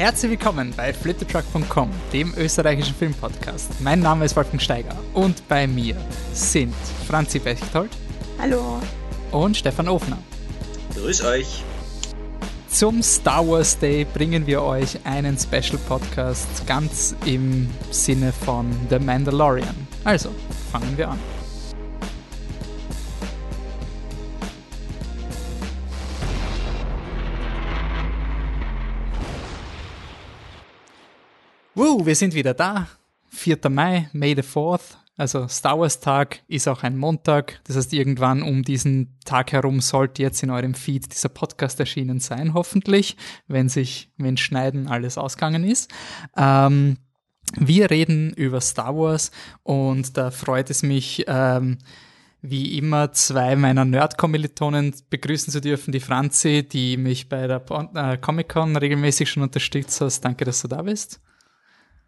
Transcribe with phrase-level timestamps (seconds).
[0.00, 3.82] Herzlich willkommen bei flittertruck.com, dem österreichischen Filmpodcast.
[3.82, 5.94] Mein Name ist Wolfgang Steiger und bei mir
[6.32, 6.74] sind
[7.06, 7.90] Franzi Bechtold.
[8.38, 8.80] Hallo.
[9.30, 10.16] Und Stefan Ofner.
[10.94, 11.62] Grüß euch.
[12.68, 18.98] Zum Star Wars Day bringen wir euch einen Special Podcast ganz im Sinne von The
[18.98, 19.86] Mandalorian.
[20.04, 20.30] Also,
[20.72, 21.18] fangen wir an.
[31.80, 32.88] Woo, wir sind wieder da.
[33.30, 33.56] 4.
[33.70, 34.98] Mai, May the 4th.
[35.16, 37.58] Also Star Wars Tag ist auch ein Montag.
[37.64, 42.20] Das heißt, irgendwann um diesen Tag herum sollte jetzt in eurem Feed dieser Podcast erschienen
[42.20, 43.16] sein, hoffentlich,
[43.48, 45.90] wenn sich, wenn Schneiden alles ausgegangen ist.
[46.36, 46.98] Ähm,
[47.56, 49.30] wir reden über Star Wars
[49.62, 51.78] und da freut es mich, ähm,
[52.42, 55.92] wie immer zwei meiner Nerd-Kommilitonen begrüßen zu dürfen.
[55.92, 60.20] Die Franzi, die mich bei der äh, Comic-Con regelmäßig schon unterstützt hast.
[60.20, 61.22] Danke, dass du da bist.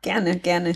[0.03, 0.75] Gerne, gerne.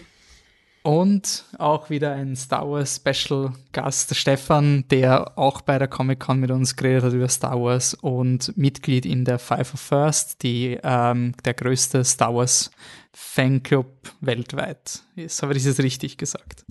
[0.86, 6.38] Und auch wieder ein Star Wars Special Gast, Stefan, der auch bei der Comic Con
[6.38, 10.78] mit uns geredet hat über Star Wars und Mitglied in der Five of First, die
[10.84, 12.70] ähm, der größte Star Wars
[13.12, 15.42] Fanclub weltweit ist.
[15.42, 16.64] Habe ich das richtig gesagt?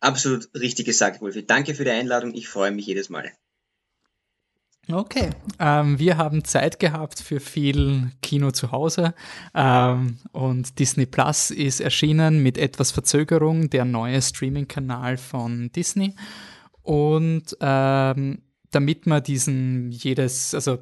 [0.00, 1.46] Absolut richtig gesagt, Wolfi.
[1.46, 2.34] Danke für die Einladung.
[2.34, 3.30] Ich freue mich jedes Mal.
[4.90, 5.30] Okay,
[5.60, 9.14] ähm, wir haben Zeit gehabt für viel Kino zu Hause
[9.54, 16.16] ähm, und Disney Plus ist erschienen mit etwas Verzögerung, der neue Streaming-Kanal von Disney.
[16.82, 20.78] Und ähm, damit man diesen jedes, also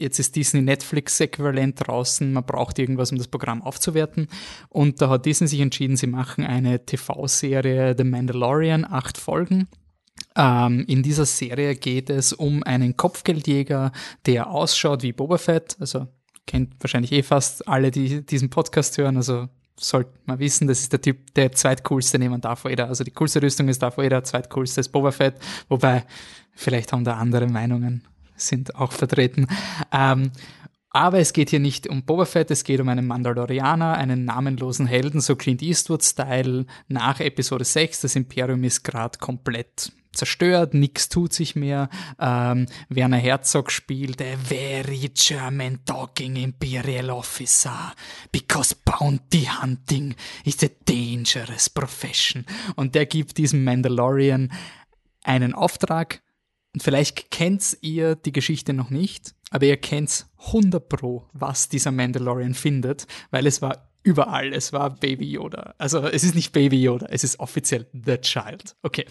[0.00, 4.26] jetzt ist Disney Netflix äquivalent draußen, man braucht irgendwas, um das Programm aufzuwerten.
[4.70, 9.68] Und da hat Disney sich entschieden, sie machen eine TV-Serie The Mandalorian, acht Folgen
[10.36, 13.92] ähm, in dieser Serie geht es um einen Kopfgeldjäger,
[14.26, 15.76] der ausschaut wie Boba Fett.
[15.80, 16.06] Also
[16.46, 19.16] kennt wahrscheinlich eh fast alle, die diesen Podcast hören.
[19.16, 22.88] Also sollte man wissen, das ist der Typ, der zweitcoolste neben Darth Vader.
[22.88, 25.36] Also die coolste Rüstung ist Darth Vader, zweitcoolste ist Boba Fett.
[25.68, 26.04] Wobei,
[26.54, 28.02] vielleicht haben da andere Meinungen,
[28.36, 29.46] sind auch vertreten.
[29.92, 30.32] Ähm,
[30.90, 34.86] aber es geht hier nicht um Boba Fett, es geht um einen Mandalorianer, einen namenlosen
[34.86, 38.00] Helden, so Clint Eastwood-Style nach Episode 6.
[38.00, 41.88] Das Imperium ist gerade komplett zerstört, nichts tut sich mehr.
[42.18, 47.94] Ähm, Werner Herzog spielt a very German talking imperial officer
[48.32, 52.44] because bounty hunting is a dangerous profession.
[52.74, 54.52] Und der gibt diesem Mandalorian
[55.22, 56.22] einen Auftrag.
[56.74, 61.90] Und vielleicht kennt ihr die Geschichte noch nicht, aber ihr kennt 100 pro, was dieser
[61.90, 64.54] Mandalorian findet, weil es war überall.
[64.54, 65.74] Es war Baby Yoda.
[65.78, 68.76] Also es ist nicht Baby Yoda, es ist offiziell The Child.
[68.82, 69.04] Okay,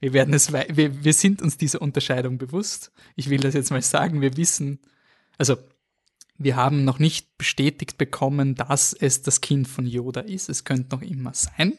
[0.00, 2.92] wir werden es, wir, wir sind uns dieser Unterscheidung bewusst.
[3.16, 4.20] Ich will das jetzt mal sagen.
[4.20, 4.80] Wir wissen,
[5.38, 5.56] also
[6.36, 10.48] wir haben noch nicht bestätigt bekommen, dass es das Kind von Yoda ist.
[10.50, 11.78] Es könnte noch immer sein.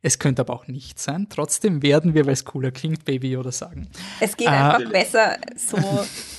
[0.00, 1.28] Es könnte aber auch nicht sein.
[1.30, 3.88] Trotzdem werden wir, weil es cooler klingt, Baby Yoda sagen.
[4.20, 5.78] Es geht äh, einfach besser so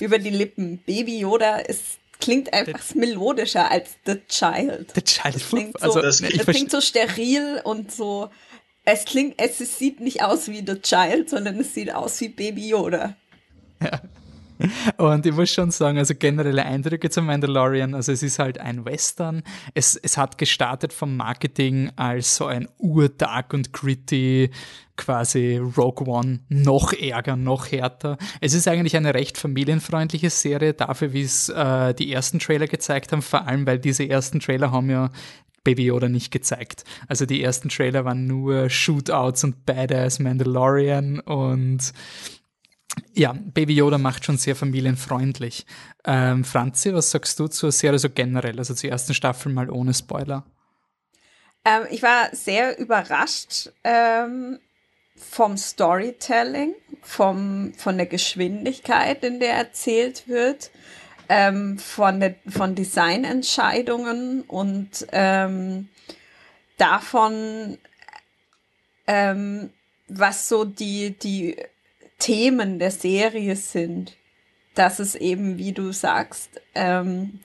[0.00, 0.78] über die Lippen.
[0.86, 4.92] Baby Yoda ist klingt einfach the, melodischer als The Child.
[4.94, 5.34] The Child.
[5.36, 8.30] Das klingt so, also, das, klingt so steril und so.
[8.84, 12.28] Es klingt, es, es sieht nicht aus wie The Child, sondern es sieht aus wie
[12.28, 13.16] Baby Yoda.
[13.80, 14.00] Ja.
[14.96, 18.84] Und ich muss schon sagen, also generelle Eindrücke zum Mandalorian, also es ist halt ein
[18.84, 19.42] Western.
[19.74, 24.50] Es, es hat gestartet vom Marketing als so ein urdark und gritty,
[24.96, 28.16] quasi Rogue One, noch ärger, noch härter.
[28.40, 33.12] Es ist eigentlich eine recht familienfreundliche Serie, dafür wie es äh, die ersten Trailer gezeigt
[33.12, 35.10] haben, vor allem weil diese ersten Trailer haben ja
[35.64, 36.84] Baby Yoda nicht gezeigt.
[37.08, 41.92] Also die ersten Trailer waren nur Shootouts und Badass Mandalorian und
[43.14, 45.66] ja, Baby Yoda macht schon sehr familienfreundlich.
[46.04, 49.94] Ähm, Franzi, was sagst du zur Serie so generell, also zur ersten Staffel mal ohne
[49.94, 50.44] Spoiler?
[51.64, 54.58] Ähm, ich war sehr überrascht ähm,
[55.16, 60.70] vom Storytelling, vom, von der Geschwindigkeit, in der erzählt wird,
[61.28, 65.88] ähm, von, der, von Designentscheidungen und ähm,
[66.76, 67.78] davon,
[69.06, 69.70] ähm,
[70.08, 71.56] was so die, die
[72.18, 74.16] Themen der Serie sind,
[74.74, 77.40] dass es eben, wie du sagst, ähm,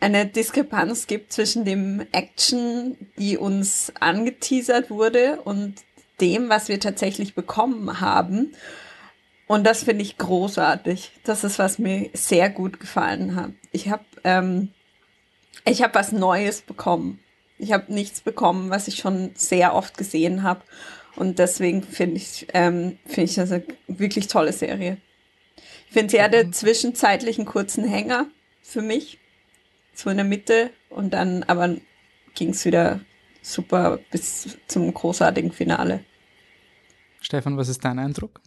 [0.00, 5.74] eine Diskrepanz gibt zwischen dem Action, die uns angeteasert wurde und
[6.20, 8.54] dem, was wir tatsächlich bekommen haben.
[9.46, 11.12] Und das finde ich großartig.
[11.24, 13.50] Das ist, was mir sehr gut gefallen hat.
[13.72, 14.70] Ich habe ähm,
[15.64, 17.20] ich habe was Neues bekommen.
[17.58, 20.62] Ich habe nichts bekommen, was ich schon sehr oft gesehen habe.
[21.20, 24.96] Und deswegen finde ich, ähm, finde ich das eine wirklich tolle Serie.
[25.86, 28.26] Ich finde, sie hatte zwischenzeitlich einen kurzen Hänger
[28.62, 29.18] für mich.
[29.92, 31.76] so in der Mitte und dann aber
[32.34, 33.00] ging es wieder
[33.42, 36.02] super bis zum großartigen Finale.
[37.20, 38.40] Stefan, was ist dein Eindruck?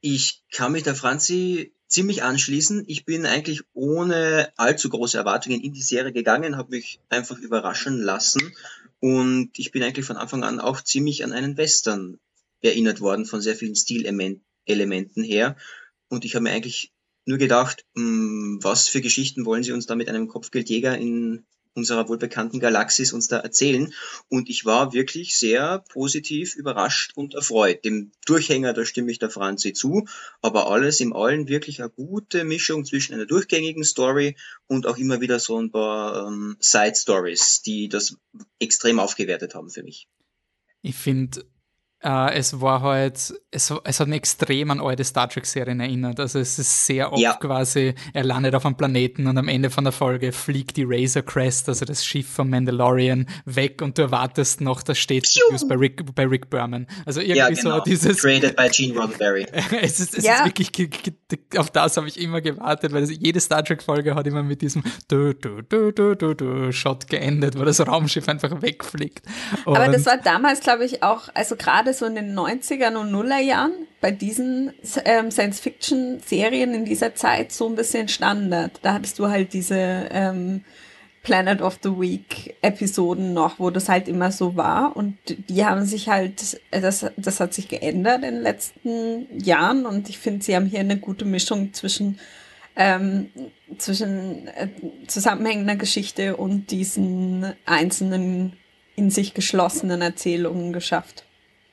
[0.00, 2.86] Ich kann mich der Franzi ziemlich anschließen.
[2.88, 8.00] Ich bin eigentlich ohne allzu große Erwartungen in die Serie gegangen, habe mich einfach überraschen
[8.00, 8.52] lassen
[9.02, 12.20] und ich bin eigentlich von Anfang an auch ziemlich an einen Western
[12.60, 15.56] erinnert worden von sehr vielen Stilelementen her.
[16.08, 16.92] Und ich habe mir eigentlich
[17.26, 21.44] nur gedacht, hm, was für Geschichten wollen sie uns da mit einem Kopfgeldjäger in
[21.74, 23.92] unserer wohlbekannten Galaxis uns da erzählen.
[24.28, 27.84] Und ich war wirklich sehr positiv überrascht und erfreut.
[27.84, 30.06] Dem Durchhänger, da stimme ich der Franzi zu,
[30.40, 34.36] aber alles im Allen wirklich eine gute Mischung zwischen einer durchgängigen Story
[34.66, 38.16] und auch immer wieder so ein paar ähm, Side Stories, die das
[38.58, 40.08] extrem aufgewertet haben für mich.
[40.82, 41.44] Ich finde,
[42.04, 46.18] Uh, es war halt, es, es hat mich extrem an alte Star Trek-Serien erinnert.
[46.18, 47.34] Also es ist sehr oft ja.
[47.34, 51.22] quasi, er landet auf einem Planeten und am Ende von der Folge fliegt die Razor
[51.22, 55.28] Crest, also das Schiff von Mandalorian, weg und du erwartest noch das steht
[55.68, 56.88] bei Rick, bei Rick Berman.
[57.06, 57.76] Also irgendwie ja, genau.
[57.76, 58.18] so dieses.
[58.20, 59.46] Created by Gene Roddenberry.
[59.80, 60.44] es ist, es ja.
[60.44, 60.72] ist wirklich,
[61.56, 65.34] auf das habe ich immer gewartet, weil jede Star Trek-Folge hat immer mit diesem du,
[65.34, 69.24] du, du, du, du, du Shot geendet, wo das Raumschiff einfach wegfliegt.
[69.64, 72.96] Und Aber das war damals, glaube ich, auch, also gerade gerade so in den 90ern
[72.96, 74.72] und Nullerjahren bei diesen
[75.04, 78.80] ähm, Science-Fiction-Serien in dieser Zeit so ein bisschen Standard.
[78.82, 80.64] Da hattest du halt diese ähm,
[81.22, 85.16] Planet of the Week Episoden noch, wo das halt immer so war und
[85.48, 90.18] die haben sich halt, das, das hat sich geändert in den letzten Jahren und ich
[90.18, 92.18] finde, sie haben hier eine gute Mischung zwischen
[92.74, 93.28] ähm,
[93.76, 94.68] zwischen äh,
[95.06, 98.54] zusammenhängender Geschichte und diesen einzelnen
[98.96, 101.26] in sich geschlossenen Erzählungen geschafft.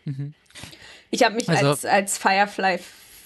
[0.05, 0.33] Mhm.
[1.11, 2.79] Ich habe mich also, als, als Firefly,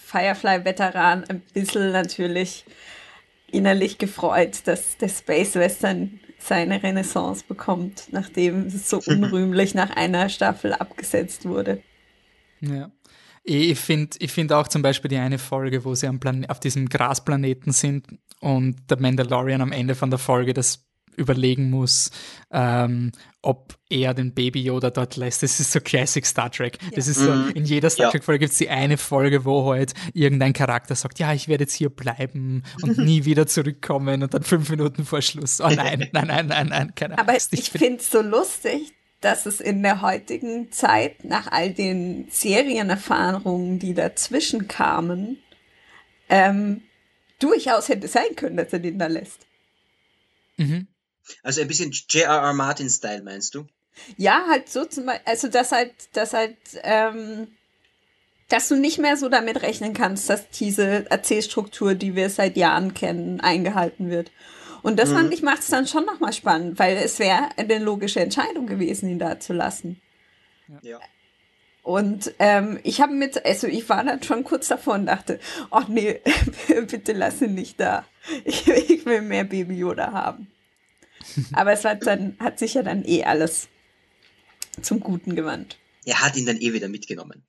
[0.06, 2.66] Firefly-Veteran ein bisschen natürlich
[3.52, 10.30] innerlich gefreut, dass der Space Western seine Renaissance bekommt, nachdem es so unrühmlich nach einer
[10.30, 11.82] Staffel abgesetzt wurde.
[12.62, 12.92] Ja.
[13.46, 16.62] Ich finde ich find auch zum Beispiel die eine Folge, wo sie am Plan auf
[16.62, 18.08] diesem Grasplaneten sind
[18.40, 22.12] und der Mandalorian am Ende von der Folge das überlegen muss,
[22.52, 23.12] ähm,
[23.42, 25.44] ob er den Baby Yoda dort lässt.
[25.44, 26.80] Das ist so Classic Star Trek.
[26.82, 26.90] Ja.
[26.96, 27.52] Das ist so, mhm.
[27.52, 31.20] in jeder Star Trek Folge gibt es die eine Folge, wo halt irgendein Charakter sagt,
[31.20, 35.22] ja, ich werde jetzt hier bleiben und nie wieder zurückkommen und dann fünf Minuten vor
[35.22, 35.62] Schluss.
[35.62, 37.54] Oh nein, nein, nein, nein, nein, keine Aber Angst.
[37.54, 43.80] ich finde es so lustig, dass es in der heutigen Zeit nach all den Serienerfahrungen,
[43.80, 45.38] die dazwischen kamen,
[46.30, 46.82] ähm,
[47.40, 49.46] durchaus hätte sein können, dass er den da lässt.
[50.58, 50.88] Mhm.
[51.42, 52.54] Also ein bisschen J.R.R.
[52.54, 53.66] Martin-Style, meinst du?
[54.18, 57.48] Ja, halt so zum Beispiel, also dass halt, dass halt, ähm,
[58.50, 62.94] dass du nicht mehr so damit rechnen kannst, dass diese Erzählstruktur, die wir seit Jahren
[62.94, 64.32] kennen, eingehalten wird.
[64.82, 65.16] Und das mhm.
[65.16, 69.10] fand ich macht es dann schon nochmal spannend, weil es wäre eine logische Entscheidung gewesen,
[69.10, 70.02] ihn da zu lassen.
[70.82, 71.00] Ja.
[71.84, 75.40] Und ähm, ich habe mit, also ich war dann schon kurz davor und dachte,
[75.70, 76.22] ach nee,
[76.88, 78.06] bitte lass ihn nicht da.
[78.46, 80.48] Ich, ich will mehr Baby Yoda haben.
[81.54, 83.68] Aber es hat dann, hat sich ja dann eh alles
[84.82, 85.78] zum Guten gewandt.
[86.06, 87.44] Er hat ihn dann eh wieder mitgenommen.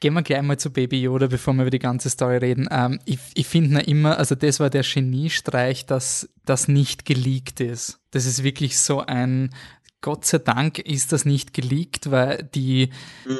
[0.00, 2.68] Gehen wir gleich mal zu Baby Yoda, bevor wir über die ganze Story reden.
[2.70, 7.98] Ähm, ich ich finde immer, also das war der Geniestreich, dass das nicht geleakt ist.
[8.12, 9.52] Das ist wirklich so ein,
[10.00, 12.90] Gott sei Dank ist das nicht geleakt, weil die
[13.26, 13.38] mhm.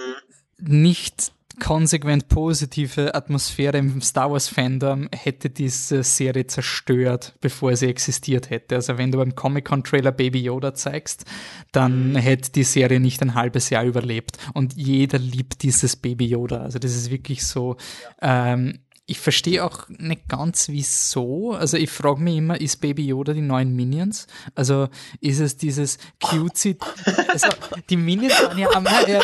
[0.59, 8.51] nicht konsequent positive Atmosphäre im Star Wars Fandom hätte diese Serie zerstört, bevor sie existiert
[8.51, 8.77] hätte.
[8.77, 11.25] Also wenn du beim Comic-Con Trailer Baby Yoda zeigst,
[11.73, 14.39] dann hätte die Serie nicht ein halbes Jahr überlebt.
[14.55, 16.63] Und jeder liebt dieses Baby Yoda.
[16.63, 17.77] Also das ist wirklich so,
[18.23, 21.53] ähm, ich verstehe auch nicht ganz wieso.
[21.53, 24.27] Also ich frage mich immer, ist Baby Yoda die neuen Minions?
[24.55, 24.89] Also
[25.21, 26.77] ist es dieses cutesy,
[27.29, 27.49] also
[27.89, 29.21] die Minions waren ja am, ja,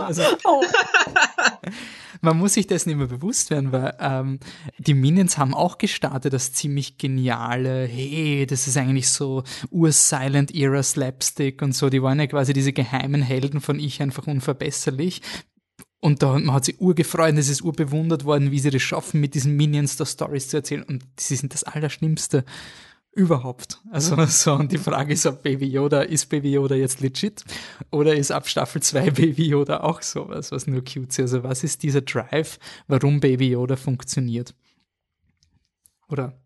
[0.00, 0.22] also,
[2.22, 4.40] man muss sich dessen immer bewusst werden, weil ähm,
[4.78, 11.60] die Minions haben auch gestartet das ziemlich geniale, hey, das ist eigentlich so Ur-Silent-Era Slapstick
[11.60, 15.20] und so, die waren ja quasi diese geheimen Helden von Ich einfach unverbesserlich,
[16.00, 19.20] und da man hat sich urgefreut und es ist urbewundert worden, wie sie das schaffen,
[19.20, 20.84] mit diesen Minions da Stories zu erzählen.
[20.84, 22.44] Und sie sind das Allerschlimmste
[23.12, 23.80] überhaupt.
[23.90, 27.44] Also so, und die Frage ist, ob Baby Yoda, ist Baby Yoda jetzt legit?
[27.90, 31.20] Oder ist ab Staffel 2 Baby Yoda auch sowas, was nur cute ist?
[31.20, 34.54] Also was ist dieser Drive, warum Baby Yoda funktioniert?
[36.08, 36.40] Oder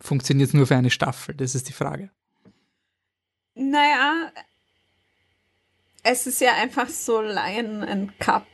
[0.00, 1.34] funktioniert es nur für eine Staffel?
[1.34, 2.10] Das ist die Frage.
[3.54, 4.30] Naja,
[6.08, 8.46] es ist ja einfach so Lion and Cup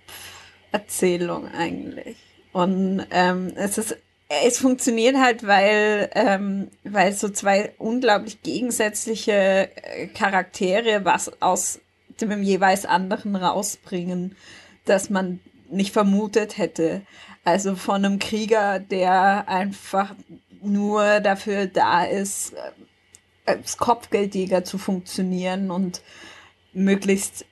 [0.73, 2.17] Erzählung eigentlich.
[2.53, 3.97] Und ähm, es ist
[4.45, 11.81] es funktioniert halt, weil, ähm, weil so zwei unglaublich gegensätzliche äh, Charaktere was aus
[12.19, 14.35] dem jeweils anderen rausbringen,
[14.87, 15.41] dass man
[15.71, 17.03] nicht vermutet hätte.
[17.45, 20.15] Also von einem Krieger, der einfach
[20.63, 22.57] nur dafür da ist, äh,
[23.45, 26.01] als Kopfgeldjäger zu funktionieren und
[26.73, 27.45] möglichst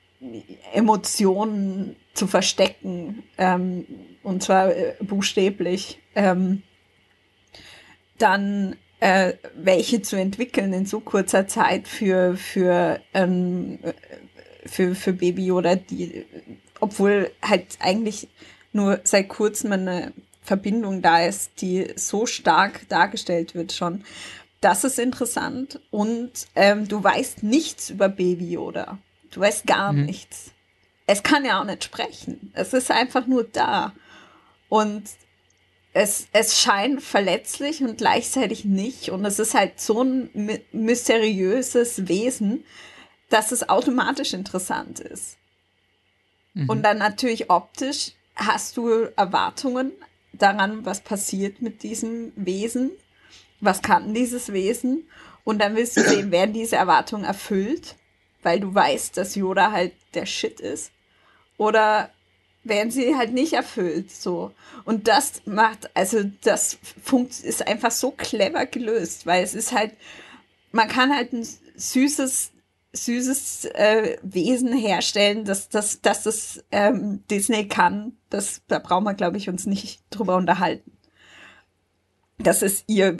[0.73, 3.85] Emotionen zu verstecken, ähm,
[4.23, 6.61] und zwar äh, buchstäblich, ähm,
[8.17, 13.79] dann äh, welche zu entwickeln in so kurzer Zeit für, für, ähm,
[14.65, 16.25] für, für Baby oder die,
[16.79, 18.27] obwohl halt eigentlich
[18.73, 20.13] nur seit kurzem eine
[20.43, 24.03] Verbindung da ist, die so stark dargestellt wird schon.
[24.59, 28.99] Das ist interessant und ähm, du weißt nichts über Baby Yoda.
[29.31, 30.05] Du weißt gar mhm.
[30.05, 30.51] nichts.
[31.07, 32.51] Es kann ja auch nicht sprechen.
[32.53, 33.93] Es ist einfach nur da.
[34.69, 35.03] Und
[35.93, 39.09] es, es scheint verletzlich und gleichzeitig nicht.
[39.09, 42.63] Und es ist halt so ein my mysteriöses Wesen,
[43.29, 45.37] dass es automatisch interessant ist.
[46.53, 46.69] Mhm.
[46.69, 49.91] Und dann natürlich optisch hast du Erwartungen
[50.33, 52.91] daran, was passiert mit diesem Wesen,
[53.59, 55.07] was kann dieses Wesen.
[55.43, 57.95] Und dann willst du sehen, werden diese Erwartungen erfüllt,
[58.43, 60.91] weil du weißt, dass Yoda halt der Shit ist.
[61.57, 62.09] Oder
[62.63, 64.51] werden sie halt nicht erfüllt, so.
[64.85, 69.93] Und das macht, also das funkt, ist einfach so clever gelöst, weil es ist halt,
[70.71, 72.51] man kann halt ein süßes,
[72.93, 78.17] süßes äh, Wesen herstellen, dass, dass, dass das ähm, Disney kann.
[78.29, 80.91] Das, da brauchen wir, glaube ich, uns nicht drüber unterhalten.
[82.37, 83.17] Das ist ihr,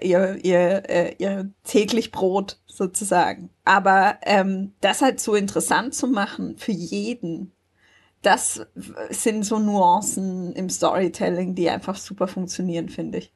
[0.00, 3.50] ihr, ihr, äh, ihr täglich Brot sozusagen.
[3.64, 7.52] Aber ähm, das halt so interessant zu machen für jeden,
[8.22, 8.66] das
[9.10, 13.32] sind so Nuancen im Storytelling, die einfach super funktionieren, finde ich.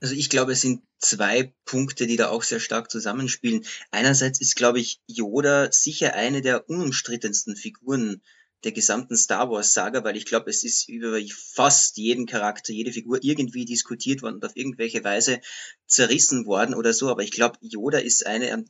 [0.00, 3.64] Also ich glaube, es sind zwei Punkte, die da auch sehr stark zusammenspielen.
[3.90, 8.22] Einerseits ist, glaube ich, Yoda sicher eine der unumstrittensten Figuren
[8.64, 12.92] der gesamten Star Wars Saga, weil ich glaube, es ist über fast jeden Charakter, jede
[12.92, 15.40] Figur irgendwie diskutiert worden und auf irgendwelche Weise
[15.86, 17.10] zerrissen worden oder so.
[17.10, 18.64] Aber ich glaube, Yoda ist eine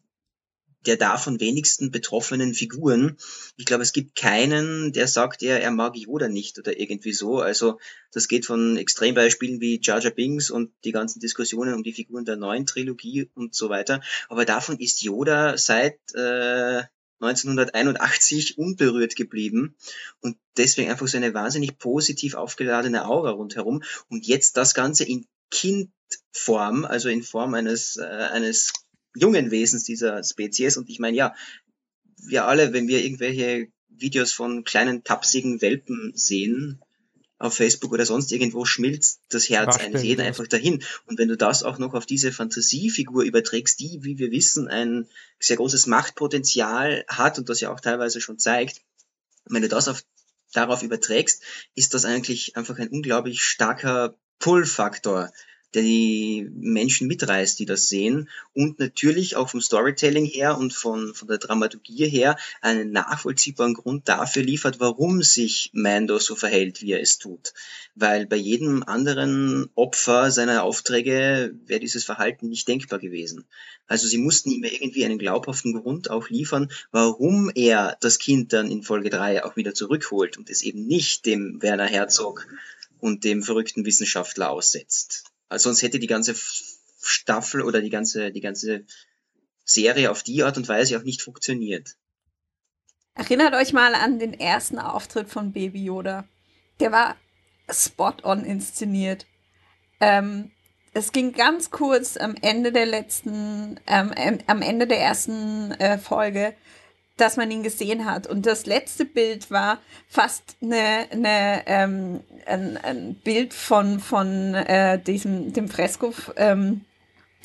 [0.87, 3.17] der davon wenigsten betroffenen Figuren.
[3.57, 7.41] Ich glaube, es gibt keinen, der sagt, er, er mag Yoda nicht oder irgendwie so.
[7.41, 7.79] Also
[8.13, 12.25] das geht von Extrembeispielen wie Jar Jar Binks und die ganzen Diskussionen um die Figuren
[12.25, 14.03] der neuen Trilogie und so weiter.
[14.29, 16.83] Aber davon ist Yoda seit äh,
[17.25, 19.75] 1981 unberührt geblieben
[20.21, 23.83] und deswegen einfach so eine wahnsinnig positiv aufgeladene Aura rundherum.
[24.09, 28.73] Und jetzt das Ganze in Kindform, also in Form eines, äh, eines
[29.14, 30.76] jungen Wesens dieser Spezies.
[30.76, 31.35] Und ich meine, ja,
[32.16, 36.81] wir alle, wenn wir irgendwelche Videos von kleinen tapsigen Welpen sehen,
[37.38, 40.83] auf Facebook oder sonst irgendwo schmilzt das Herz eines jeden einfach dahin.
[41.07, 45.09] Und wenn du das auch noch auf diese Fantasiefigur überträgst, die, wie wir wissen, ein
[45.41, 48.83] sehr großes Machtpotenzial hat und das ja auch teilweise schon zeigt,
[49.47, 50.03] wenn du das auf,
[50.53, 51.43] darauf überträgst,
[51.75, 55.33] ist das eigentlich einfach ein unglaublich starker Pull-Faktor
[55.75, 61.14] der die Menschen mitreißt, die das sehen und natürlich auch vom Storytelling her und von,
[61.14, 66.93] von der Dramaturgie her einen nachvollziehbaren Grund dafür liefert, warum sich Mando so verhält, wie
[66.93, 67.52] er es tut.
[67.95, 73.45] Weil bei jedem anderen Opfer seiner Aufträge wäre dieses Verhalten nicht denkbar gewesen.
[73.87, 78.71] Also sie mussten ihm irgendwie einen glaubhaften Grund auch liefern, warum er das Kind dann
[78.71, 82.47] in Folge 3 auch wieder zurückholt und es eben nicht dem Werner Herzog
[83.00, 85.25] und dem verrückten Wissenschaftler aussetzt.
[85.49, 86.35] Also sonst hätte die ganze
[87.01, 88.85] Staffel oder die ganze, die ganze
[89.65, 91.97] Serie auf die Art und Weise auch nicht funktioniert.
[93.15, 96.27] Erinnert euch mal an den ersten Auftritt von Baby Yoda.
[96.81, 97.17] Der war
[97.71, 99.27] spot on inszeniert.
[100.01, 100.51] Ähm,
[100.93, 104.13] es ging ganz kurz am Ende der letzten, ähm,
[104.47, 106.55] am Ende der ersten äh, Folge
[107.16, 108.26] dass man ihn gesehen hat.
[108.26, 109.78] Und das letzte Bild war
[110.09, 116.12] fast eine, eine, ähm, ein, ein Bild von, von äh, diesem, dem Fresko.
[116.37, 116.85] Ähm,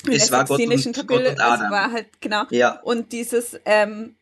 [0.07, 1.65] es war Gott und, Gott und Adam.
[1.65, 2.43] Es war halt, genau.
[2.49, 2.79] Ja.
[2.81, 4.15] Und dieses, ähm,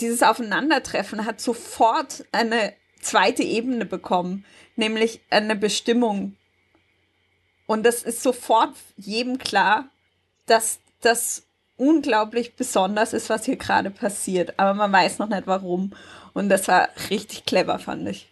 [0.00, 4.44] dieses Aufeinandertreffen hat sofort eine zweite Ebene bekommen,
[4.76, 6.36] nämlich eine Bestimmung.
[7.66, 9.88] Und das ist sofort jedem klar,
[10.46, 14.58] dass das unglaublich besonders ist, was hier gerade passiert.
[14.58, 15.92] Aber man weiß noch nicht warum.
[16.32, 18.28] Und das war richtig clever, fand ich.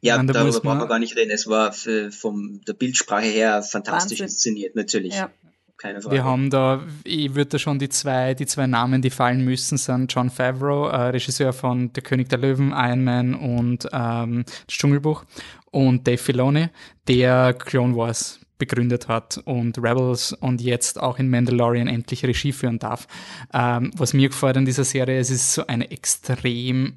[0.00, 1.30] Ja, meine, da darüber brauchen wir gar nicht reden.
[1.30, 4.26] Es war für, vom der Bildsprache her fantastisch Wahnsinn.
[4.26, 5.14] inszeniert, natürlich.
[5.14, 5.30] Ja.
[5.76, 6.16] keine Frage.
[6.16, 9.76] Wir haben da, ich würde da schon die zwei, die zwei Namen, die fallen müssen,
[9.76, 14.76] sind John Favreau, äh, Regisseur von Der König der Löwen, Iron Man und ähm, das
[14.76, 15.24] Dschungelbuch
[15.70, 16.68] und Dave Filoni,
[17.06, 22.78] der Clone Wars begründet hat und Rebels und jetzt auch in Mandalorian endlich Regie führen
[22.78, 23.06] darf.
[23.52, 26.94] Ähm, was mir gefällt an dieser Serie, es ist so eine extrem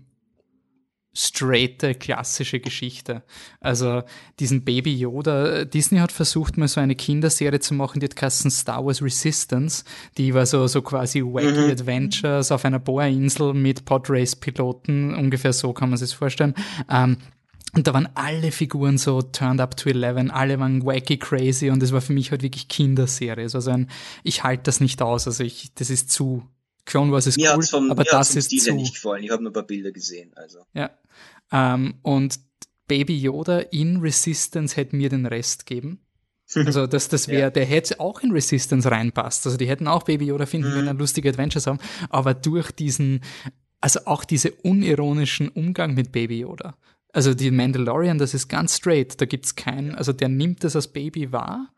[1.13, 3.23] straighte, klassische Geschichte.
[3.59, 4.03] Also
[4.39, 8.49] diesen Baby Yoda, Disney hat versucht mal so eine Kinderserie zu machen, die hat geheißen
[8.49, 9.83] Star Wars Resistance,
[10.17, 11.71] die war so, so quasi wacky mhm.
[11.71, 16.55] Adventures auf einer Bohrinsel mit Podrace-Piloten, ungefähr so kann man sich vorstellen.
[16.89, 17.17] Ähm,
[17.73, 21.81] und da waren alle Figuren so turned up to 11, alle waren wacky crazy und
[21.81, 23.43] es war für mich halt wirklich Kinderserie.
[23.43, 23.89] Also ein,
[24.23, 26.43] ich halte das nicht aus, also ich, das ist zu
[26.85, 28.73] Clone Wars ist mir cool, vom, aber das ist Stil zu.
[28.73, 29.23] nicht gefallen.
[29.23, 30.31] Ich habe nur ein paar Bilder gesehen.
[30.35, 30.59] Also.
[30.73, 30.89] Ja.
[31.51, 32.39] Ähm, und
[32.87, 35.99] Baby Yoda in Resistance hätte mir den Rest geben.
[36.53, 37.49] Also das, das wäre, ja.
[37.49, 39.45] der hätte auch in Resistance reinpasst.
[39.45, 40.79] Also die hätten auch Baby Yoda finden, mhm.
[40.79, 41.79] wenn er lustige Adventures haben.
[42.09, 43.21] Aber durch diesen,
[43.79, 46.75] also auch diese unironischen Umgang mit Baby Yoda.
[47.13, 49.19] Also die Mandalorian, das ist ganz straight.
[49.19, 51.69] Da gibt's keinen, also der nimmt das als Baby wahr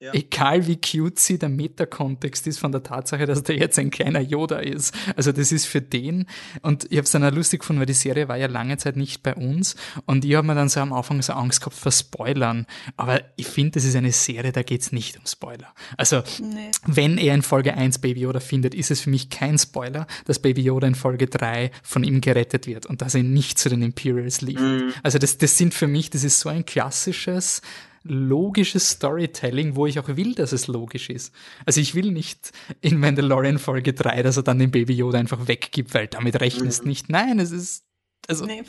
[0.00, 0.14] ja.
[0.14, 4.58] Egal wie cutesy der Metakontext ist von der Tatsache, dass der jetzt ein kleiner Yoda
[4.58, 4.94] ist.
[5.14, 6.26] Also das ist für den,
[6.62, 8.96] und ich habe es dann auch lustig gefunden, weil die Serie war ja lange Zeit
[8.96, 9.76] nicht bei uns
[10.06, 12.66] und ich habe mir dann so am Anfang so Angst gehabt vor Spoilern.
[12.96, 15.74] Aber ich finde, das ist eine Serie, da geht's nicht um Spoiler.
[15.98, 16.70] Also nee.
[16.86, 20.38] wenn er in Folge 1 Baby Yoda findet, ist es für mich kein Spoiler, dass
[20.38, 23.82] Baby Yoda in Folge 3 von ihm gerettet wird und dass er nicht zu den
[23.82, 24.62] Imperials liefert.
[24.62, 24.94] Mhm.
[25.02, 27.60] Also das, das sind für mich, das ist so ein klassisches
[28.02, 31.34] logisches Storytelling, wo ich auch will, dass es logisch ist.
[31.66, 35.48] Also ich will nicht in Mandalorian Folge 3, dass er dann den Baby Yoda einfach
[35.48, 36.88] weggibt, weil damit rechnest mhm.
[36.88, 37.08] nicht.
[37.08, 37.84] Nein, es ist
[38.28, 38.62] also nee,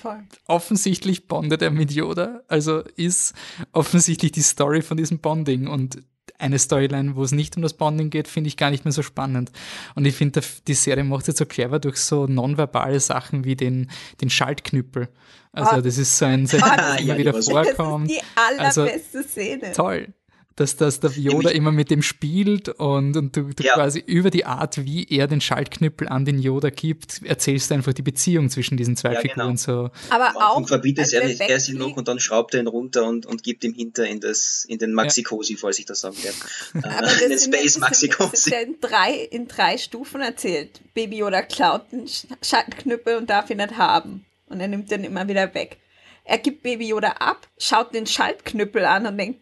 [0.48, 3.34] offensichtlich bondet er mit Yoda, also ist
[3.74, 6.02] offensichtlich die Story von diesem Bonding und
[6.38, 9.04] eine Storyline, wo es nicht um das Bonding geht, finde ich gar nicht mehr so
[9.04, 9.52] spannend.
[9.96, 13.92] Und ich finde, die Serie macht es so clever durch so nonverbale Sachen wie den,
[14.22, 15.10] den Schaltknüppel.
[15.52, 15.82] Also oh.
[15.82, 18.10] das ist so ein Satz, der immer wieder vorkommt.
[18.10, 19.72] Das ist die allerbeste also, Szene.
[19.74, 20.14] Toll
[20.56, 23.74] dass, dass der Yoda immer mit dem spielt und, und du, du ja.
[23.74, 27.94] quasi über die Art, wie er den Schaltknüppel an den Yoda gibt, erzählst du einfach
[27.94, 29.56] die Beziehung zwischen diesen zwei ja, Figuren genau.
[29.56, 29.90] so.
[30.10, 33.44] Aber auch verbietet er, er sie noch und dann schraubt er ihn runter und, und
[33.44, 35.60] gibt ihm hinter in das in den Maxi-Cosi, ja.
[35.60, 36.88] falls ich das sagen werde.
[36.88, 38.32] Aber das in den Space Maxi-Cosi.
[38.32, 40.82] Das ist ja in drei, in drei Stufen erzählt.
[40.94, 42.08] Baby Yoda klaut den
[42.42, 44.26] Schaltknüppel und darf ihn nicht haben.
[44.48, 45.78] Und er nimmt den immer wieder weg.
[46.24, 49.40] Er gibt Baby Yoda ab, schaut den Schaltknüppel an und denkt,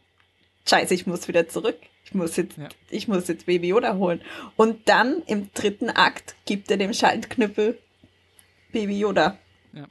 [0.67, 1.77] scheiße, ich muss wieder zurück.
[2.05, 2.69] Ich muss jetzt, ja.
[2.89, 4.21] ich muss jetzt Baby Yoda holen.
[4.55, 7.77] Und dann im dritten Akt gibt er dem Schaltknüppel
[8.71, 9.37] Baby Yoda.
[9.73, 9.85] Ja.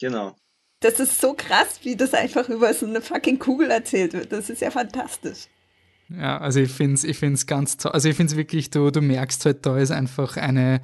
[0.00, 0.34] Genau.
[0.80, 4.32] Das ist so krass, wie das einfach über so eine fucking Kugel erzählt wird.
[4.32, 5.48] Das ist ja fantastisch.
[6.08, 7.92] Ja, also ich finde es ich find's ganz toll.
[7.92, 10.80] Also ich finde es wirklich, du, du merkst halt, da ist einfach eine,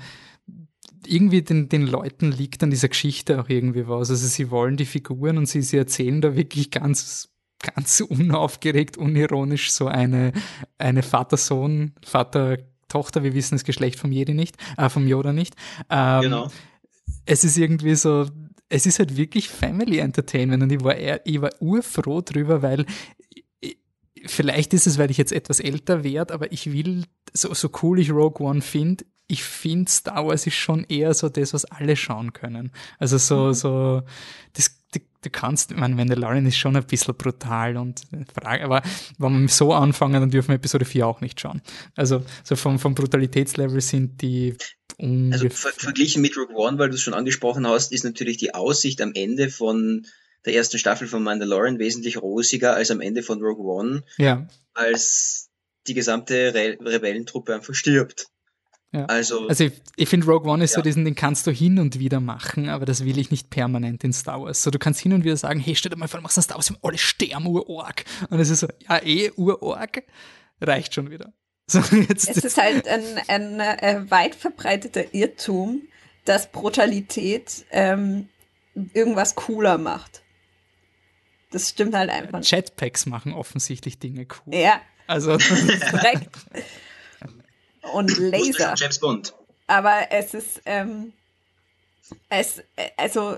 [1.06, 4.10] irgendwie den, den Leuten liegt an dieser Geschichte auch irgendwie was.
[4.10, 7.30] Also sie wollen die Figuren und sie, sie erzählen da wirklich ganz
[7.74, 10.32] ganz unaufgeregt, unironisch so eine,
[10.78, 15.54] eine Vater-Sohn, Vater-Tochter, wir wissen das Geschlecht vom Jedi nicht, äh, vom Yoda nicht.
[15.90, 16.50] Ähm, genau.
[17.26, 18.26] Es ist irgendwie so,
[18.68, 22.86] es ist halt wirklich Family Entertainment und ich war, ich war urfroh drüber, weil
[24.26, 27.98] vielleicht ist es, weil ich jetzt etwas älter werde, aber ich will, so, so cool
[27.98, 31.96] ich Rogue One finde, ich finde Star Wars ist schon eher so das, was alle
[31.96, 32.72] schauen können.
[32.98, 33.54] Also so, mhm.
[33.54, 34.02] so,
[34.52, 34.83] das,
[35.24, 38.82] du kannst, ich meine, Mandalorian ist schon ein bisschen brutal und Frage, aber
[39.18, 41.62] wenn wir so anfangen, dann dürfen wir Episode 4 auch nicht schauen.
[41.96, 44.56] Also, so vom, vom Brutalitätslevel sind die
[44.98, 48.54] Also ver verglichen mit Rogue One, weil du es schon angesprochen hast, ist natürlich die
[48.54, 50.06] Aussicht am Ende von
[50.44, 54.04] der ersten Staffel von Mandalorian wesentlich rosiger als am Ende von Rogue One.
[54.18, 54.46] Ja.
[54.74, 55.50] Als
[55.86, 58.26] die gesamte Re Rebellentruppe einfach stirbt.
[58.94, 59.06] Ja.
[59.06, 60.76] Also, also ich, ich finde Rogue One ist ja.
[60.76, 64.04] so diesen, den kannst du hin und wieder machen, aber das will ich nicht permanent
[64.04, 64.62] in Star Wars.
[64.62, 66.42] So, du kannst hin und wieder sagen, hey, stell dir mal vor, du machst ein
[66.42, 68.04] Star Wars, alle sterben, Urorg.
[68.30, 70.04] Und es ist so, ja, eh, Urorg,
[70.60, 71.32] reicht schon wieder.
[71.66, 75.80] So, jetzt, es ist halt ein, ein, ein äh, weit verbreiteter Irrtum,
[76.26, 78.28] dass Brutalität ähm,
[78.92, 80.20] irgendwas cooler macht.
[81.52, 82.42] Das stimmt halt einfach.
[82.44, 84.54] Jetpacks machen offensichtlich Dinge cool.
[84.54, 84.78] Ja.
[85.06, 85.38] Also.
[85.90, 86.36] korrekt
[87.92, 88.74] und Laser.
[88.76, 89.34] James Bond.
[89.66, 91.12] Aber es ist, ähm,
[92.28, 92.62] es,
[92.96, 93.36] also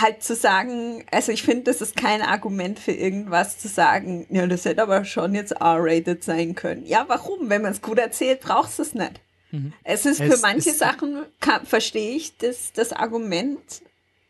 [0.00, 4.46] halt zu sagen, also ich finde, das ist kein Argument für irgendwas zu sagen, ja,
[4.46, 6.86] das hätte aber schon jetzt R-rated sein können.
[6.86, 7.48] Ja, warum?
[7.50, 9.20] Wenn man es gut erzählt, brauchst du es nicht.
[9.50, 9.72] Mhm.
[9.82, 11.24] Es ist es, für manche Sachen,
[11.64, 13.82] verstehe ich das, das Argument,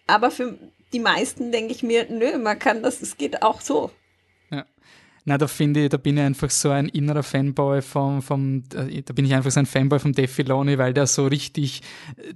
[0.06, 0.58] aber für
[0.92, 3.90] die meisten denke ich mir, nö, man kann das, es geht auch so.
[5.26, 9.02] Na, da finde ich, da bin ich einfach so ein innerer Fanboy vom, vom, äh,
[9.02, 11.80] da bin ich einfach so ein Fanboy vom Dave Filoni, weil der so richtig,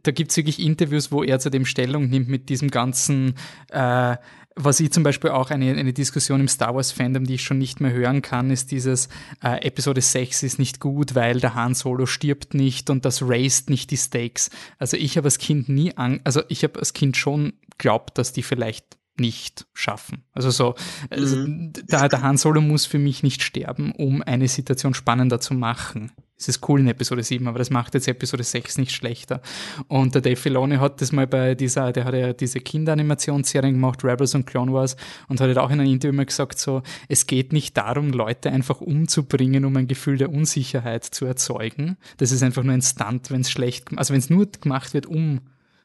[0.03, 3.35] da gibt's wirklich Interviews, wo er zu dem Stellung nimmt mit diesem ganzen,
[3.71, 4.17] äh,
[4.61, 7.59] was ich zum Beispiel auch eine, eine Diskussion im Star Wars Fandom, die ich schon
[7.59, 9.09] nicht mehr hören kann, ist dieses
[9.43, 13.71] äh, Episode 6 ist nicht gut, weil der Han Solo stirbt nicht und das raised
[13.71, 14.51] nicht die Stakes.
[14.79, 18.33] Also ich habe als Kind nie an, also ich habe als Kind schon glaubt, dass
[18.33, 20.25] die vielleicht nicht schaffen.
[20.33, 20.75] Also so,
[21.11, 21.73] also mhm.
[21.73, 26.13] der, der Han Solo muss für mich nicht sterben, um eine Situation spannender zu machen.
[26.39, 29.43] Es ist cool in Episode 7, aber das macht jetzt Episode 6 nicht schlechter.
[29.89, 34.05] Und der Dave Filoni hat das mal bei dieser, der hat ja diese Kinderanimationsserien gemacht,
[34.05, 37.53] Rebels und Clone Wars, und hat auch in einem Interview mal gesagt, so, es geht
[37.53, 41.97] nicht darum, Leute einfach umzubringen, um ein Gefühl der Unsicherheit zu erzeugen.
[42.19, 45.07] Das ist einfach nur ein Stunt, wenn es schlecht, also wenn es nur gemacht wird,
[45.07, 45.41] um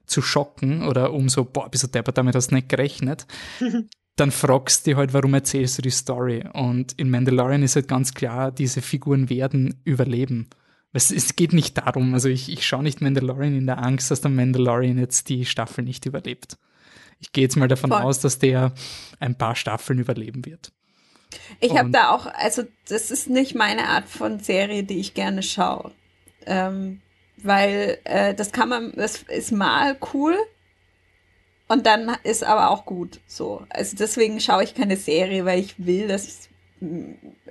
[0.05, 3.25] zu schocken oder um so, boah, bist du deppert, damit hast du nicht gerechnet,
[4.15, 6.45] dann fragst du dich halt, warum erzählst du die Story?
[6.53, 10.49] Und in Mandalorian ist halt ganz klar, diese Figuren werden überleben.
[10.91, 14.21] Es, es geht nicht darum, also ich, ich schaue nicht Mandalorian in der Angst, dass
[14.21, 16.57] der Mandalorian jetzt die Staffel nicht überlebt.
[17.19, 18.01] Ich gehe jetzt mal davon Voll.
[18.01, 18.73] aus, dass der
[19.19, 20.71] ein paar Staffeln überleben wird.
[21.59, 25.41] Ich habe da auch, also das ist nicht meine Art von Serie, die ich gerne
[25.41, 25.91] schaue.
[26.45, 27.01] Ähm,
[27.37, 30.35] weil äh, das kann man, das ist mal cool
[31.67, 33.65] und dann ist aber auch gut so.
[33.69, 36.49] Also deswegen schaue ich keine Serie, weil ich will, dass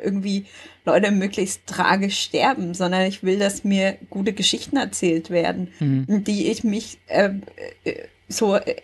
[0.02, 0.46] irgendwie
[0.84, 6.24] Leute möglichst tragisch sterben, sondern ich will, dass mir gute Geschichten erzählt werden, mhm.
[6.24, 7.30] die ich mich äh,
[7.84, 7.94] äh
[8.28, 8.76] so, äh,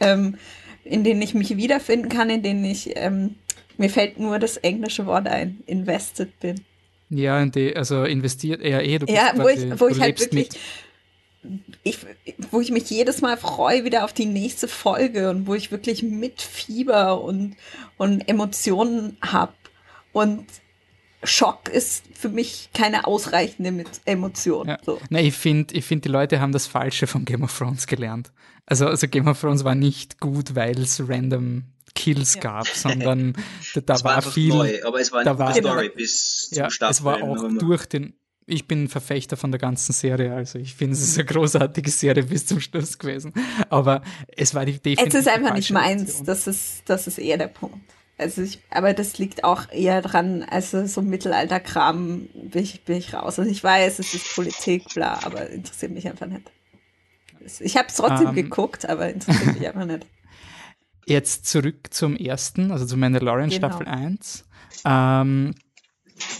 [0.00, 0.36] ähm,
[0.84, 3.36] in denen ich mich wiederfinden kann, in denen ich, ähm,
[3.78, 6.60] mir fällt nur das englische Wort ein, invested bin.
[7.14, 8.98] Ja, in die, also investiert eher eh.
[8.98, 10.48] Du ja, wo ich, wo ich halt wirklich,
[11.82, 11.98] ich,
[12.50, 16.02] wo ich mich jedes Mal freue wieder auf die nächste Folge und wo ich wirklich
[16.02, 17.56] mit Fieber und,
[17.98, 19.52] und Emotionen habe.
[20.12, 20.46] Und
[21.22, 24.68] Schock ist für mich keine ausreichende Emotion.
[24.68, 24.78] Ja.
[24.84, 24.98] So.
[25.10, 28.32] Na, ich finde, ich find, die Leute haben das Falsche von Game of Thrones gelernt.
[28.64, 32.40] Also, also Game of Thrones war nicht gut, weil es random Kills ja.
[32.40, 33.34] gab, sondern
[33.74, 34.54] da, da war, war viel.
[34.54, 38.14] Neu, aber es war da war, Story bis ja, zum Es war auch durch den.
[38.44, 42.24] Ich bin Verfechter von der ganzen Serie, also ich finde, es ist eine großartige Serie
[42.24, 43.32] bis zum Schluss gewesen.
[43.70, 44.02] Aber
[44.36, 45.14] es war die definitiv.
[45.14, 47.78] Es ist einfach nicht meins, das ist, das ist eher der Punkt.
[48.18, 53.14] Also ich, aber das liegt auch eher dran, also so Mittelalterkram bin ich, bin ich
[53.14, 53.38] raus.
[53.38, 56.50] Also ich weiß, es ist Politik, bla, aber interessiert mich einfach nicht.
[57.60, 58.44] Ich habe es trotzdem um, ähm.
[58.44, 60.06] geguckt, aber interessiert mich einfach nicht.
[61.06, 63.68] Jetzt zurück zum ersten, also zu Mandalorian genau.
[63.68, 64.44] Staffel 1.
[64.84, 65.54] Ähm,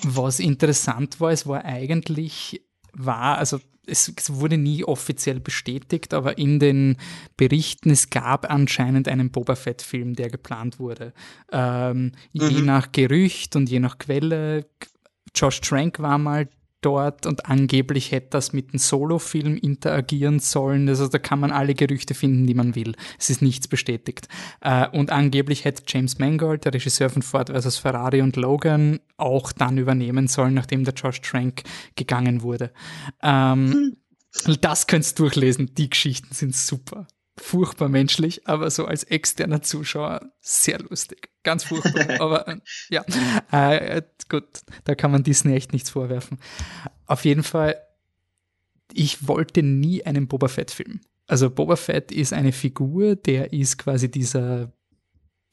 [0.05, 6.39] was interessant war, es war eigentlich, war, also es, es, wurde nie offiziell bestätigt, aber
[6.39, 6.97] in den
[7.37, 11.13] Berichten, es gab anscheinend einen Boba Fett-Film, der geplant wurde.
[11.51, 12.49] Ähm, mhm.
[12.49, 14.67] Je nach Gerücht und je nach Quelle,
[15.35, 16.49] Josh Trank war mal
[16.83, 20.89] dort und angeblich hätte das mit dem Solo-Film interagieren sollen.
[20.89, 22.95] Also da kann man alle Gerüchte finden, die man will.
[23.19, 24.29] Es ist nichts bestätigt.
[24.61, 27.79] Äh, und angeblich hätte James Mangold, der Regisseur von Ford vs.
[27.79, 31.63] Ferrari und Logan, auch dann übernehmen sollen, nachdem der Josh Trank
[31.97, 32.73] gegangen wurde.
[33.23, 33.97] Ähm, hm.
[34.61, 35.75] Das könntest du durchlesen.
[35.77, 41.31] Die Geschichten sind super furchtbar menschlich, aber so als externer Zuschauer sehr lustig.
[41.43, 43.05] Ganz furchtbar, aber äh, ja,
[43.51, 46.39] äh, gut, da kann man Disney echt nichts vorwerfen.
[47.07, 47.77] Auf jeden Fall,
[48.93, 51.01] ich wollte nie einen Boba Fett-Film.
[51.27, 54.73] Also Boba Fett ist eine Figur, der ist quasi dieser,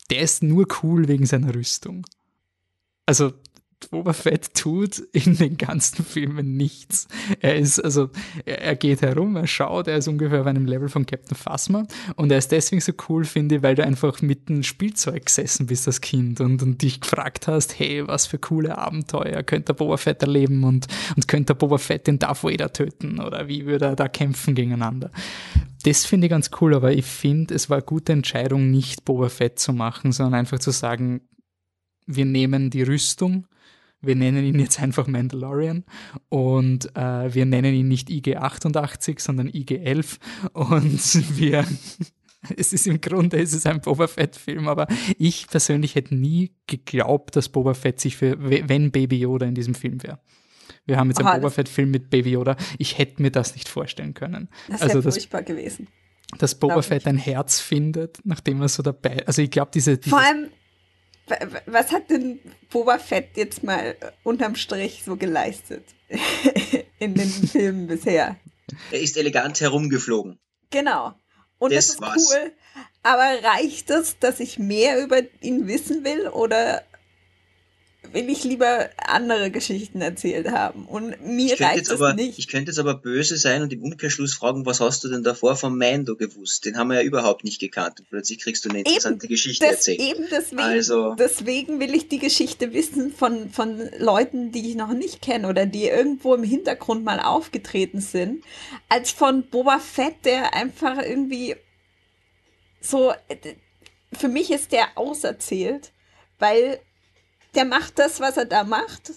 [0.09, 2.05] der ist nur cool wegen seiner Rüstung.
[3.05, 3.33] Also
[3.87, 7.07] Boba Fett tut in den ganzen Filmen nichts.
[7.39, 8.09] Er ist, also,
[8.45, 12.31] er, geht herum, er schaut, er ist ungefähr auf einem Level von Captain Phasma und
[12.31, 15.87] er ist deswegen so cool, finde ich, weil du einfach mit dem Spielzeug gesessen bist
[15.87, 20.21] als Kind und, und dich gefragt hast, hey, was für coole Abenteuer könnte Boba Fett
[20.21, 24.07] erleben und, und könnte Boba Fett den Darth Vader töten oder wie würde er da
[24.07, 25.09] kämpfen gegeneinander.
[25.83, 29.29] Das finde ich ganz cool, aber ich finde, es war eine gute Entscheidung, nicht Boba
[29.29, 31.21] Fett zu machen, sondern einfach zu sagen,
[32.05, 33.45] wir nehmen die Rüstung,
[34.01, 35.83] wir nennen ihn jetzt einfach Mandalorian
[36.29, 40.17] und äh, wir nennen ihn nicht IG-88, sondern IG-11
[40.53, 41.65] und wir
[42.57, 47.35] es ist im Grunde es ist ein Boba Fett-Film, aber ich persönlich hätte nie geglaubt,
[47.35, 50.19] dass Boba Fett sich für, wenn Baby Yoda in diesem Film wäre.
[50.85, 52.55] Wir haben jetzt Aha, einen Boba Fett-Film mit Baby Yoda.
[52.77, 54.49] Ich hätte mir das nicht vorstellen können.
[54.67, 55.88] Das wäre also, furchtbar gewesen.
[56.38, 59.25] Dass Boba Fett ein Herz findet, nachdem er so dabei.
[59.25, 60.12] Also ich glaube, diese, diese.
[60.12, 60.49] Vor allem,
[61.65, 62.39] was hat denn
[62.69, 65.83] Boba Fett jetzt mal unterm Strich so geleistet
[66.99, 68.37] in den Filmen bisher?
[68.91, 70.39] Er ist elegant herumgeflogen.
[70.69, 71.13] Genau.
[71.57, 72.31] Und das, das ist war's.
[72.31, 72.51] cool.
[73.03, 76.83] Aber reicht es, dass ich mehr über ihn wissen will oder
[78.13, 80.85] will ich lieber andere Geschichten erzählt haben.
[80.85, 82.39] Und mir reicht es aber, nicht.
[82.39, 85.55] Ich könnte jetzt aber böse sein und im Umkehrschluss fragen, was hast du denn davor
[85.55, 86.65] vom Mando gewusst?
[86.65, 87.99] Den haben wir ja überhaupt nicht gekannt.
[87.99, 90.01] Und plötzlich kriegst du eine interessante eben, Geschichte das, erzählt.
[90.01, 94.93] Eben deswegen, also, deswegen will ich die Geschichte wissen von, von Leuten, die ich noch
[94.93, 98.43] nicht kenne oder die irgendwo im Hintergrund mal aufgetreten sind,
[98.88, 101.55] als von Boba Fett, der einfach irgendwie
[102.81, 103.13] so,
[104.13, 105.91] für mich ist der auserzählt,
[106.39, 106.79] weil
[107.55, 109.13] der macht das, was er da macht.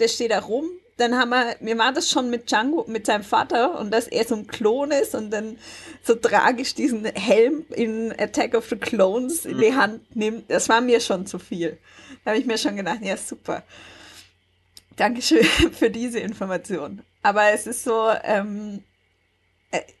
[0.00, 0.68] Der steht da rum.
[0.96, 4.24] Dann haben wir, mir war das schon mit Django, mit seinem Vater und dass er
[4.24, 5.56] so ein Klon ist und dann
[6.02, 10.50] so tragisch diesen Helm in Attack of the Clones in die Hand nimmt.
[10.50, 11.78] Das war mir schon zu viel.
[12.24, 13.62] Da habe ich mir schon gedacht, ja, super.
[14.96, 17.02] Dankeschön für diese Information.
[17.22, 18.87] Aber es ist so, ähm, äh,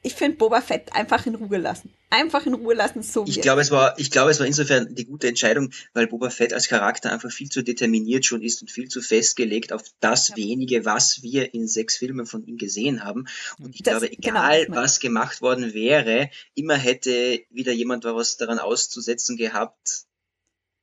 [0.02, 1.92] ich finde Boba Fett einfach in Ruhe lassen.
[2.10, 4.94] Einfach in Ruhe lassen, so wie Ich glaube, es war, ich glaube, es war insofern
[4.94, 8.70] die gute Entscheidung, weil Boba Fett als Charakter einfach viel zu determiniert schon ist und
[8.70, 10.36] viel zu festgelegt auf das ja.
[10.36, 13.26] wenige, was wir in sechs Filmen von ihm gesehen haben.
[13.58, 18.04] Und ich das, glaube, genau, egal genau, was gemacht worden wäre, immer hätte wieder jemand
[18.04, 20.07] was daran auszusetzen gehabt,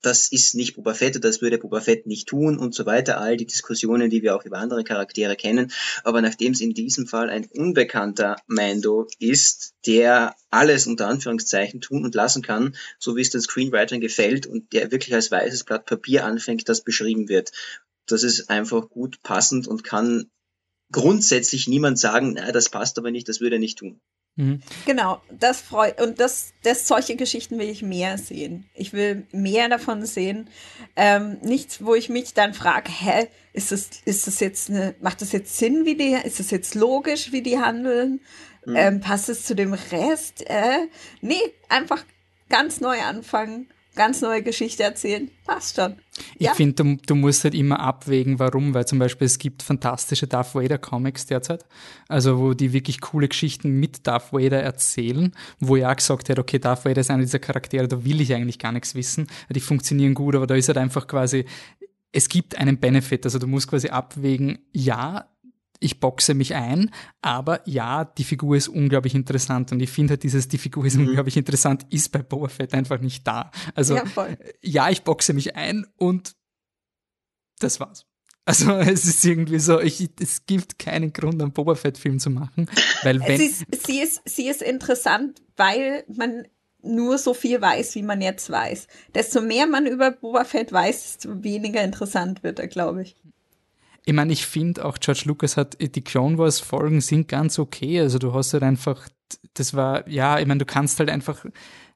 [0.06, 3.20] das ist nicht Boba Fett, das würde Boba Fett nicht tun und so weiter.
[3.20, 5.72] All die Diskussionen, die wir auch über andere Charaktere kennen.
[6.04, 12.06] Aber nachdem es in diesem Fall ein unbekannter Mando ist, der alles unter Anführungszeichen tun
[12.06, 15.86] und lassen kann, so wie es den Screenwritern gefällt und der wirklich als weißes Blatt
[15.86, 17.52] Papier anfängt, das beschrieben wird.
[18.06, 20.30] Das ist einfach gut passend und kann
[20.91, 24.00] grundsätzlich niemand sagen, na, das passt aber nicht, das würde er nicht tun.
[24.38, 24.62] Mhm.
[24.86, 28.65] Genau, das freut und das, das solche Geschichten will ich mehr sehen.
[28.74, 30.50] Ich will mehr davon sehen.
[30.98, 35.21] Ähm, nichts, wo ich mich dann frage, hä, ist das, ist das jetzt eine, macht
[35.21, 38.19] das jetzt Sinn, wie die, ist das jetzt logisch, wie die handeln?
[38.65, 38.76] Mhm.
[38.76, 40.43] Ähm, passt es zu dem Rest?
[40.50, 40.88] Äh,
[41.21, 42.04] nee, einfach
[42.50, 45.29] ganz neu anfangen ganz neue Geschichte erzählen.
[45.45, 45.95] Passt schon.
[46.36, 46.53] Ich ja?
[46.53, 50.55] finde, du, du, musst halt immer abwägen, warum, weil zum Beispiel es gibt fantastische Darth
[50.55, 51.65] Vader Comics derzeit,
[52.08, 56.60] also wo die wirklich coole Geschichten mit Darth Vader erzählen, wo ja gesagt hat, okay,
[56.60, 60.13] Darth Vader ist einer dieser Charaktere, da will ich eigentlich gar nichts wissen, die funktionieren
[60.13, 61.45] gut, aber da ist halt einfach quasi,
[62.12, 65.29] es gibt einen Benefit, also du musst quasi abwägen, ja,
[65.86, 70.24] ich boxe mich ein, aber ja, die Figur ist unglaublich interessant und ich finde halt
[70.24, 71.08] dieses, die Figur ist mhm.
[71.08, 73.52] unglaublich interessant, ist bei Boba Fett einfach nicht da.
[73.76, 74.04] Also, ja,
[74.62, 76.36] ja, ich boxe mich ein und
[77.60, 78.06] das war's.
[78.45, 82.67] Also es ist irgendwie so, ich, es gibt keinen Grund, einen Boba Fett-Film zu machen,
[83.04, 83.38] weil wenn...
[83.38, 86.48] Sie ist, sie, ist, sie ist interessant, weil man
[86.82, 88.88] nur so viel weiß, wie man jetzt weiß.
[89.13, 93.15] Desto mehr man über Boba Fett weiß, desto weniger interessant wird er, glaube ich.
[94.06, 98.00] Ich meine, ich finde auch George Lucas hat, die Clone Wars Folgen sind ganz okay.
[98.00, 99.08] Also du hast halt einfach,
[99.56, 101.44] das war, ja, ich meine, du kannst halt einfach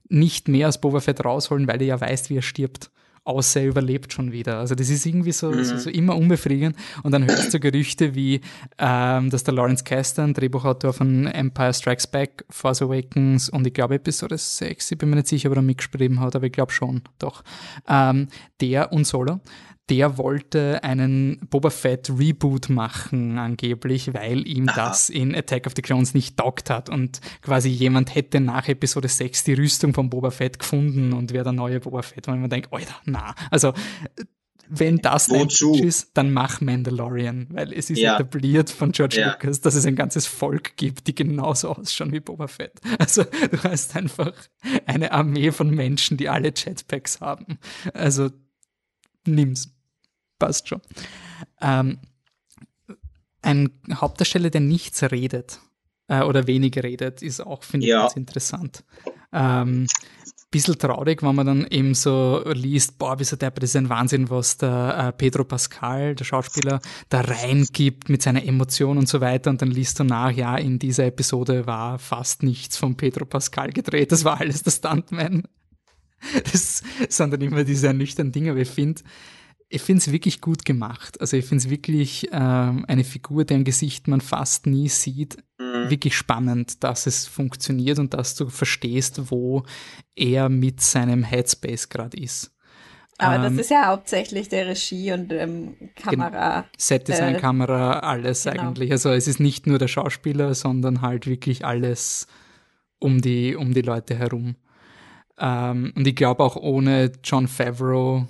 [0.10, 2.90] nicht mehr aus Boba Fett rausholen, weil du ja weißt, wie er stirbt.
[3.26, 4.58] Außer er überlebt schon wieder.
[4.58, 5.64] Also das ist irgendwie so, mhm.
[5.64, 6.76] so, so, immer unbefriedigend.
[7.04, 8.42] Und dann hörst du Gerüchte wie,
[8.80, 13.96] ähm, dass der Lawrence Kasdan, Drehbuchautor von Empire Strikes Back, Force Awakens und ich glaube
[13.96, 17.04] Episode 6, ich bin mir nicht sicher, ob er mitgeschrieben hat, aber ich glaube schon,
[17.20, 17.44] doch.
[17.88, 18.30] Ähm,
[18.62, 19.42] der und Solo,
[19.90, 24.76] der wollte einen Boba Fett Reboot machen, angeblich, weil ihm Aha.
[24.90, 29.08] das in Attack of the Clones nicht taugt hat und quasi jemand hätte nach Episode
[29.08, 32.28] 6 die Rüstung von Boba Fett gefunden und wäre der neue Boba Fett.
[32.28, 33.74] Und man denkt, Alter, na, also
[34.72, 38.16] wenn das dein Pitch ist, dann mach Mandalorian, weil es ist ja.
[38.16, 39.32] etabliert von George ja.
[39.32, 42.80] Lucas, dass es ein ganzes Volk gibt, die genauso ausschauen wie Boba Fett.
[43.00, 44.34] Also du hast einfach
[44.86, 47.58] eine Armee von Menschen, die alle Jetpacks haben.
[47.94, 48.30] Also
[49.26, 49.79] nimm's
[50.40, 50.82] passt schon.
[51.62, 52.00] Ähm,
[53.42, 55.60] ein Hauptdarsteller, der nichts redet
[56.08, 58.84] äh, oder wenig redet, ist auch, finde ich, ganz interessant.
[59.32, 59.88] Ähm,
[60.52, 63.90] bisschen traurig, wenn man dann eben so liest, boah, wie so der, das ist ein
[63.90, 69.22] Wahnsinn, was der äh, Pedro Pascal, der Schauspieler, da reingibt mit seiner Emotion und so
[69.22, 73.26] weiter und dann liest du nach, ja, in dieser Episode war fast nichts von Pedro
[73.26, 75.44] Pascal gedreht, das war alles der Stuntman.
[76.52, 79.02] Das sind dann immer diese ernüchternden Dinge, aber ich finde,
[79.70, 81.22] ich finde es wirklich gut gemacht.
[81.22, 85.90] Also ich finde es wirklich ähm, eine Figur, deren Gesicht man fast nie sieht, mhm.
[85.90, 89.64] wirklich spannend, dass es funktioniert und dass du verstehst, wo
[90.16, 92.52] er mit seinem Headspace gerade ist.
[93.20, 96.66] Aber ähm, das ist ja hauptsächlich der Regie und ähm, Kamera.
[96.76, 98.70] Set-Design, äh, Kamera, alles genau.
[98.70, 98.92] eigentlich.
[98.92, 102.28] Also es ist nicht nur der Schauspieler, sondern halt wirklich alles
[102.98, 104.56] um die, um die Leute herum.
[105.38, 108.28] Ähm, und ich glaube auch ohne John Favreau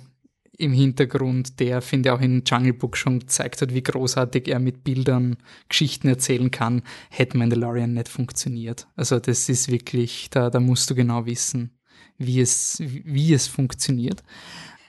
[0.60, 4.58] im Hintergrund, der, finde ich, auch in Jungle Book schon gezeigt hat, wie großartig er
[4.58, 5.36] mit Bildern
[5.68, 8.86] Geschichten erzählen kann, hätte Mandalorian nicht funktioniert.
[8.96, 11.70] Also das ist wirklich, da, da musst du genau wissen,
[12.18, 14.22] wie es, wie es funktioniert.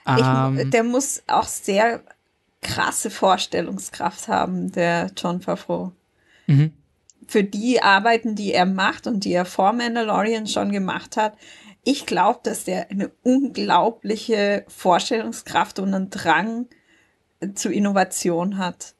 [0.06, 2.02] Ich, ähm, der muss auch sehr
[2.60, 5.92] krasse Vorstellungskraft haben, der John Favreau.
[6.46, 6.72] Mhm.
[7.26, 11.34] Für die Arbeiten, die er macht und die er vor Mandalorian schon gemacht hat,
[11.84, 16.68] ich glaube, dass der eine unglaubliche Vorstellungskraft und einen Drang
[17.54, 18.94] zu Innovation hat.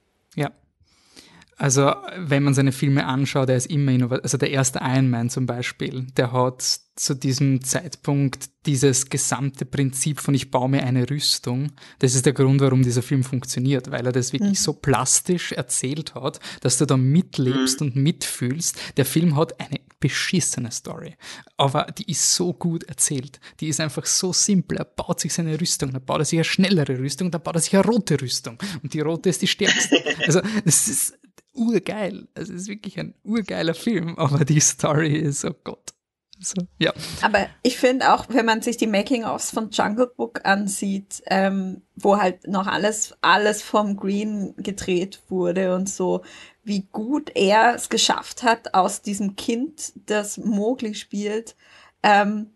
[1.63, 4.25] Also, wenn man seine Filme anschaut, er ist immer innovativ.
[4.25, 10.19] Also, der erste Iron Man zum Beispiel, der hat zu diesem Zeitpunkt dieses gesamte Prinzip
[10.19, 11.71] von ich baue mir eine Rüstung.
[12.01, 14.63] Das ist der Grund, warum dieser Film funktioniert, weil er das wirklich mhm.
[14.63, 17.87] so plastisch erzählt hat, dass du da mitlebst mhm.
[17.87, 18.97] und mitfühlst.
[18.97, 21.15] Der Film hat eine beschissene Story,
[21.57, 23.39] aber die ist so gut erzählt.
[23.61, 24.79] Die ist einfach so simpel.
[24.79, 27.61] Er baut sich seine Rüstung, dann baut er sich eine schnellere Rüstung, dann baut er
[27.61, 30.03] sich eine rote Rüstung und die rote ist die stärkste.
[30.27, 31.19] Also das ist
[31.55, 32.29] urgeil.
[32.35, 35.95] Es ist wirklich ein urgeiler Film, aber die Story ist, oh Gott.
[36.41, 36.93] So, ja.
[37.21, 42.17] Aber ich finde auch, wenn man sich die Making-ofs von Jungle Book ansieht, ähm, wo
[42.17, 46.23] halt noch alles, alles vom Green gedreht wurde und so,
[46.65, 51.55] wie gut er es geschafft hat, aus diesem Kind, das Mowgli spielt,
[52.03, 52.51] ähm,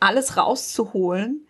[0.00, 1.47] alles rauszuholen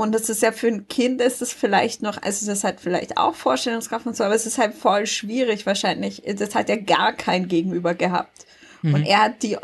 [0.00, 3.18] und das ist ja für ein Kind ist es vielleicht noch, also das hat vielleicht
[3.18, 6.22] auch Vorstellungskraft und so, aber es ist halt voll schwierig wahrscheinlich.
[6.36, 8.46] Das hat ja gar kein Gegenüber gehabt.
[8.82, 8.94] Mhm.
[8.94, 9.58] Und er hat die,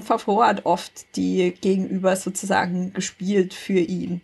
[0.00, 4.22] Favreau hat oft die Gegenüber sozusagen gespielt für ihn.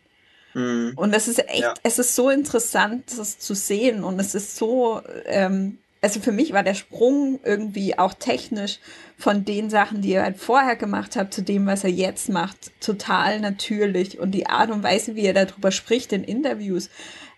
[0.55, 0.93] Mhm.
[0.97, 1.75] Und das ist echt, ja.
[1.83, 6.53] es ist so interessant, das zu sehen und es ist so, ähm, also für mich
[6.53, 8.79] war der Sprung irgendwie auch technisch
[9.17, 12.71] von den Sachen, die er halt vorher gemacht hat, zu dem, was er jetzt macht,
[12.81, 14.19] total natürlich.
[14.19, 16.89] Und die Art und Weise, wie er darüber spricht in Interviews,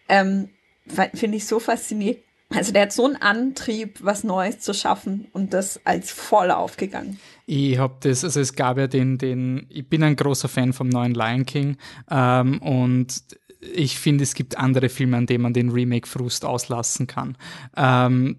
[0.08, 0.50] ähm,
[1.14, 2.20] finde ich so faszinierend.
[2.52, 7.20] Also der hat so einen Antrieb, was Neues zu schaffen und das als voll aufgegangen.
[7.46, 10.88] Ich habe das, also es gab ja den, den, ich bin ein großer Fan vom
[10.88, 11.76] neuen Lion King
[12.10, 13.22] ähm, und
[13.60, 17.36] ich finde, es gibt andere Filme, an denen man den Remake-Frust auslassen kann.
[17.76, 18.38] Ähm,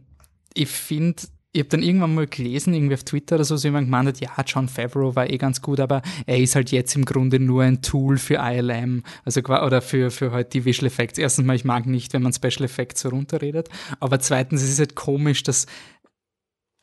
[0.53, 3.87] ich finde, ich habe dann irgendwann mal gelesen, irgendwie auf Twitter oder so, so jemand
[3.87, 7.03] gemeint hat, ja, John Favreau war eh ganz gut, aber er ist halt jetzt im
[7.03, 11.17] Grunde nur ein Tool für ILM, also oder für, für halt die Visual Effects.
[11.17, 14.79] Erstens mal, ich mag nicht, wenn man Special Effects so runterredet, aber zweitens ist es
[14.79, 15.65] halt komisch, dass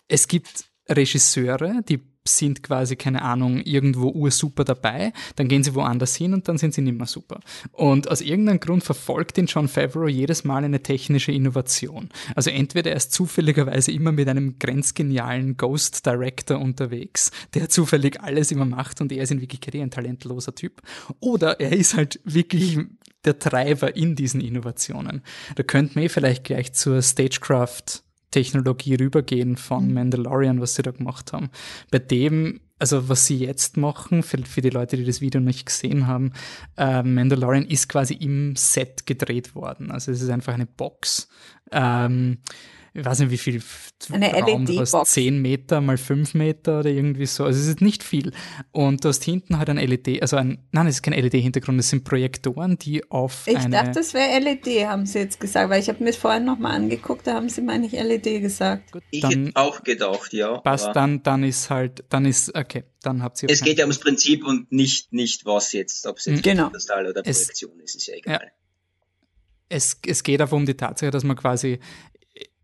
[0.06, 2.00] es gibt Regisseure, die
[2.36, 6.74] sind quasi, keine Ahnung, irgendwo ursuper dabei, dann gehen sie woanders hin und dann sind
[6.74, 7.40] sie nicht mehr super.
[7.72, 12.08] Und aus irgendeinem Grund verfolgt ihn John Favreau jedes Mal eine technische Innovation.
[12.34, 18.50] Also entweder er ist zufälligerweise immer mit einem grenzgenialen Ghost Director unterwegs, der zufällig alles
[18.52, 20.82] immer macht und er ist in Wirklichkeit ein talentloser Typ,
[21.20, 22.78] oder er ist halt wirklich
[23.24, 25.22] der Treiber in diesen Innovationen.
[25.56, 29.94] Da könnten wir vielleicht gleich zur Stagecraft Technologie rübergehen von mhm.
[29.94, 31.50] Mandalorian, was sie da gemacht haben.
[31.90, 35.66] Bei dem, also was sie jetzt machen, für, für die Leute, die das Video nicht
[35.66, 36.32] gesehen haben,
[36.76, 39.90] äh, Mandalorian ist quasi im Set gedreht worden.
[39.90, 41.28] Also es ist einfach eine Box.
[41.72, 42.38] Ähm,
[42.94, 43.62] ich weiß nicht wie viel
[44.12, 45.12] eine LED-Box.
[45.12, 47.44] 10 Meter mal 5 Meter oder irgendwie so.
[47.44, 48.32] Also es ist nicht viel.
[48.72, 51.90] Und du hast hinten halt ein LED, also ein, nein, es ist kein LED-Hintergrund, es
[51.90, 55.80] sind Projektoren, die auf Ich eine dachte, das wäre LED, haben sie jetzt gesagt, weil
[55.80, 58.92] ich habe mir vorhin nochmal angeguckt, da haben sie, meine ich, LED gesagt.
[58.92, 60.58] Gut, ich hätte auch gedacht, ja.
[60.58, 63.50] Passt, dann, dann ist halt, dann ist, okay, dann habt ihr...
[63.50, 66.68] Es geht ja ums Prinzip und nicht, nicht was jetzt, ob es jetzt genau.
[66.68, 68.40] oder Projektion es, ist, ist ja egal.
[68.42, 68.50] Ja.
[69.70, 71.78] Es, es geht aber um die Tatsache, dass man quasi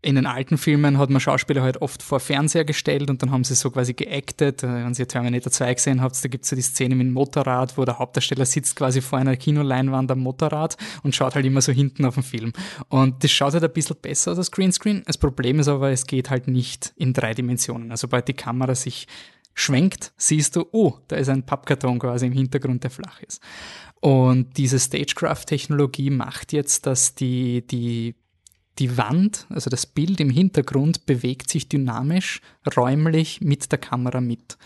[0.05, 3.43] in den alten Filmen hat man Schauspieler halt oft vor Fernseher gestellt und dann haben
[3.43, 4.61] sie so quasi geactet.
[4.61, 7.13] Äh, wenn ihr Terminator 2 gesehen habt, da gibt es ja die Szene mit dem
[7.13, 11.61] Motorrad, wo der Hauptdarsteller sitzt quasi vor einer Kinoleinwand am Motorrad und schaut halt immer
[11.61, 12.53] so hinten auf den Film.
[12.87, 15.01] Und das schaut halt ein bisschen besser aus als Greenscreen.
[15.07, 17.89] Das Problem ist aber, es geht halt nicht in drei Dimensionen.
[17.89, 19.07] Also sobald die Kamera sich
[19.55, 23.41] schwenkt, siehst du, oh, da ist ein Pappkarton quasi im Hintergrund, der flach ist.
[24.01, 28.13] Und diese Stagecraft-Technologie macht jetzt, dass die, die
[28.79, 32.41] die Wand, also das Bild im Hintergrund, bewegt sich dynamisch,
[32.75, 34.57] räumlich mit der Kamera mit.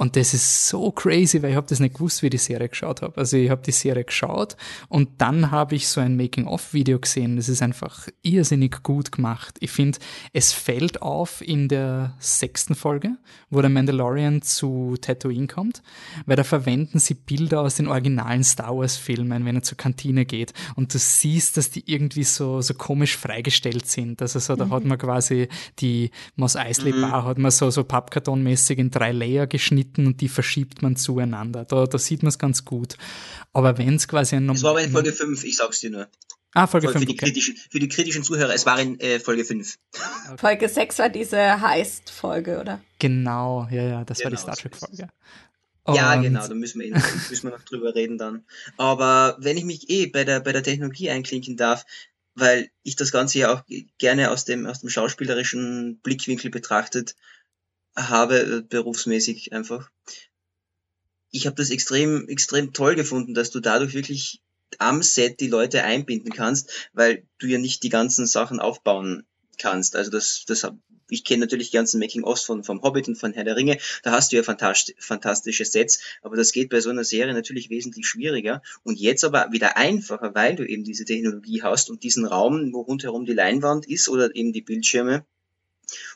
[0.00, 2.70] Und das ist so crazy, weil ich habe das nicht gewusst, wie ich die Serie
[2.70, 3.18] geschaut habe.
[3.18, 4.56] Also ich habe die Serie geschaut
[4.88, 7.36] und dann habe ich so ein Making-of-Video gesehen.
[7.36, 9.58] Das ist einfach irrsinnig gut gemacht.
[9.60, 9.98] Ich finde,
[10.32, 13.18] es fällt auf in der sechsten Folge,
[13.50, 15.82] wo der Mandalorian zu Tatooine kommt,
[16.24, 20.54] weil da verwenden sie Bilder aus den originalen Star Wars-Filmen, wenn er zur Kantine geht.
[20.76, 24.22] Und du siehst, dass die irgendwie so, so komisch freigestellt sind.
[24.22, 24.70] Also so, da mhm.
[24.70, 25.48] hat man quasi
[25.78, 27.26] die Mos Eisley Bar, mhm.
[27.26, 31.64] hat man so, so Pappkartonmäßig in drei Layer geschnitten Schnitten und die verschiebt man zueinander.
[31.64, 32.96] Da, da sieht man es ganz gut.
[33.52, 34.48] Aber wenn es quasi ein...
[34.50, 36.08] Es war aber in Folge 5, ich sag's dir nur.
[36.52, 37.00] Ah, Folge 5.
[37.00, 37.26] Für, die, okay.
[37.26, 39.78] kritischen, für die kritischen Zuhörer, es war in äh, Folge 5.
[39.92, 40.36] Okay.
[40.38, 42.80] Folge 6 war diese Heist-Folge, oder?
[42.98, 45.08] Genau, ja, ja, das genau, war die genau, Star Trek-Folge.
[45.88, 48.44] Ja, genau, da müssen wir, eh noch, müssen wir noch drüber reden dann.
[48.76, 51.84] Aber wenn ich mich eh bei der, bei der Technologie einklinken darf,
[52.34, 53.62] weil ich das Ganze ja auch
[53.98, 57.16] gerne aus dem, aus dem schauspielerischen Blickwinkel betrachtet
[57.96, 59.90] habe, äh, berufsmäßig einfach.
[61.30, 64.40] Ich habe das extrem, extrem toll gefunden, dass du dadurch wirklich
[64.78, 69.24] am Set die Leute einbinden kannst, weil du ja nicht die ganzen Sachen aufbauen
[69.58, 69.96] kannst.
[69.96, 70.66] Also das, das
[71.10, 73.78] ich kenne natürlich die ganzen Making-ofs von vom Hobbit und von Herr der Ringe.
[74.02, 77.68] Da hast du ja fantastisch, fantastische Sets, aber das geht bei so einer Serie natürlich
[77.68, 82.26] wesentlich schwieriger und jetzt aber wieder einfacher, weil du eben diese Technologie hast und diesen
[82.26, 85.24] Raum, wo rundherum die Leinwand ist oder eben die Bildschirme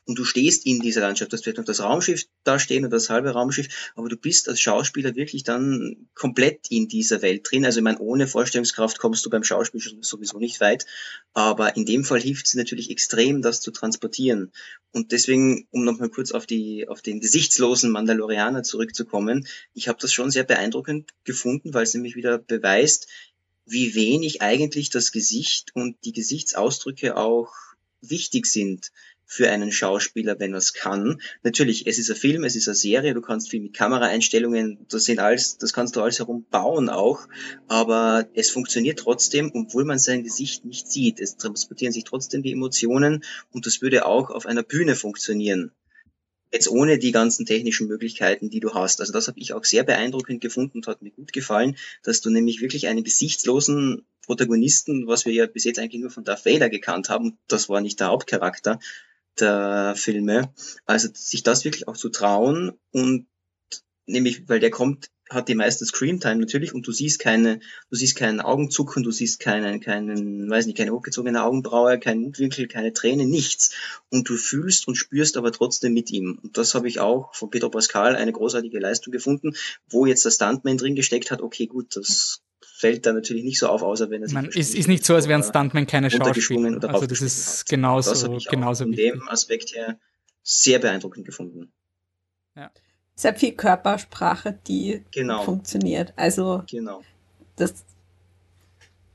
[0.04, 1.32] und du stehst in dieser Landschaft.
[1.32, 4.60] Das wird noch das Raumschiff da stehen oder das halbe Raumschiff, aber du bist als
[4.60, 7.64] Schauspieler wirklich dann komplett in dieser Welt drin.
[7.64, 10.86] Also ich meine, ohne Vorstellungskraft kommst du beim Schauspiel sowieso nicht weit,
[11.32, 14.52] aber in dem Fall hilft es natürlich extrem, das zu transportieren.
[14.92, 20.12] Und deswegen, um nochmal kurz auf die auf den gesichtslosen Mandalorianer zurückzukommen, ich habe das
[20.12, 23.08] schon sehr beeindruckend gefunden, weil es nämlich wieder beweist,
[23.66, 27.52] wie wenig eigentlich das Gesicht und die Gesichtsausdrücke auch
[28.00, 28.92] wichtig sind
[29.26, 31.20] für einen Schauspieler, wenn er es kann.
[31.42, 35.04] Natürlich, es ist ein Film, es ist eine Serie, du kannst viel mit Kameraeinstellungen, das
[35.04, 37.26] sind alles, das kannst du alles herum bauen auch,
[37.66, 41.20] aber es funktioniert trotzdem, obwohl man sein Gesicht nicht sieht.
[41.20, 45.72] Es transportieren sich trotzdem die Emotionen und das würde auch auf einer Bühne funktionieren.
[46.52, 49.00] Jetzt ohne die ganzen technischen Möglichkeiten, die du hast.
[49.00, 52.30] Also das habe ich auch sehr beeindruckend gefunden und hat mir gut gefallen, dass du
[52.30, 56.68] nämlich wirklich einen gesichtslosen Protagonisten, was wir ja bis jetzt eigentlich nur von Darth Vader
[56.68, 58.78] gekannt haben, das war nicht der Hauptcharakter,
[59.40, 60.52] der Filme.
[60.86, 63.26] Also sich das wirklich auch zu trauen und
[64.06, 67.60] nämlich, weil der kommt, hat die meiste Screamtime natürlich und du siehst keine,
[67.90, 72.68] du siehst keinen Augenzucken, du siehst keinen, keinen, weiß nicht, keine hochgezogene Augenbraue, keinen Mundwinkel,
[72.68, 73.74] keine Träne, nichts.
[74.10, 76.38] Und du fühlst und spürst aber trotzdem mit ihm.
[76.42, 79.56] Und das habe ich auch von Pedro Pascal eine großartige Leistung gefunden,
[79.88, 83.68] wo jetzt der Stuntman drin gesteckt hat, okay, gut, das fällt da natürlich nicht so
[83.68, 86.82] auf, außer wenn es Man ist, ist nicht so, als wären Stuntmen keine Schauspieler.
[86.92, 89.98] Also das ist genauso, das ich genauso von dem Aspekt her
[90.42, 91.72] sehr beeindruckend gefunden.
[92.56, 92.70] Ja.
[93.14, 95.42] Sehr viel Körpersprache, die genau.
[95.42, 96.12] funktioniert.
[96.16, 97.02] Also genau.
[97.56, 97.84] das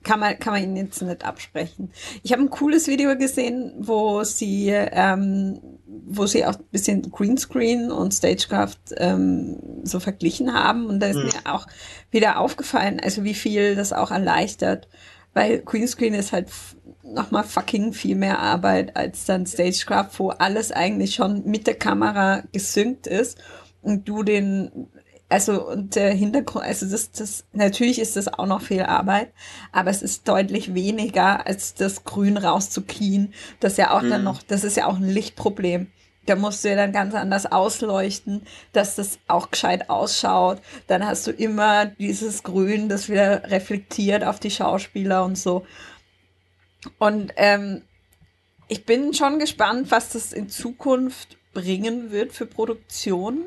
[0.04, 1.92] kann man, kann man ihnen jetzt nicht absprechen.
[2.24, 5.60] Ich habe ein cooles Video gesehen, wo sie, ähm,
[6.08, 10.86] wo sie auch ein bisschen Greenscreen und Stagecraft ähm, so verglichen haben.
[10.88, 11.26] Und da ist mhm.
[11.26, 11.68] mir auch
[12.12, 14.88] wieder aufgefallen, also wie viel das auch erleichtert.
[15.34, 16.48] Weil Greenscreen ist halt
[17.04, 22.44] nochmal fucking viel mehr Arbeit als dann Stagecraft, wo alles eigentlich schon mit der Kamera
[22.52, 23.38] gesynkt ist
[23.82, 24.88] und du den
[25.30, 29.32] also und der Hintergrund, also das, das, natürlich ist das auch noch viel Arbeit,
[29.72, 33.34] aber es ist deutlich weniger, als das Grün rauszukriegen.
[33.60, 34.10] Das ist ja auch mhm.
[34.10, 35.88] dann noch, das ist ja auch ein Lichtproblem.
[36.26, 38.42] Da musst du ja dann ganz anders ausleuchten,
[38.74, 40.62] dass das auch gescheit ausschaut.
[40.88, 45.66] Dann hast du immer dieses Grün, das wieder reflektiert auf die Schauspieler und so.
[46.98, 47.84] Und ähm,
[48.68, 53.46] ich bin schon gespannt, was das in Zukunft bringen wird für Produktion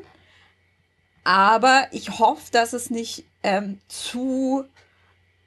[1.23, 4.65] aber ich hoffe, dass es nicht ähm, zu,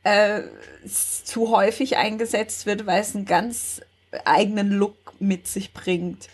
[0.05, 0.43] äh,
[0.87, 3.81] zu häufig eingesetzt wird, weil es einen ganz
[4.24, 6.29] eigenen Look mit sich bringt,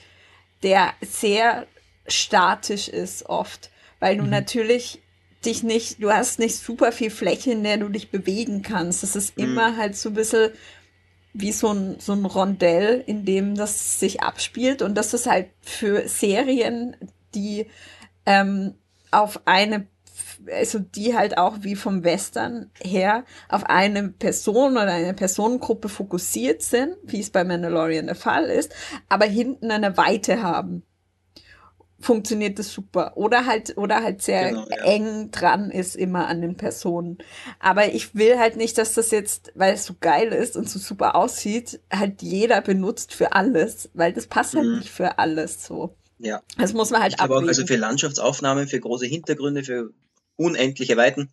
[0.62, 1.66] der sehr
[2.06, 3.70] statisch ist oft,
[4.00, 4.30] weil du mhm.
[4.30, 5.00] natürlich
[5.44, 9.02] dich nicht, du hast nicht super viel Fläche, in der du dich bewegen kannst.
[9.02, 9.44] Es ist mhm.
[9.44, 10.50] immer halt so ein bisschen
[11.32, 14.82] wie so ein, so ein Rondell, in dem das sich abspielt.
[14.82, 16.96] Und das ist halt für Serien,
[17.34, 17.66] die
[18.26, 18.74] ähm,
[19.12, 19.86] auf eine,
[20.50, 26.62] also die halt auch wie vom Western her auf eine Person oder eine Personengruppe fokussiert
[26.62, 28.74] sind, wie es bei Mandalorian der Fall ist,
[29.08, 30.82] aber hinten eine Weite haben
[32.02, 33.12] funktioniert das super.
[33.16, 34.84] Oder halt, oder halt sehr genau, ja.
[34.84, 37.18] eng dran ist immer an den Personen.
[37.58, 40.78] Aber ich will halt nicht, dass das jetzt, weil es so geil ist und so
[40.78, 44.70] super aussieht, halt jeder benutzt für alles, weil das passt halt mhm.
[44.70, 45.94] halt nicht für alles so.
[46.22, 46.42] Ja.
[46.56, 49.92] Das muss man halt ich glaube auch, also für Landschaftsaufnahmen, für große Hintergründe, für
[50.36, 51.30] unendliche Weiten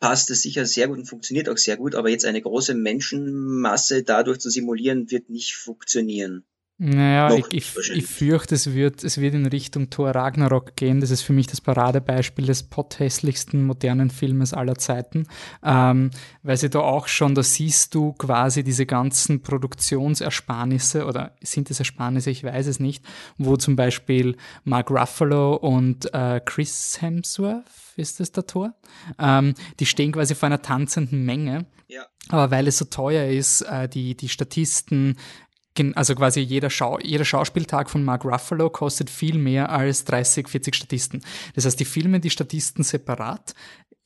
[0.00, 4.02] passt es sicher sehr gut und funktioniert auch sehr gut, aber jetzt eine große Menschenmasse
[4.02, 6.44] dadurch zu simulieren, wird nicht funktionieren.
[6.78, 11.00] Naja, ich, ich, ich, fürchte, es wird, es wird in Richtung Thor Ragnarok gehen.
[11.00, 15.26] Das ist für mich das Paradebeispiel des potthässlichsten modernen Filmes aller Zeiten.
[15.64, 16.10] Ähm,
[16.42, 21.78] weil sie da auch schon, da siehst du quasi diese ganzen Produktionsersparnisse oder sind es
[21.78, 23.02] Ersparnisse, ich weiß es nicht,
[23.38, 27.64] wo zum Beispiel Mark Ruffalo und äh, Chris Hemsworth,
[27.96, 28.74] ist das der Tor?
[29.18, 31.64] Ähm, die stehen quasi vor einer tanzenden Menge.
[31.88, 32.04] Ja.
[32.28, 35.16] Aber weil es so teuer ist, äh, die, die Statisten,
[35.94, 40.74] also quasi jeder, Schau jeder Schauspieltag von Mark Ruffalo kostet viel mehr als 30, 40
[40.74, 41.22] Statisten.
[41.54, 43.54] Das heißt, die filmen die Statisten separat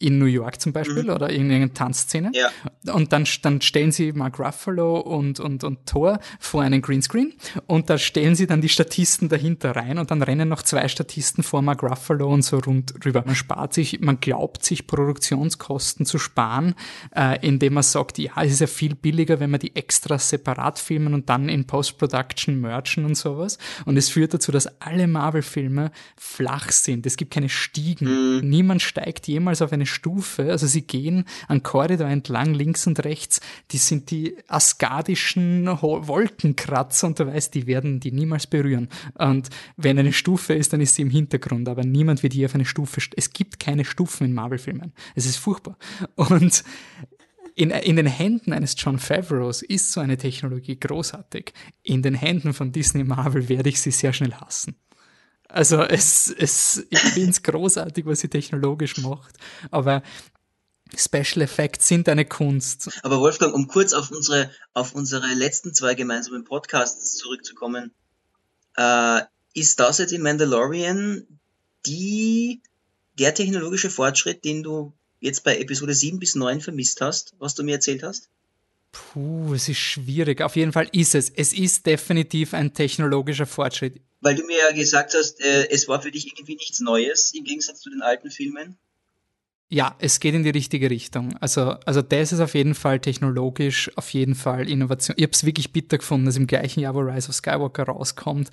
[0.01, 1.11] in New York zum Beispiel mhm.
[1.11, 2.33] oder in irgendeiner Tanzszene.
[2.35, 2.51] Ja.
[2.93, 7.35] Und dann, dann stellen sie Mark Ruffalo und, und, und Thor vor einen Greenscreen
[7.67, 11.43] und da stellen sie dann die Statisten dahinter rein und dann rennen noch zwei Statisten
[11.43, 13.23] vor Mark Ruffalo und so rund rüber.
[13.27, 16.75] Man spart sich, man glaubt sich Produktionskosten zu sparen,
[17.15, 20.79] äh, indem man sagt, ja, es ist ja viel billiger, wenn man die extra separat
[20.79, 23.59] filmen und dann in Post-Production merchen und sowas.
[23.85, 27.05] Und es führt dazu, dass alle Marvel-Filme flach sind.
[27.05, 28.39] Es gibt keine Stiegen.
[28.39, 28.49] Mhm.
[28.49, 33.41] Niemand steigt jemals auf eine Stufe, also sie gehen an Korridor entlang, links und rechts,
[33.71, 38.89] die sind die askadischen Wolkenkratzer und du weißt, die werden die niemals berühren.
[39.15, 42.55] Und wenn eine Stufe ist, dann ist sie im Hintergrund, aber niemand wird je auf
[42.55, 44.93] eine Stufe, es gibt keine Stufen in Marvel-Filmen.
[45.15, 45.77] Es ist furchtbar.
[46.15, 46.65] Und
[47.55, 51.53] in, in den Händen eines John Favreaus ist so eine Technologie großartig.
[51.83, 54.77] In den Händen von Disney Marvel werde ich sie sehr schnell hassen.
[55.53, 59.37] Also es, es, ich finde es großartig, was sie technologisch macht.
[59.71, 60.03] Aber
[60.97, 62.91] Special Effects sind eine Kunst.
[63.03, 67.93] Aber Wolfgang, um kurz auf unsere, auf unsere letzten zwei gemeinsamen Podcasts zurückzukommen,
[68.77, 69.21] äh,
[69.55, 71.27] ist das jetzt in Mandalorian
[71.87, 72.63] die,
[73.19, 77.63] der technologische Fortschritt, den du jetzt bei Episode 7 bis 9 vermisst hast, was du
[77.63, 78.29] mir erzählt hast?
[78.93, 80.41] Puh, es ist schwierig.
[80.43, 81.31] Auf jeden Fall ist es.
[81.31, 84.01] Es ist definitiv ein technologischer Fortschritt.
[84.21, 87.45] Weil du mir ja gesagt hast, äh, es war für dich irgendwie nichts Neues im
[87.45, 88.79] Gegensatz zu den alten Filmen.
[89.73, 91.37] Ja, es geht in die richtige Richtung.
[91.39, 95.15] Also, also das ist auf jeden Fall technologisch, auf jeden Fall Innovation.
[95.17, 98.51] Ich habe es wirklich bitter gefunden, dass im gleichen Jahr, wo Rise of Skywalker rauskommt,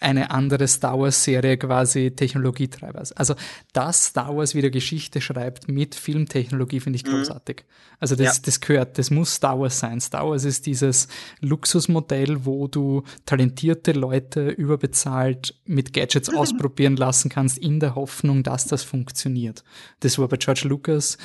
[0.00, 3.12] eine andere Star Wars-Serie quasi Technologietreiber ist.
[3.12, 3.34] Also,
[3.72, 7.16] dass Star Wars wieder Geschichte schreibt mit Filmtechnologie, finde ich mhm.
[7.16, 7.64] großartig.
[7.98, 8.42] Also, das, ja.
[8.44, 10.00] das gehört, das muss Star Wars sein.
[10.00, 11.08] Star Wars ist dieses
[11.40, 18.66] Luxusmodell, wo du talentierte Leute überbezahlt mit Gadgets ausprobieren lassen kannst, in der Hoffnung, dass
[18.66, 19.64] das funktioniert.
[20.00, 21.18] Das war bei George Lucas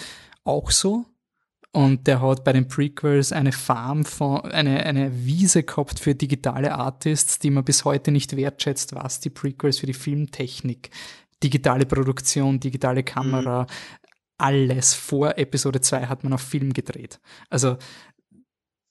[0.43, 1.05] auch so.
[1.71, 6.75] Und der hat bei den Prequels eine Farm von, eine, eine Wiese gehabt für digitale
[6.75, 10.91] Artists, die man bis heute nicht wertschätzt, was die Prequels für die Filmtechnik,
[11.41, 13.67] digitale Produktion, digitale Kamera, mhm.
[14.37, 17.19] alles vor Episode 2 hat man auf Film gedreht.
[17.49, 17.77] Also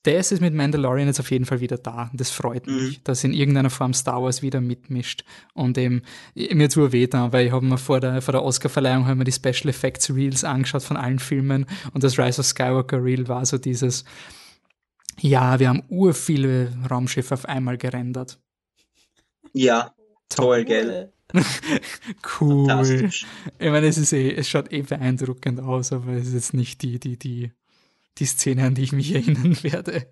[0.05, 2.11] das ist mit Mandalorian jetzt auf jeden Fall wieder da.
[2.13, 2.75] Das freut mhm.
[2.75, 5.25] mich, dass in irgendeiner Form Star Wars wieder mitmischt.
[5.55, 6.03] Und eben,
[6.35, 9.33] mir zu weh da, weil ich habe mir vor der, vor der Oscar-Verleihung mir die
[9.33, 13.59] Special Effects Reels angeschaut von allen Filmen und das Rise of Skywalker Reel war so
[13.59, 14.05] dieses,
[15.21, 18.41] ja, wir haben ur viele Raumschiffe auf einmal gerendert.
[19.53, 19.95] Ja,
[20.29, 21.13] toll, gell?
[22.41, 22.69] cool.
[23.59, 26.83] Ich meine, es ist eh, es schaut eh beeindruckend aus, aber es ist jetzt nicht
[26.83, 27.53] die, die, die
[28.19, 30.07] die Szene, an die ich mich erinnern werde.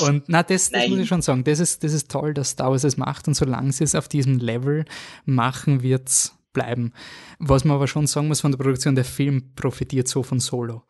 [0.00, 2.70] Und na, das, das muss ich schon sagen, das ist, das ist toll, dass Star
[2.70, 4.84] Wars es macht und solange sie es auf diesem Level
[5.24, 6.92] machen, wird's bleiben.
[7.38, 10.84] Was man aber schon sagen muss von der Produktion, der Film profitiert so von Solo.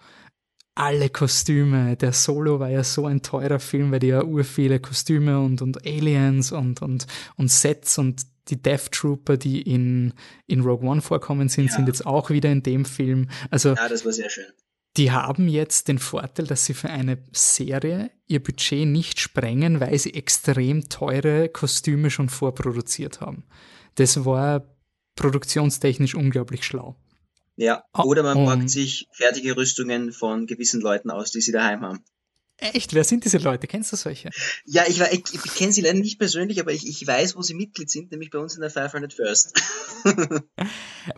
[0.76, 4.80] Alle Kostüme, der Solo war ja so ein teurer Film, weil die ja ur viele
[4.80, 7.06] Kostüme und, und Aliens und, und,
[7.36, 10.14] und Sets und die Death Trooper, die in,
[10.46, 11.76] in Rogue One vorkommen sind, ja.
[11.76, 13.28] sind jetzt auch wieder in dem Film.
[13.50, 14.46] Also, ja, das war sehr schön.
[14.96, 19.98] Die haben jetzt den Vorteil, dass sie für eine Serie ihr Budget nicht sprengen, weil
[19.98, 23.44] sie extrem teure Kostüme schon vorproduziert haben.
[23.96, 24.64] Das war
[25.16, 26.96] produktionstechnisch unglaublich schlau.
[27.56, 31.82] Ja, oder man um, packt sich fertige Rüstungen von gewissen Leuten aus, die sie daheim
[31.82, 32.04] haben.
[32.72, 32.94] Echt?
[32.94, 33.66] Wer sind diese Leute?
[33.66, 34.30] Kennst du solche?
[34.64, 37.52] Ja, ich, ich, ich kenne sie leider nicht persönlich, aber ich, ich weiß, wo sie
[37.52, 39.60] Mitglied sind, nämlich bei uns in der 500 First.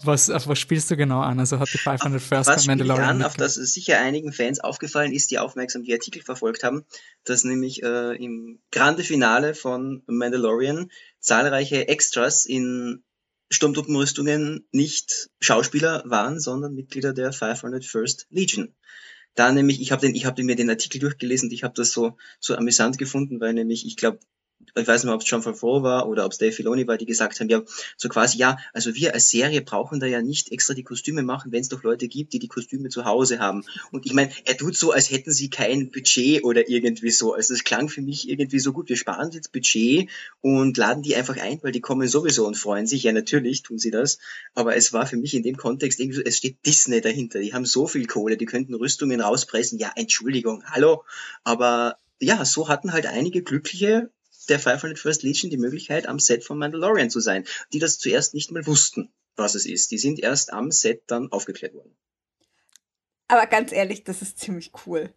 [0.03, 1.39] was, auf was spielst du genau an?
[1.39, 5.13] Also hat die 500 First was bei Mandalorian an, auf das sicher einigen Fans aufgefallen
[5.13, 6.85] ist, die aufmerksam die Artikel verfolgt haben,
[7.25, 10.91] dass nämlich äh, im Grande Finale von Mandalorian
[11.21, 13.05] zahlreiche Extras in
[13.51, 18.75] Sturmtruppenrüstungen nicht Schauspieler waren, sondern Mitglieder der 500 First Legion.
[19.37, 21.93] Da nämlich, ich habe den, ich habe mir den Artikel durchgelesen und ich habe das
[21.93, 24.19] so so amüsant gefunden, weil nämlich ich glaube
[24.75, 27.07] ich weiß nicht, ob es John Favreau war oder ob es Dave Filoni war, die
[27.07, 27.63] gesagt haben, ja,
[27.97, 31.53] so quasi, ja, also wir als Serie brauchen da ja nicht extra die Kostüme machen,
[31.53, 33.65] wenn es doch Leute gibt, die die Kostüme zu Hause haben.
[33.91, 37.33] Und ich meine, er tut so, als hätten sie kein Budget oder irgendwie so.
[37.33, 41.17] Also es klang für mich irgendwie so gut, wir sparen jetzt Budget und laden die
[41.17, 43.03] einfach ein, weil die kommen sowieso und freuen sich.
[43.03, 44.19] Ja, natürlich tun sie das.
[44.55, 47.41] Aber es war für mich in dem Kontext irgendwie so, es steht Disney dahinter.
[47.41, 49.79] Die haben so viel Kohle, die könnten Rüstungen rauspressen.
[49.79, 51.05] Ja, Entschuldigung, hallo.
[51.45, 54.11] Aber ja, so hatten halt einige glückliche
[54.49, 58.35] der 500 First Legion die Möglichkeit, am Set von Mandalorian zu sein, die das zuerst
[58.35, 59.91] nicht mal wussten, was es ist.
[59.91, 61.97] Die sind erst am Set dann aufgeklärt worden.
[63.29, 65.13] Aber ganz ehrlich, das ist ziemlich cool.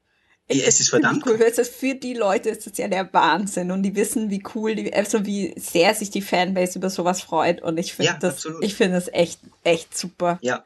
[0.51, 1.39] Ja, es ist verdammt cool.
[1.39, 1.63] cool.
[1.63, 5.25] Für die Leute ist das ja der Wahnsinn und die wissen, wie cool, die, also
[5.25, 8.63] wie sehr sich die Fanbase über sowas freut und ich finde ja, das, absolut.
[8.63, 10.39] ich finde das echt, echt super.
[10.41, 10.63] Ja.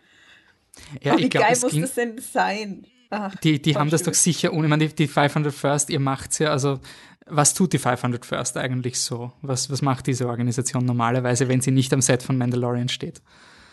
[1.01, 2.85] Ja, oh, wie glaub, geil muss das denn sein?
[3.13, 3.91] Ach, die die haben schön.
[3.91, 6.79] das doch sicher ohne, ich meine, die, die 500 First, ihr macht's ja, also
[7.25, 9.31] was tut die 500 First eigentlich so?
[9.41, 13.21] Was, was macht diese Organisation normalerweise, wenn sie nicht am Set von Mandalorian steht?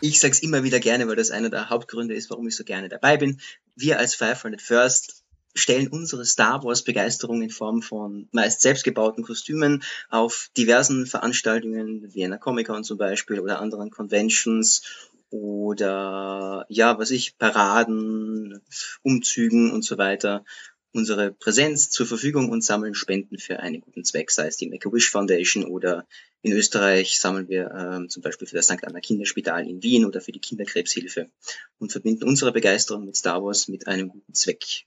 [0.01, 2.88] Ich sag's immer wieder gerne, weil das einer der Hauptgründe ist, warum ich so gerne
[2.88, 3.41] dabei bin.
[3.76, 5.24] Wir als 500 First
[5.55, 12.38] stellen unsere Star Wars Begeisterung in Form von meist selbstgebauten Kostümen auf diversen Veranstaltungen, Vienna
[12.38, 14.82] Comic Con zum Beispiel oder anderen Conventions
[15.31, 18.61] oder ja, was ich, Paraden,
[19.03, 20.45] Umzügen und so weiter
[20.93, 25.11] unsere Präsenz zur Verfügung und sammeln Spenden für einen guten Zweck, sei es die Make-A-Wish
[25.11, 26.07] Foundation oder
[26.43, 28.85] in Österreich sammeln wir ähm, zum Beispiel für das St.
[28.85, 31.31] Anna Kinderspital in Wien oder für die Kinderkrebshilfe
[31.78, 34.87] und verbinden unsere Begeisterung mit Star Wars mit einem guten Zweck.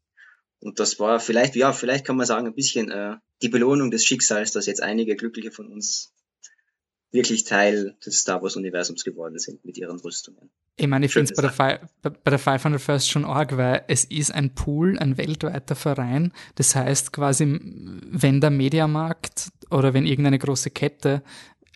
[0.59, 4.05] Und das war vielleicht, ja, vielleicht kann man sagen, ein bisschen äh, die Belohnung des
[4.05, 6.13] Schicksals, dass jetzt einige Glückliche von uns
[7.13, 10.49] wirklich Teil des Star Wars-Universums geworden sind mit ihren Rüstungen.
[10.75, 14.03] Ich meine, ich finde es bei, der bei der 500 First schon arg, weil es
[14.05, 16.33] ist ein Pool, ein weltweiter Verein.
[16.55, 21.21] Das heißt quasi, wenn der Mediamarkt oder wenn irgendeine große Kette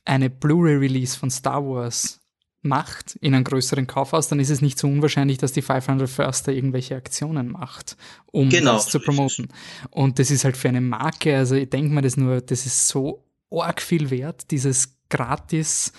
[0.05, 2.19] eine Blu-ray-Release von Star Wars
[2.63, 6.47] macht in einem größeren Kaufhaus, dann ist es nicht so unwahrscheinlich, dass die 500 First
[6.47, 7.95] da irgendwelche Aktionen macht,
[8.31, 9.49] um genau, das zu promoten.
[9.91, 12.88] Und das ist halt für eine Marke, also ich denke mal das nur, das ist
[12.88, 15.93] so arg viel wert, dieses gratis,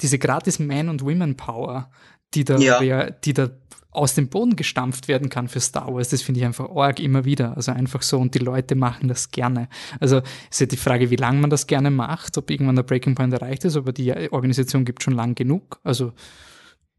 [0.00, 1.90] diese gratis Man- und Women-Power,
[2.34, 3.10] die da, ja.
[3.10, 3.50] die da
[3.96, 6.10] aus dem Boden gestampft werden kann für Star Wars.
[6.10, 7.56] Das finde ich einfach arg immer wieder.
[7.56, 9.68] Also einfach so und die Leute machen das gerne.
[10.00, 10.20] Also
[10.50, 13.32] ist ja die Frage, wie lange man das gerne macht, ob irgendwann der Breaking Point
[13.32, 15.80] erreicht ist, aber die Organisation gibt schon lang genug.
[15.82, 16.12] Also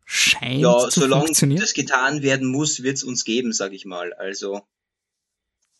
[0.05, 1.61] scheint ja, zu solange funktionieren.
[1.61, 4.13] das getan werden muss, wird es uns geben, sage ich mal.
[4.13, 4.61] Also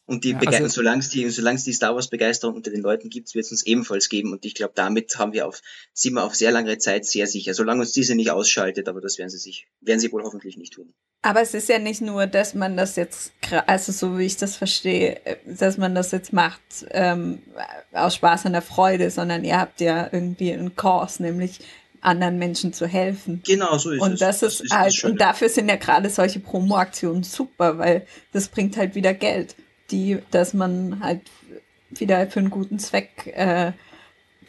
[0.07, 2.81] und die ja, also, solange es die, solange es die Star Wars Begeisterung unter den
[2.81, 4.31] Leuten gibt, wird es uns ebenfalls geben.
[4.31, 5.61] Und ich glaube, damit haben wir auf,
[5.93, 7.53] sind wir auf sehr lange Zeit sehr sicher.
[7.53, 10.73] Solange uns diese nicht ausschaltet, aber das werden sie sich, werden sie wohl hoffentlich nicht
[10.73, 10.93] tun.
[11.23, 13.33] Aber es ist ja nicht nur, dass man das jetzt,
[13.65, 17.41] also so wie ich das verstehe, dass man das jetzt macht ähm,
[17.91, 21.59] aus Spaß und der Freude, sondern ihr habt ja irgendwie einen Kurs, nämlich
[21.99, 23.41] anderen Menschen zu helfen.
[23.45, 24.19] Genau, so ist und es.
[24.19, 28.77] Das ist, ist halt, und dafür sind ja gerade solche Promo-Aktionen super, weil das bringt
[28.77, 29.57] halt wieder Geld
[29.91, 31.21] die, dass man halt
[31.89, 33.71] wieder für einen guten Zweck äh,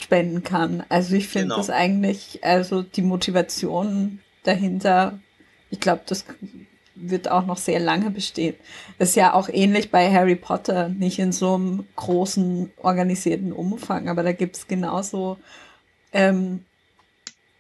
[0.01, 0.85] spenden kann.
[0.89, 1.57] Also ich finde genau.
[1.57, 5.19] das eigentlich, also die Motivation dahinter,
[5.71, 6.25] ich glaube, das
[6.95, 8.57] wird auch noch sehr lange bestehen.
[8.99, 14.09] Das ist ja auch ähnlich bei Harry Potter, nicht in so einem großen organisierten Umfang,
[14.09, 15.39] aber da gibt es genauso
[16.13, 16.65] ähm,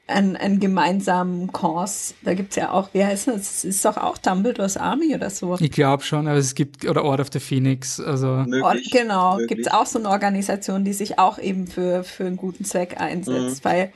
[0.08, 2.14] einen, einen gemeinsamen Kurs.
[2.22, 3.40] Da gibt es ja auch, wie heißt das?
[3.40, 5.56] Es ist doch auch Dumbledores Army oder so.
[5.60, 8.44] Ich glaube schon, aber es gibt, oder Ort of the Phoenix, also.
[8.46, 12.26] Möglich, Ort, genau, gibt es auch so eine Organisation, die sich auch eben für, für
[12.26, 13.68] einen guten Zweck einsetzt, mhm.
[13.68, 13.92] weil,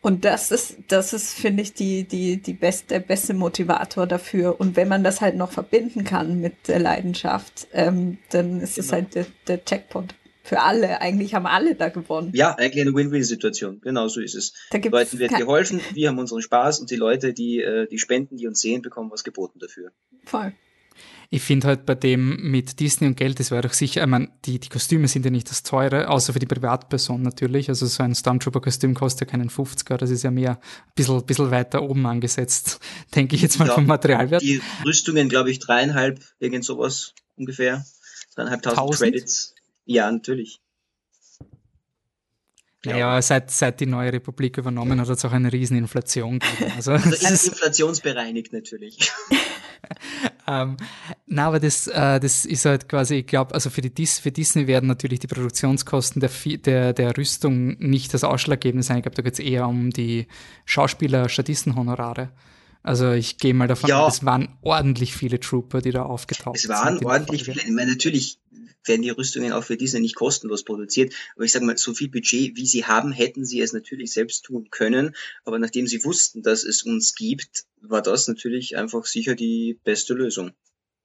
[0.00, 4.60] und das ist, das ist, finde ich, die, die, die beste, der beste Motivator dafür.
[4.60, 8.86] Und wenn man das halt noch verbinden kann mit der Leidenschaft, ähm, dann ist es
[8.86, 9.02] genau.
[9.02, 10.14] halt der, der Checkpoint
[10.46, 11.00] für alle.
[11.00, 12.30] Eigentlich haben alle da gewonnen.
[12.32, 13.80] Ja, eigentlich eine Win-Win-Situation.
[13.80, 14.54] Genau so ist es.
[14.70, 17.98] Da den Leuten wird geholfen, wir haben unseren Spaß und die Leute, die, äh, die
[17.98, 19.90] spenden, die uns sehen, bekommen was geboten dafür.
[20.24, 20.52] Voll.
[21.28, 24.28] Ich finde halt bei dem mit Disney und Geld, das wäre doch sicher, ich meine,
[24.44, 27.68] die, die Kostüme sind ja nicht das teure, außer für die Privatperson natürlich.
[27.68, 31.50] Also so ein Stormtrooper-Kostüm kostet ja keinen 50er, das ist ja mehr ein bisschen, bisschen
[31.50, 32.78] weiter oben angesetzt,
[33.16, 34.40] denke ich jetzt mal ja, vom Materialwert.
[34.42, 37.84] Die Rüstungen, glaube ich, dreieinhalb, irgend sowas ungefähr.
[38.36, 39.55] Dreieinhalbtausend Credits.
[39.86, 40.60] Ja, natürlich.
[42.84, 46.72] Naja, seit, seit die neue Republik übernommen hat, hat es auch eine riesen Inflation gegeben.
[46.76, 49.10] Also, also ist inflationsbereinigt natürlich.
[50.48, 50.76] ähm,
[51.26, 54.30] na, aber das, äh, das ist halt quasi, ich glaube, also für, die Dis für
[54.30, 58.98] Disney werden natürlich die Produktionskosten der, der, der Rüstung nicht das Ausschlaggebende sein.
[58.98, 60.26] Ich glaube, da geht es eher um die
[60.64, 62.30] Schauspieler, Statistenhonorare.
[62.86, 63.98] Also ich gehe mal davon ja.
[63.98, 66.70] aus, es waren ordentlich viele Trooper, die da aufgetaucht sind.
[66.70, 67.60] Es waren ordentlich viele.
[67.60, 68.38] Ich meine, natürlich
[68.84, 71.12] werden die Rüstungen auch für diese nicht kostenlos produziert.
[71.34, 74.44] Aber ich sage mal, so viel Budget, wie sie haben, hätten sie es natürlich selbst
[74.44, 75.16] tun können.
[75.44, 80.14] Aber nachdem sie wussten, dass es uns gibt, war das natürlich einfach sicher die beste
[80.14, 80.52] Lösung.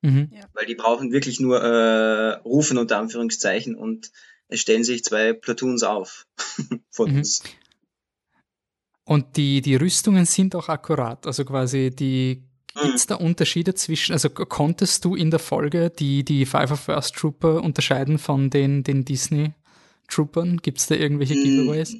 [0.03, 0.29] Mhm.
[0.53, 4.11] Weil die brauchen wirklich nur äh, rufen unter Anführungszeichen und
[4.49, 6.27] es stellen sich zwei Platoons auf
[6.91, 7.17] von mhm.
[7.17, 7.41] uns.
[9.03, 11.25] Und die, die Rüstungen sind auch akkurat.
[11.25, 12.43] Also quasi die
[12.73, 16.79] Gibt es da Unterschiede zwischen, also konntest du in der Folge die, die Five of
[16.79, 19.51] First Trooper unterscheiden von den, den Disney
[20.07, 20.57] Troopern?
[20.57, 21.43] Gibt es da irgendwelche hm.
[21.43, 21.95] Giveaways?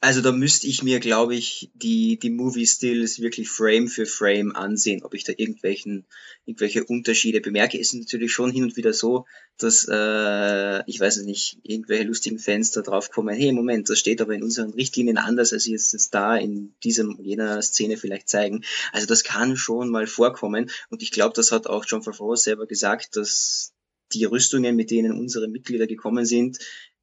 [0.00, 4.54] Also da müsste ich mir, glaube ich, die, die Movie Stills wirklich Frame für Frame
[4.54, 6.06] ansehen, ob ich da irgendwelchen,
[6.44, 7.78] irgendwelche Unterschiede bemerke.
[7.80, 9.24] Es ist natürlich schon hin und wieder so,
[9.58, 13.98] dass, äh, ich weiß es nicht, irgendwelche lustigen Fans da drauf kommen, hey, Moment, das
[13.98, 18.28] steht aber in unseren Richtlinien anders, als sie jetzt da in diesem, jener Szene vielleicht
[18.28, 18.64] zeigen.
[18.92, 22.66] Also das kann schon mal vorkommen und ich glaube, das hat auch John Favreau selber
[22.66, 23.72] gesagt, dass
[24.12, 26.58] die Rüstungen, mit denen unsere Mitglieder gekommen sind,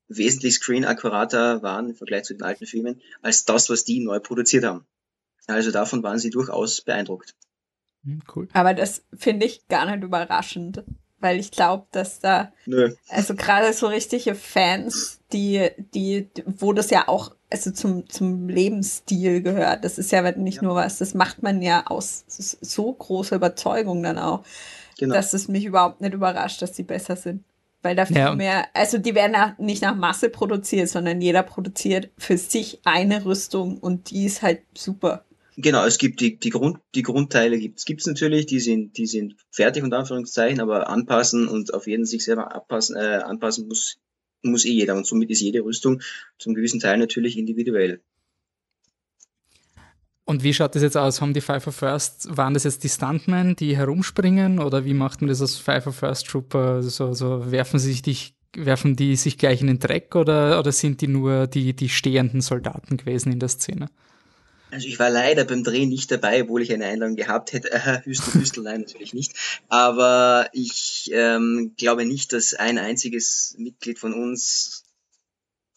[0.08, 4.66] wesentlich screen-akkurater waren im Vergleich zu den alten Filmen, als das, was die neu produziert
[4.66, 4.86] haben.
[5.48, 7.36] Also davon waren sie durchaus beeindruckt.
[8.04, 8.48] Hm, cool.
[8.54, 10.84] Aber das finde ich gar nicht überraschend,
[11.20, 12.94] weil ich glaube, dass da, Nö.
[13.10, 19.42] also gerade so richtige Fans, die, die, wo das ja auch, also zum, zum Lebensstil
[19.42, 20.64] gehört, das ist ja nicht ja.
[20.64, 24.44] nur was, das macht man ja aus so großer Überzeugung dann auch,
[24.98, 25.14] genau.
[25.14, 27.44] dass es mich überhaupt nicht überrascht, dass die besser sind.
[27.84, 28.34] Weil da viel ja.
[28.34, 33.78] mehr, also die werden nicht nach Masse produziert, sondern jeder produziert für sich eine Rüstung
[33.78, 35.26] und die ist halt super.
[35.58, 39.36] Genau, es gibt die, die, Grund, die Grundteile gibt's, gibt's natürlich, die sind, die sind
[39.52, 44.00] fertig unter Anführungszeichen, aber anpassen und auf jeden sich selber abpassen, äh, anpassen muss,
[44.42, 46.02] muss eh jeder und somit ist jede Rüstung
[46.40, 48.02] zum gewissen Teil natürlich individuell.
[50.26, 51.20] Und wie schaut das jetzt aus?
[51.20, 55.22] Haben die Five of First, waren das jetzt die Stuntmen, die herumspringen oder wie macht
[55.22, 56.82] man das als Five of First Trooper?
[56.82, 60.72] So, so werfen sie sich dich, werfen die sich gleich in den Dreck oder, oder
[60.72, 63.90] sind die nur die, die stehenden Soldaten gewesen in der Szene?
[64.74, 67.70] Also ich war leider beim Dreh nicht dabei, obwohl ich eine Einladung gehabt hätte.
[67.74, 69.34] Äh, Hüstel, Hüstel, nein, natürlich nicht.
[69.68, 74.83] Aber ich ähm, glaube nicht, dass ein einziges Mitglied von uns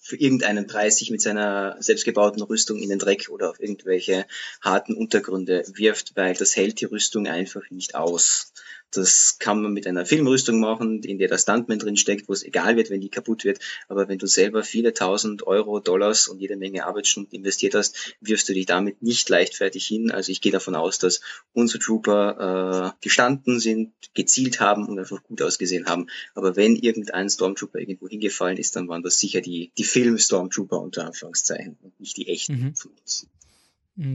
[0.07, 4.25] für irgendeinen Preis sich mit seiner selbstgebauten Rüstung in den Dreck oder auf irgendwelche
[4.61, 8.53] harten Untergründe wirft, weil das hält die Rüstung einfach nicht aus.
[8.93, 12.43] Das kann man mit einer Filmrüstung machen, in der der Stuntman drin steckt, wo es
[12.43, 13.59] egal wird, wenn die kaputt wird.
[13.89, 18.49] Aber wenn du selber viele tausend Euro, Dollars und jede Menge Arbeitsstunden investiert hast, wirfst
[18.49, 20.11] du dich damit nicht leichtfertig hin.
[20.11, 21.21] Also ich gehe davon aus, dass
[21.53, 26.07] unsere Trooper äh, gestanden sind, gezielt haben und einfach gut ausgesehen haben.
[26.35, 31.07] Aber wenn irgendein Stormtrooper irgendwo hingefallen ist, dann waren das sicher die, die Film-Stormtrooper unter
[31.07, 32.75] Anführungszeichen und nicht die echten mhm.
[32.77, 33.27] von uns.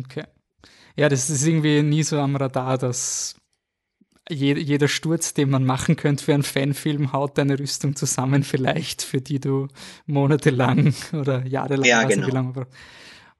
[0.06, 0.26] Okay.
[0.96, 3.36] Ja, das ist irgendwie nie so am Radar, dass
[4.34, 9.22] jeder Sturz, den man machen könnte für einen Fanfilm, haut deine Rüstung zusammen, vielleicht, für
[9.22, 9.68] die du
[10.06, 12.66] monatelang oder jahrelang, ja, genau.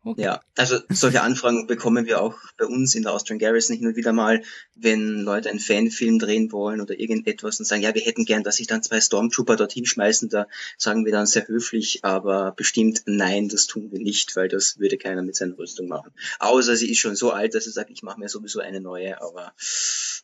[0.04, 0.24] Okay.
[0.24, 3.96] Ja, also solche Anfragen bekommen wir auch bei uns in der Austrian Garrison hin und
[3.96, 4.42] wieder mal,
[4.74, 8.56] wenn Leute einen Fanfilm drehen wollen oder irgendetwas und sagen, ja, wir hätten gern, dass
[8.56, 10.30] sich dann zwei Stormtrooper dorthin schmeißen.
[10.30, 14.80] Da sagen wir dann sehr höflich, aber bestimmt nein, das tun wir nicht, weil das
[14.80, 16.12] würde keiner mit seiner Rüstung machen.
[16.40, 19.22] Außer sie ist schon so alt, dass sie sagt, ich mache mir sowieso eine neue,
[19.22, 19.54] aber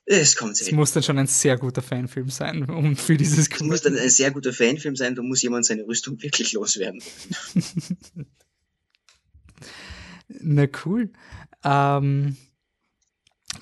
[0.05, 0.73] es kommt selten.
[0.73, 3.95] Es muss dann schon ein sehr guter Fanfilm sein, um für dieses Es muss dann
[3.95, 7.03] ein sehr guter Fanfilm sein, da muss jemand seine Rüstung wirklich loswerden.
[10.27, 11.11] Na cool.
[11.63, 12.37] Ähm,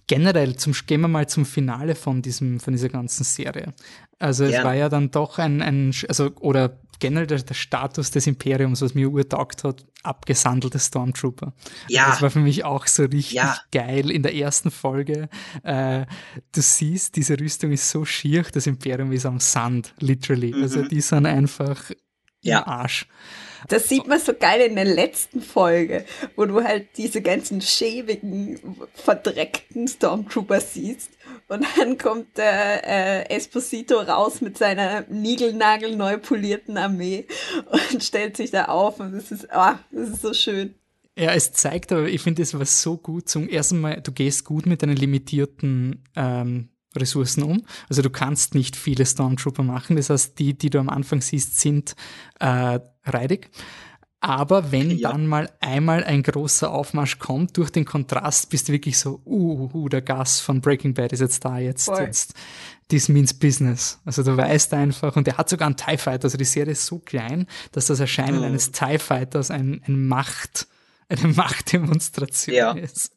[0.07, 3.74] generell, zum, gehen wir mal zum Finale von, diesem, von dieser ganzen Serie.
[4.20, 4.59] Also ja.
[4.59, 8.82] es war ja dann doch ein, ein also, oder generell der, der, Status des Imperiums,
[8.82, 11.53] was mir urtaugt hat, abgesandelte Stormtrooper.
[11.89, 12.09] Ja.
[12.09, 13.57] Das war für mich auch so richtig ja.
[13.72, 15.30] geil in der ersten Folge.
[15.63, 16.05] Äh,
[16.51, 20.53] du siehst, diese Rüstung ist so schier, das Imperium ist am Sand, literally.
[20.53, 20.63] Mhm.
[20.63, 21.91] Also die sind einfach
[22.41, 22.59] ja.
[22.59, 23.07] im Arsch.
[23.68, 28.60] Das sieht man so geil in der letzten Folge, wo du halt diese ganzen schäbigen,
[28.93, 31.12] verdreckten Stormtrooper siehst.
[31.47, 37.26] Und dann kommt der äh, Esposito raus mit seiner Nigelnagel neu polierten Armee
[37.91, 38.99] und stellt sich da auf.
[38.99, 40.76] Und das ist, ah, ist so schön.
[41.18, 43.30] Ja, es zeigt aber, ich finde, es war so gut.
[43.30, 47.66] Zum ersten Mal, du gehst gut mit deinen limitierten ähm, Ressourcen um.
[47.89, 49.96] Also du kannst nicht viele Stormtrooper machen.
[49.96, 51.96] Das heißt, die, die du am Anfang siehst, sind
[52.39, 53.50] äh, reidig.
[54.26, 55.12] Aber wenn ja.
[55.12, 59.70] dann mal einmal ein großer Aufmarsch kommt, durch den Kontrast bist du wirklich so, uh,
[59.72, 62.02] uh der Gas von Breaking Bad ist jetzt da, jetzt, Voll.
[62.02, 62.34] jetzt,
[62.89, 64.00] this means business.
[64.04, 66.88] Also du weißt einfach, und er hat sogar einen TIE Fighter, also die Serie ist
[66.88, 68.46] so klein, dass das Erscheinen mhm.
[68.46, 70.68] eines TIE Fighters ein, ein Macht,
[71.08, 72.72] eine Machtdemonstration ja.
[72.72, 73.14] ist.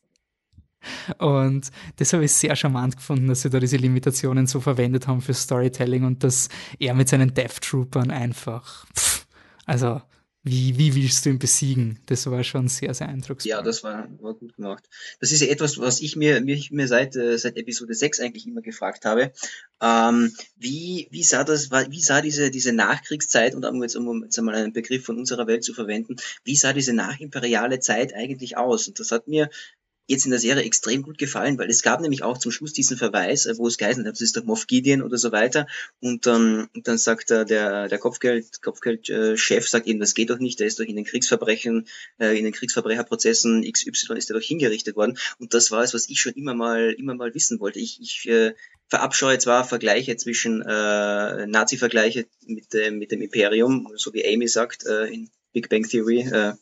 [1.18, 5.20] Und das habe ich sehr charmant gefunden, dass sie da diese Limitationen so verwendet haben
[5.20, 6.48] für Storytelling und dass
[6.78, 9.26] er mit seinen Death Troopern einfach, pff,
[9.66, 10.00] also
[10.44, 11.98] wie, wie willst du ihn besiegen?
[12.06, 13.50] Das war schon sehr, sehr eindrucksvoll.
[13.50, 14.84] Ja, das war, war gut gemacht.
[15.20, 18.46] Das ist ja etwas, was ich mir, mich mir seit, äh, seit Episode 6 eigentlich
[18.46, 19.32] immer gefragt habe.
[19.82, 24.54] Ähm, wie, wie sah das, wie sah diese, diese Nachkriegszeit, und jetzt, um jetzt einmal
[24.54, 28.88] einen Begriff von unserer Welt zu verwenden, wie sah diese nachimperiale Zeit eigentlich aus?
[28.88, 29.50] Und das hat mir
[30.08, 32.96] jetzt in der Serie extrem gut gefallen, weil es gab nämlich auch zum Schluss diesen
[32.96, 35.66] Verweis, äh, wo es geheißen hat, das ist doch Moff Gideon oder so weiter.
[36.00, 40.38] Und dann, dann sagt der, der, der Kopfgeld, Kopfgeldchef äh, sagt eben, das geht doch
[40.38, 41.86] nicht, der ist doch in den Kriegsverbrechen,
[42.18, 45.18] äh, in den Kriegsverbrecherprozessen XY ist er doch hingerichtet worden.
[45.38, 47.78] Und das war es, was ich schon immer mal, immer mal wissen wollte.
[47.78, 48.54] Ich, ich äh,
[48.88, 54.86] verabscheue zwar Vergleiche zwischen äh, Nazi-Vergleiche mit, äh, mit dem Imperium, so wie Amy sagt
[54.86, 56.54] äh, in Big Bang Theory, äh,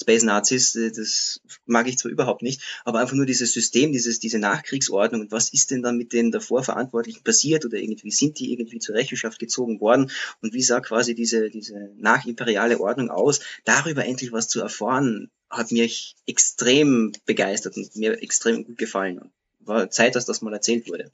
[0.00, 4.18] Space Nazis, äh, das mag ich zwar überhaupt nicht, aber einfach nur dieses System, dieses,
[4.18, 8.38] diese Nachkriegsordnung und was ist denn dann mit den davor Verantwortlichen passiert oder irgendwie sind
[8.38, 13.40] die irgendwie zur Rechenschaft gezogen worden und wie sah quasi diese, diese nachimperiale Ordnung aus,
[13.64, 19.30] darüber endlich was zu erfahren, hat mich extrem begeistert und mir extrem gut gefallen.
[19.60, 21.10] War Zeit, dass das mal erzählt wurde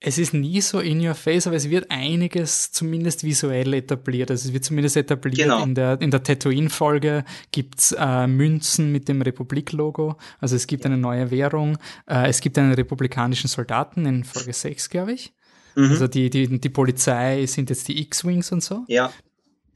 [0.00, 4.30] es ist nie so in your face, aber es wird einiges zumindest visuell etabliert.
[4.30, 5.62] Also es wird zumindest etabliert genau.
[5.64, 10.16] in der, in der Tatooine-Folge gibt's äh, Münzen mit dem Republik-Logo.
[10.40, 11.78] Also es gibt eine neue Währung.
[12.06, 15.32] Äh, es gibt einen republikanischen Soldaten in Folge 6, glaube ich.
[15.74, 15.90] Mhm.
[15.90, 18.84] Also die, die, die Polizei sind jetzt die X-Wings und so.
[18.86, 19.10] Ja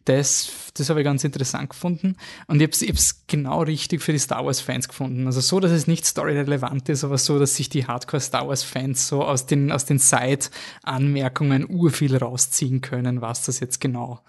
[0.05, 2.17] das, das habe ich ganz interessant gefunden.
[2.47, 5.27] Und ich habe es genau richtig für die Star Wars-Fans gefunden.
[5.27, 9.25] Also so, dass es nicht storyrelevant ist, aber so, dass sich die Hardcore-Star Wars-Fans so
[9.25, 14.21] aus den, aus den Side-Anmerkungen urviel rausziehen können, was das jetzt genau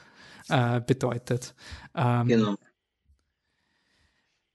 [0.49, 1.55] äh, bedeutet.
[1.95, 2.55] Ähm, genau.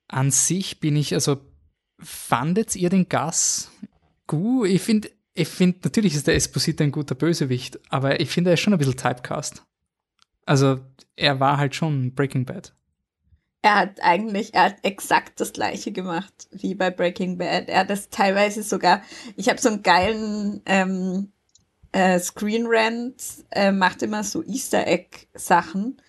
[0.08, 1.40] An sich bin ich, also
[1.98, 3.70] fandet ihr den Gas
[4.26, 4.68] gut?
[4.68, 8.54] Ich finde, ich finde, natürlich ist der Esposito ein guter Bösewicht, aber ich finde, er
[8.54, 9.64] ist schon ein bisschen Typecast.
[10.46, 10.80] Also
[11.18, 12.72] er war halt schon Breaking Bad.
[13.60, 17.68] Er hat eigentlich, er hat exakt das gleiche gemacht wie bei Breaking Bad.
[17.68, 19.02] Er hat das teilweise sogar,
[19.36, 21.32] ich habe so einen geilen ähm,
[21.92, 26.00] äh, Screen Rant, äh, macht immer so Easter Egg Sachen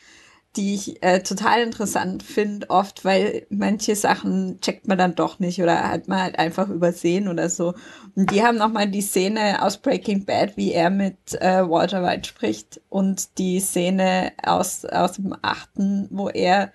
[0.56, 5.62] die ich äh, total interessant finde, oft, weil manche Sachen checkt man dann doch nicht
[5.62, 7.76] oder hat man halt einfach übersehen oder so.
[8.16, 12.28] Und die haben nochmal die Szene aus Breaking Bad, wie er mit äh, Walter White
[12.28, 16.72] spricht und die Szene aus, aus dem achten, wo er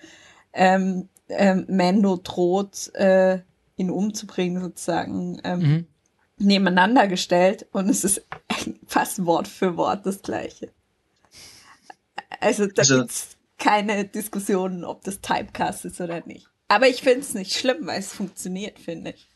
[0.52, 3.40] ähm, ähm, Mando droht, äh,
[3.76, 5.86] ihn umzubringen, sozusagen, ähm, mhm.
[6.38, 8.24] nebeneinander gestellt und es ist
[8.86, 10.70] fast Wort für Wort das gleiche.
[12.38, 16.48] Also da also, gibt's keine Diskussionen, ob das Typecast ist oder nicht.
[16.68, 19.28] Aber ich finde es nicht schlimm, weil es funktioniert, finde ich.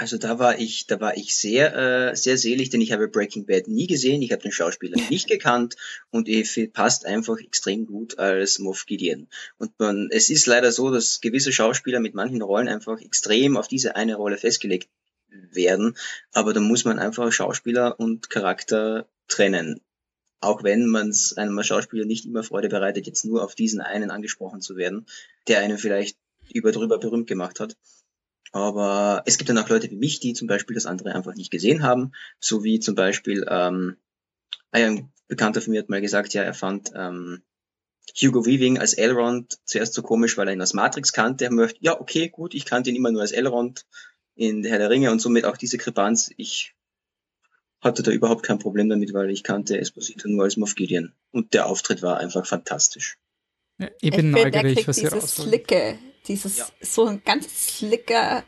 [0.00, 3.46] Also da war ich, da war ich sehr, äh, sehr selig, denn ich habe Breaking
[3.46, 5.74] Bad nie gesehen, ich habe den Schauspieler nicht gekannt
[6.10, 9.26] und er passt einfach extrem gut als Moff Gideon.
[9.58, 13.66] Und man, es ist leider so, dass gewisse Schauspieler mit manchen Rollen einfach extrem auf
[13.66, 14.88] diese eine Rolle festgelegt
[15.30, 15.96] werden,
[16.32, 19.80] aber da muss man einfach Schauspieler und Charakter trennen
[20.40, 24.10] auch wenn man es einem Schauspieler nicht immer Freude bereitet, jetzt nur auf diesen einen
[24.10, 25.06] angesprochen zu werden,
[25.48, 26.16] der einen vielleicht
[26.52, 27.76] über drüber berühmt gemacht hat.
[28.52, 31.50] Aber es gibt dann auch Leute wie mich, die zum Beispiel das andere einfach nicht
[31.50, 33.96] gesehen haben, so wie zum Beispiel ähm,
[34.70, 37.42] ein Bekannter von mir hat mal gesagt, ja, er fand ähm,
[38.20, 41.44] Hugo Weaving als Elrond zuerst so komisch, weil er ihn aus Matrix kannte.
[41.44, 43.84] Er möchte, ja, okay, gut, ich kannte ihn immer nur als Elrond
[44.34, 46.30] in Herr der Ringe und somit auch diese Kribanz.
[46.36, 46.74] Ich
[47.80, 51.12] hatte da überhaupt kein Problem damit, weil ich kannte Esposito nur als Moff Gideon.
[51.30, 53.18] Und der Auftritt war einfach fantastisch.
[53.78, 56.66] Ja, ich bin ich neugierig, was ihr dieses Slicke, dieses ja.
[56.80, 58.44] so ein ganz slicker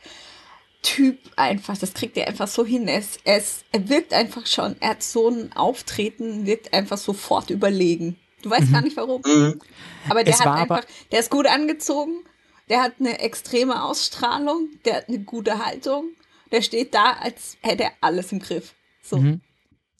[0.82, 2.88] Typ einfach, das kriegt er einfach so hin.
[2.88, 8.18] Es, es, er wirkt einfach schon, er hat so ein Auftreten, wirkt einfach sofort überlegen.
[8.42, 8.72] Du weißt mhm.
[8.72, 9.20] gar nicht warum.
[9.24, 9.60] Mhm.
[10.08, 12.24] Aber der es hat einfach, der ist gut angezogen,
[12.70, 16.12] der hat eine extreme Ausstrahlung, der hat eine gute Haltung,
[16.50, 18.74] der steht da, als hätte er alles im Griff.
[19.02, 19.18] So.
[19.18, 19.40] Mhm.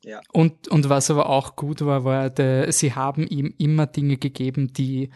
[0.02, 0.20] Ja.
[0.32, 4.72] Und, und was aber auch gut war, war, der, sie haben ihm immer Dinge gegeben,
[4.72, 5.10] die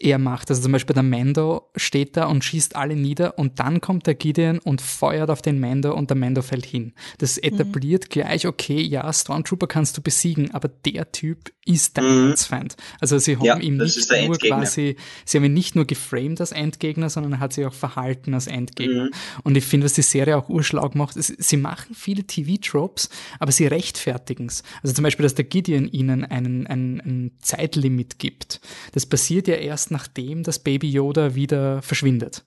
[0.00, 0.48] er macht.
[0.50, 4.14] Also zum Beispiel der Mando steht da und schießt alle nieder und dann kommt der
[4.14, 6.92] Gideon und feuert auf den Mando und der Mando fällt hin.
[7.18, 7.42] Das mhm.
[7.42, 8.08] etabliert mhm.
[8.10, 12.30] gleich, okay, ja, Stormtrooper kannst du besiegen, aber der Typ ist dein mhm.
[12.30, 12.76] Erzfeind.
[13.00, 14.56] Also sie haben ja, ihm nicht nur Endgegner.
[14.56, 18.34] quasi, sie haben ihn nicht nur geframed als Endgegner, sondern er hat sich auch verhalten
[18.34, 19.06] als Endgegner.
[19.06, 19.10] Mhm.
[19.42, 23.50] Und ich finde, was die Serie auch urschlau macht, ist, sie machen viele TV-Tropes, aber
[23.50, 24.62] sie rechtfertigen es.
[24.82, 28.60] Also zum Beispiel, dass der Gideon ihnen einen, einen, ein Zeitlimit gibt.
[28.92, 32.44] Das passiert ja erst nachdem das Baby Yoda wieder verschwindet.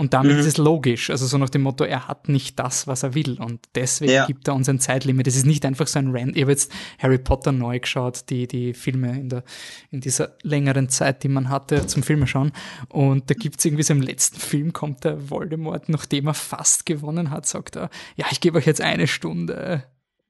[0.00, 0.40] Und damit mhm.
[0.40, 1.10] ist es logisch.
[1.10, 3.38] Also so nach dem Motto, er hat nicht das, was er will.
[3.38, 4.26] Und deswegen ja.
[4.26, 5.26] gibt er uns ein Zeitlimit.
[5.26, 6.36] Es ist nicht einfach so ein Rand.
[6.36, 9.44] Ich habe jetzt Harry Potter neu geschaut, die, die Filme in, der,
[9.90, 12.52] in dieser längeren Zeit, die man hatte zum Filme schauen.
[12.88, 16.86] Und da gibt es irgendwie so im letzten Film kommt der Voldemort, nachdem er fast
[16.86, 19.84] gewonnen hat, sagt er, ja, ich gebe euch jetzt eine Stunde.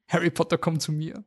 [0.09, 1.23] Harry Potter kommt zu mir.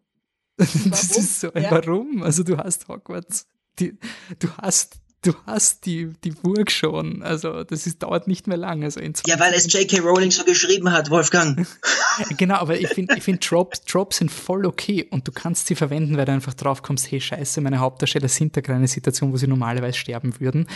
[0.59, 0.83] Warum?
[0.91, 1.71] Das ist so ein ja.
[1.71, 2.23] Warum?
[2.23, 3.49] Also du hast Hogwarts.
[3.79, 3.99] Die,
[4.39, 7.23] du hast du hast die, die Burg schon.
[7.23, 8.85] Also das ist, dauert nicht mehr lange.
[8.85, 10.01] Also ja, weil es J.K.
[10.01, 11.67] Rowling so geschrieben hat, Wolfgang.
[12.37, 15.75] genau, aber ich finde ich find Drops, Drops sind voll okay und du kannst sie
[15.75, 18.89] verwenden, weil du einfach drauf kommst, hey scheiße, meine Hauptdarsteller sind da gerade in einer
[18.89, 20.67] Situation, wo sie normalerweise sterben würden.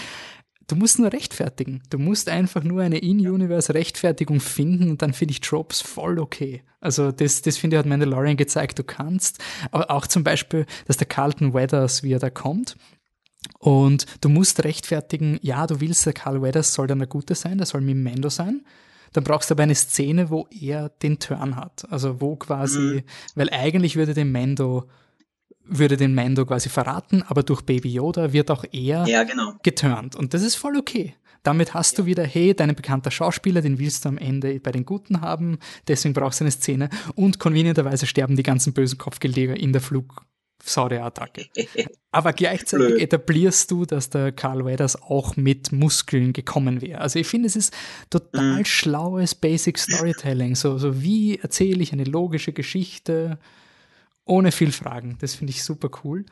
[0.68, 1.82] Du musst nur rechtfertigen.
[1.88, 6.62] Du musst einfach nur eine In-Universe-Rechtfertigung finden und dann finde ich Tropes voll okay.
[6.80, 9.42] Also das, das finde ich hat Mandalorian gezeigt, du kannst.
[9.70, 12.76] Aber auch zum Beispiel, dass der Carlton Weathers, wie er da kommt,
[13.59, 17.59] und du musst rechtfertigen, ja, du willst, der Carl Weathers soll dann der Gute sein,
[17.59, 18.64] der soll mit Mando sein.
[19.12, 21.86] Dann brauchst du aber eine Szene, wo er den Turn hat.
[21.91, 23.03] Also wo quasi, mhm.
[23.36, 24.89] weil eigentlich würde den Mando
[25.70, 29.53] würde den Mando quasi verraten, aber durch Baby Yoda wird auch er ja, genau.
[29.62, 30.16] geturnt.
[30.16, 31.14] Und das ist voll okay.
[31.43, 32.03] Damit hast ja.
[32.03, 35.59] du wieder, hey, dein bekannter Schauspieler, den willst du am Ende bei den Guten haben,
[35.86, 36.89] deswegen brauchst du eine Szene.
[37.14, 40.24] Und convenienterweise sterben die ganzen bösen Kopfgeldjäger in der Flug,
[40.62, 41.46] Saudi-Attacke.
[42.11, 43.02] Aber gleichzeitig Blöd.
[43.02, 47.00] etablierst du, dass der Carl Weathers auch mit Muskeln gekommen wäre.
[47.00, 47.72] Also ich finde, es ist
[48.11, 48.64] total mhm.
[48.64, 50.56] schlaues Basic Storytelling.
[50.56, 53.38] So, so wie erzähle ich eine logische Geschichte
[54.24, 55.16] ohne viel Fragen.
[55.20, 56.26] Das finde ich super cool.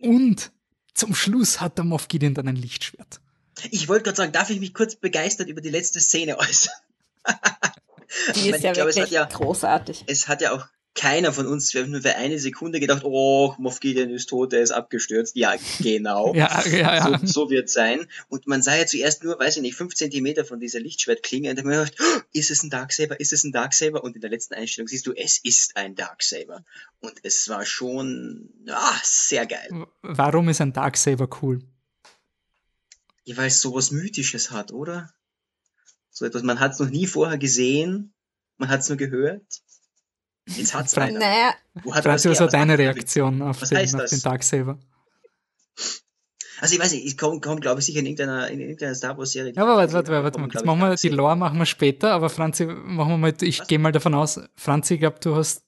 [0.00, 0.50] Und
[0.94, 3.20] zum Schluss hat der Moff Gideon dann ein Lichtschwert.
[3.70, 6.74] Ich wollte gerade sagen, darf ich mich kurz begeistert über die letzte Szene äußern?
[8.34, 10.04] Die ist ja glaube, wirklich ja, großartig.
[10.06, 10.66] Es hat ja auch
[10.98, 14.72] keiner von uns nur für eine Sekunde gedacht, oh, Moff Gideon ist tot, er ist
[14.72, 15.36] abgestürzt.
[15.36, 16.34] Ja, genau.
[16.34, 17.18] ja, ja, ja.
[17.20, 18.06] So, so wird sein.
[18.28, 21.56] Und man sah ja zuerst nur, weiß ich nicht, fünf Zentimeter von dieser Lichtschwertklinge und
[21.56, 24.02] dann gedacht, oh, ist es ein Darksaber, ist es ein Darksaber?
[24.02, 26.64] Und in der letzten Einstellung siehst du, es ist ein Darksaber.
[27.00, 29.86] Und es war schon ah, sehr geil.
[30.02, 31.62] Warum ist ein Darksaber cool?
[33.24, 35.12] Ja, weil es sowas Mythisches hat, oder?
[36.10, 38.12] So etwas, man hat es noch nie vorher gesehen,
[38.56, 39.44] man hat es nur gehört.
[40.56, 41.18] Jetzt hat's einer.
[41.18, 41.54] Naja.
[41.82, 44.78] Wo hat Franz, was war deine Reaktion auf den, auf den Darksaber?
[46.60, 49.16] Also ich weiß nicht, ich komme, komm, glaube ich, sicher in irgendeiner, in irgendeiner Star
[49.16, 49.52] Wars Serie.
[49.54, 50.54] Ja, aber warte, warte, warte, warte.
[50.54, 53.78] Jetzt machen wir, die Lore machen wir später, aber Franzi, machen wir mal, ich gehe
[53.78, 55.62] mal davon aus, Franzi, ich glaube, du hast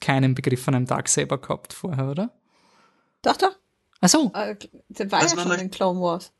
[0.00, 2.32] keinen Begriff von einem Darksaber gehabt vorher, oder?
[3.22, 3.56] Doch, doch.
[4.00, 4.30] Ach so.
[4.34, 4.56] Äh,
[4.88, 6.32] der war Was ja schon in Clone Wars.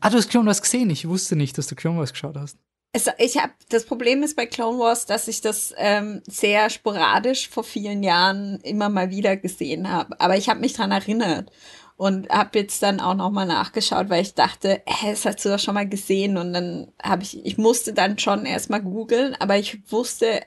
[0.00, 0.90] Ah, du hast Clone Wars gesehen.
[0.90, 2.58] Ich wusste nicht, dass du Clone Wars geschaut hast.
[2.92, 7.48] Es, ich habe das Problem ist bei Clone Wars, dass ich das ähm, sehr sporadisch
[7.48, 10.18] vor vielen Jahren immer mal wieder gesehen habe.
[10.20, 11.50] Aber ich habe mich dran erinnert
[11.96, 15.48] und habe jetzt dann auch noch mal nachgeschaut, weil ich dachte, hä, das hast du
[15.48, 19.56] doch schon mal gesehen und dann habe ich, ich musste dann schon erstmal googeln, aber
[19.56, 20.42] ich wusste,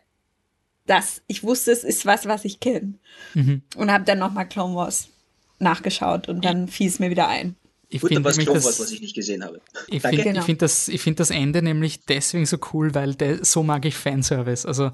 [0.85, 2.95] dass ich wusste, es ist was, was ich kenne
[3.33, 3.63] mhm.
[3.75, 5.09] und habe dann noch mal Clone Wars
[5.59, 7.55] nachgeschaut und dann fiel es mir wieder ein.
[7.91, 9.61] Ich Gut, dann war es was, was ich nicht gesehen habe.
[9.87, 10.41] Ich finde genau.
[10.43, 14.67] find das, find das Ende nämlich deswegen so cool, weil der, so mag ich Fanservice.
[14.67, 14.91] Also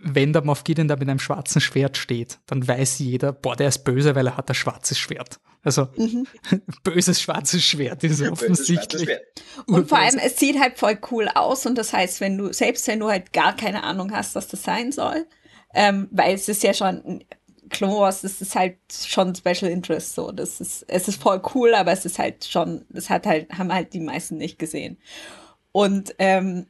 [0.00, 3.68] wenn der Moff Gideon da mit einem schwarzen Schwert steht, dann weiß jeder, boah, der
[3.68, 5.38] ist böse, weil er hat ein schwarzes Schwert.
[5.62, 6.26] Also mhm.
[6.82, 9.08] böses schwarzes Schwert ist ja, offensichtlich.
[9.66, 12.86] Und vor allem, es sieht halt voll cool aus und das heißt, wenn du, selbst
[12.86, 15.26] wenn du halt gar keine Ahnung hast, was das sein soll,
[15.72, 17.24] ähm, weil es ist ja schon
[17.74, 20.32] Clone Wars, das ist halt schon Special Interest so.
[20.32, 23.72] Das ist, es ist voll cool, aber es ist halt schon, das hat halt, haben
[23.72, 24.96] halt die meisten nicht gesehen.
[25.72, 26.66] Und ähm,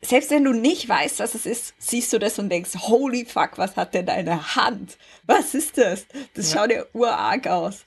[0.00, 3.56] selbst wenn du nicht weißt, was es ist, siehst du das und denkst, holy fuck,
[3.56, 4.98] was hat denn deine Hand?
[5.26, 6.06] Was ist das?
[6.34, 6.58] Das ja.
[6.58, 7.84] schaut ja urarg aus.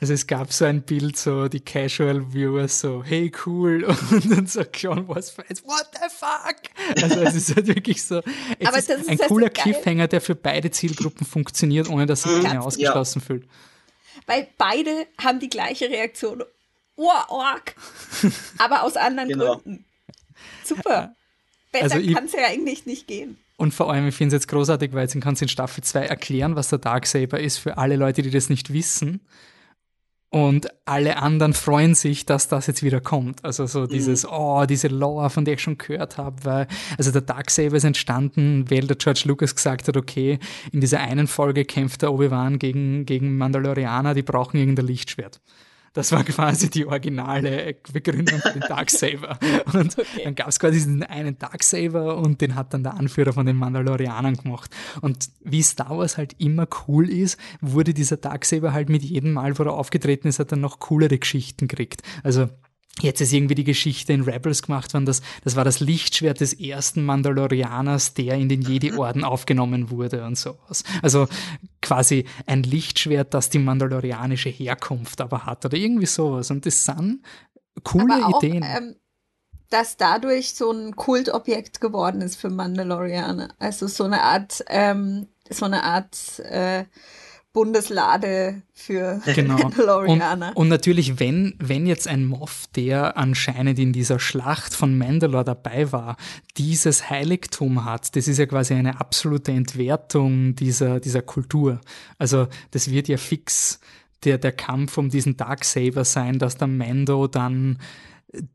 [0.00, 4.46] Also es gab so ein Bild, so die Casual Viewers so, hey cool, und dann
[4.46, 7.02] so Clone Wars Fans, what the fuck?
[7.02, 8.20] Also es ist halt wirklich so,
[8.58, 12.24] es Aber ist ein ist cooler so Cliffhanger, der für beide Zielgruppen funktioniert, ohne dass
[12.24, 13.26] sich einer ausgeschlossen ja.
[13.26, 13.48] fühlt.
[14.26, 16.42] Weil beide haben die gleiche Reaktion,
[16.96, 17.74] oh, org,
[18.58, 19.56] aber aus anderen genau.
[19.56, 19.84] Gründen.
[20.64, 21.14] Super.
[21.70, 23.38] Besser also kann es ja eigentlich nicht gehen.
[23.56, 26.00] Und vor allem, ich finde es jetzt großartig, weil jetzt kannst du in Staffel 2
[26.06, 29.20] erklären, was der Darksaber ist für alle Leute, die das nicht wissen.
[30.30, 33.44] Und alle anderen freuen sich, dass das jetzt wieder kommt.
[33.44, 33.88] Also so mhm.
[33.88, 34.30] dieses, mhm.
[34.32, 36.68] oh, diese Lore, von der ich schon gehört habe, weil,
[36.98, 40.38] also der Darksaber ist entstanden, weil der George Lucas gesagt hat, okay,
[40.72, 45.40] in dieser einen Folge kämpft der Obi-Wan gegen, gegen Mandalorianer, die brauchen irgendein Lichtschwert.
[45.96, 49.38] Das war quasi die originale Begründung für den Darksaber.
[49.72, 50.24] Und okay.
[50.24, 53.56] dann gab es quasi diesen einen Darksaber und den hat dann der Anführer von den
[53.56, 54.70] Mandalorianern gemacht.
[55.00, 59.58] Und wie Star Wars halt immer cool ist, wurde dieser Darksaber halt mit jedem Mal,
[59.58, 62.02] wo er aufgetreten ist, hat er noch coolere Geschichten gekriegt.
[62.22, 62.50] Also
[63.02, 66.54] Jetzt ist irgendwie die Geschichte in Rebels gemacht worden, das, das war das Lichtschwert des
[66.54, 70.82] ersten Mandalorianers, der in den Jedi-Orden aufgenommen wurde und sowas.
[71.02, 71.28] Also
[71.82, 76.50] quasi ein Lichtschwert, das die mandalorianische Herkunft aber hat oder irgendwie sowas.
[76.50, 77.20] Und das sind
[77.84, 78.64] coole auch, Ideen.
[78.66, 78.96] Ähm,
[79.68, 83.54] dass dadurch so ein Kultobjekt geworden ist für Mandalorianer.
[83.58, 86.84] Also so eine Art, ähm, so eine Art äh,
[87.56, 89.56] Bundeslade für genau.
[89.62, 90.48] Mandalorianer.
[90.48, 95.42] Und, und, natürlich, wenn, wenn jetzt ein Moff, der anscheinend in dieser Schlacht von Mandalore
[95.42, 96.18] dabei war,
[96.58, 101.80] dieses Heiligtum hat, das ist ja quasi eine absolute Entwertung dieser, dieser Kultur.
[102.18, 103.80] Also das wird ja fix
[104.24, 107.78] der, der Kampf um diesen Darksaber sein, dass der Mando dann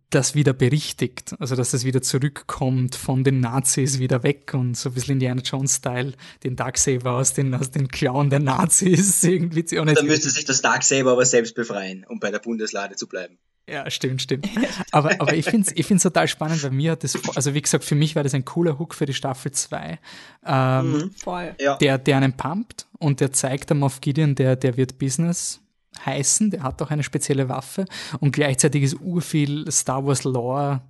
[0.09, 4.89] das wieder berichtigt, also dass das wieder zurückkommt von den Nazis wieder weg und so
[4.89, 6.13] ein bisschen Indiana Jones-Style
[6.43, 10.61] den Darksaber aus den, aus den Klauen der Nazis irgendwie zu Dann müsste sich das
[10.61, 13.37] Darksaber aber selbst befreien, um bei der Bundeslade zu bleiben.
[13.69, 14.49] Ja, stimmt, stimmt.
[14.91, 17.61] Aber, aber ich finde es ich find's total spannend, weil mir hat das, also wie
[17.61, 19.99] gesagt, für mich war das ein cooler Hook für die Staffel 2.
[20.45, 21.55] Ähm, mhm, voll.
[21.79, 25.60] Der, der einen pumpt und der zeigt am Moff Gideon, der, der wird Business
[26.05, 27.85] heißen, der hat auch eine spezielle Waffe
[28.19, 30.81] und gleichzeitig ist urviel Star Wars Lore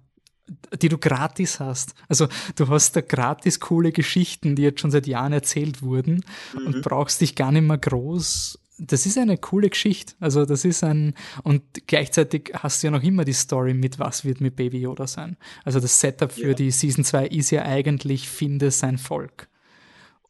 [0.82, 1.94] die du gratis hast.
[2.08, 6.68] Also du hast da gratis coole Geschichten, die jetzt schon seit Jahren erzählt wurden mhm.
[6.68, 8.60] und brauchst dich gar nicht mehr groß.
[8.78, 10.14] Das ist eine coole Geschichte.
[10.20, 14.26] Also das ist ein, und gleichzeitig hast du ja noch immer die Story mit, was
[14.26, 15.38] wird mit Baby Yoda sein.
[15.64, 16.54] Also das Setup für ja.
[16.54, 19.48] die Season 2 ist ja eigentlich, finde sein Volk.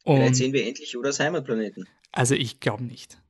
[0.04, 1.88] Und Vielleicht sehen wir endlich Yodas Heimatplaneten.
[2.10, 3.21] Also ich glaube nicht.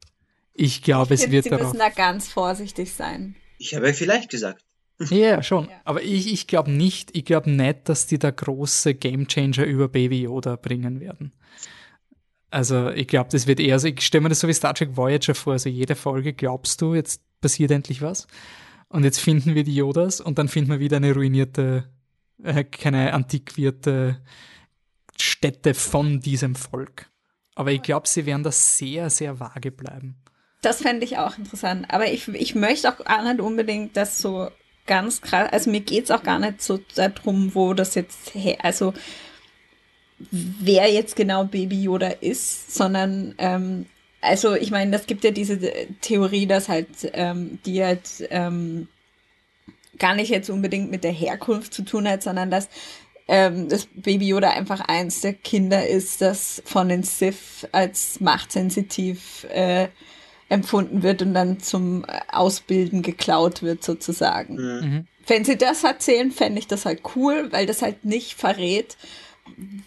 [0.55, 1.72] Ich glaube, es wird Sie darauf.
[1.72, 3.36] Sie müssen da ganz vorsichtig sein.
[3.59, 4.64] Ich habe vielleicht gesagt.
[5.11, 5.68] Ja, schon.
[5.68, 5.80] Ja.
[5.84, 10.22] Aber ich, ich glaube nicht, ich glaube nicht, dass die da große Gamechanger über Baby
[10.22, 11.32] Yoda bringen werden.
[12.50, 14.96] Also ich glaube, das wird eher so, ich stelle mir das so wie Star Trek
[14.96, 18.26] Voyager vor, also jede Folge glaubst du, jetzt passiert endlich was.
[18.88, 21.88] Und jetzt finden wir die Yodas und dann finden wir wieder eine ruinierte,
[22.42, 24.20] äh, keine antiquierte
[25.18, 27.11] Stätte von diesem Volk.
[27.55, 30.21] Aber ich glaube, sie werden da sehr, sehr vage bleiben.
[30.62, 31.86] Das fände ich auch interessant.
[31.88, 34.48] Aber ich, ich möchte auch gar nicht unbedingt das so
[34.86, 38.58] ganz krass, also mir geht es auch gar nicht so darum, wo das jetzt her,
[38.62, 38.92] also
[40.30, 43.86] wer jetzt genau Baby Yoda ist, sondern ähm,
[44.20, 45.58] also ich meine, das gibt ja diese
[46.00, 48.88] Theorie, dass halt ähm, die halt ähm,
[49.98, 52.68] gar nicht jetzt unbedingt mit der Herkunft zu tun hat, sondern dass
[53.28, 59.44] ähm, das Baby Yoda einfach eins der Kinder ist, das von den Sith als machtsensitiv
[59.50, 59.88] äh,
[60.53, 64.57] empfunden wird und dann zum äh, Ausbilden geklaut wird sozusagen.
[64.57, 64.88] Mhm.
[64.88, 65.07] mhm.
[65.24, 68.96] Wenn sie das erzählen, fände ich das halt cool, weil das halt nicht verrät,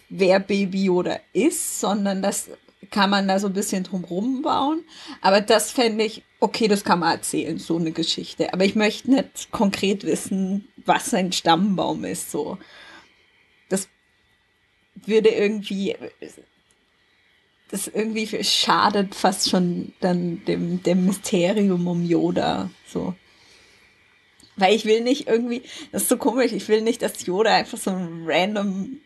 [0.08, 2.48] wer Baby Yoda ist, sondern das
[2.90, 4.82] kann man da so ein bisschen drumrum bauen.
[5.20, 8.54] Aber das fände ich, okay, das kann man erzählen, so eine Geschichte.
[8.54, 12.56] Aber ich möchte nicht konkret wissen, was sein Stammbaum ist, so.
[13.68, 13.88] Das
[14.94, 15.96] würde irgendwie,
[17.70, 23.14] das irgendwie schadet fast schon dann dem, dem Mysterium um Yoda, so.
[24.56, 25.62] Weil ich will nicht irgendwie,
[25.92, 29.00] das ist so komisch, ich will nicht, dass Yoda einfach so ein random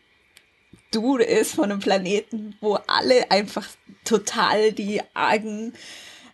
[0.91, 3.67] Dude ist von einem Planeten, wo alle einfach
[4.03, 5.73] total die argen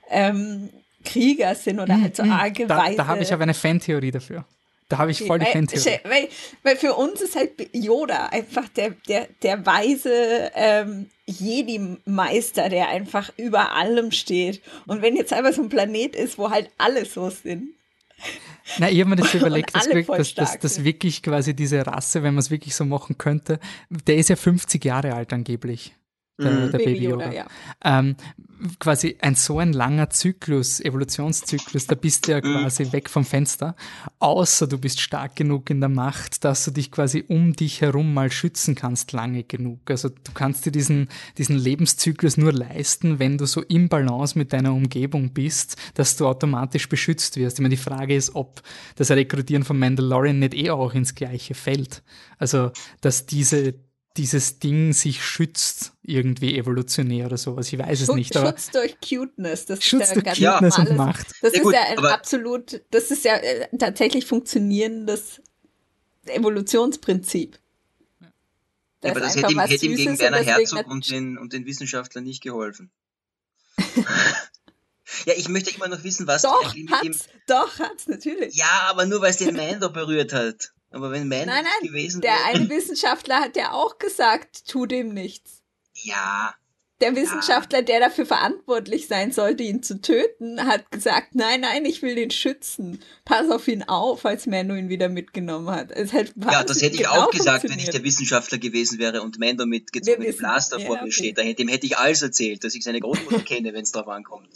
[0.10, 0.70] ähm,
[1.06, 2.32] Krieger sind oder halt so mhm.
[2.32, 4.46] arge Da, da habe ich aber eine Fantheorie dafür.
[4.90, 6.00] Da habe ich voll die Fantheorie.
[6.04, 6.30] Weil,
[6.64, 13.32] weil für uns ist halt Yoda einfach der, der, der weise ähm, Jedi-Meister, der einfach
[13.36, 14.62] über allem steht.
[14.86, 17.74] Und wenn jetzt einfach so ein Planet ist, wo halt alle so sind.
[18.78, 22.34] Na, ich habe mir das überlegt, dass, dass, dass, dass, wirklich quasi diese Rasse, wenn
[22.34, 23.60] man es wirklich so machen könnte,
[23.90, 25.94] der ist ja 50 Jahre alt angeblich
[26.38, 26.72] der, mhm.
[26.72, 27.32] der Baby Yoda.
[27.32, 27.48] Ja.
[27.84, 28.16] Ähm,
[28.80, 32.62] quasi ein so ein langer Zyklus, Evolutionszyklus, da bist du ja mhm.
[32.62, 33.76] quasi weg vom Fenster,
[34.20, 38.14] außer du bist stark genug in der Macht, dass du dich quasi um dich herum
[38.14, 39.80] mal schützen kannst lange genug.
[39.90, 44.54] Also du kannst dir diesen, diesen Lebenszyklus nur leisten, wenn du so im Balance mit
[44.54, 47.58] deiner Umgebung bist, dass du automatisch beschützt wirst.
[47.58, 48.62] Ich meine, die Frage ist, ob
[48.96, 52.04] das Rekrutieren von Mandalorian nicht eh auch ins gleiche fällt.
[52.40, 52.72] Also,
[53.02, 53.76] dass diese
[54.18, 57.72] dieses Ding sich schützt, irgendwie evolutionär oder sowas.
[57.72, 58.36] Ich weiß es nicht.
[58.36, 59.66] Aber Schutz durch Cuteness.
[59.66, 61.28] Das Schutz durch Cuteness und Macht.
[61.42, 65.42] Das ja, ist gut, ja ein absolut, das ist ja äh, tatsächlich funktionierendes
[66.26, 67.60] Evolutionsprinzip.
[69.04, 72.24] Ja, aber das hätte ihm, hätte ihm gegen Werner Herzog und den, und den Wissenschaftlern
[72.24, 72.90] nicht geholfen.
[75.26, 78.56] ja, ich möchte immer noch wissen, was doch, hat's, doch, hat's, natürlich.
[78.56, 80.74] Ja, aber nur weil es den Mando berührt hat.
[80.98, 82.54] Aber wenn Man nein, nein, gewesen der wäre.
[82.54, 85.62] Der eine Wissenschaftler hat ja auch gesagt, tu dem nichts.
[85.94, 86.56] Ja.
[87.00, 87.86] Der Wissenschaftler, ja.
[87.86, 92.32] der dafür verantwortlich sein sollte, ihn zu töten, hat gesagt, nein, nein, ich will den
[92.32, 93.00] schützen.
[93.26, 95.92] Pass auf ihn auf, als Mando ihn wieder mitgenommen hat.
[95.92, 99.22] Es hat ja, das hätte ich genau auch gesagt, wenn ich der Wissenschaftler gewesen wäre
[99.22, 101.38] und Mando mit gezogenem Blaster vor mir steht.
[101.38, 104.50] Dem hätte ich alles erzählt, dass ich seine Großmutter kenne, wenn es darauf ankommt.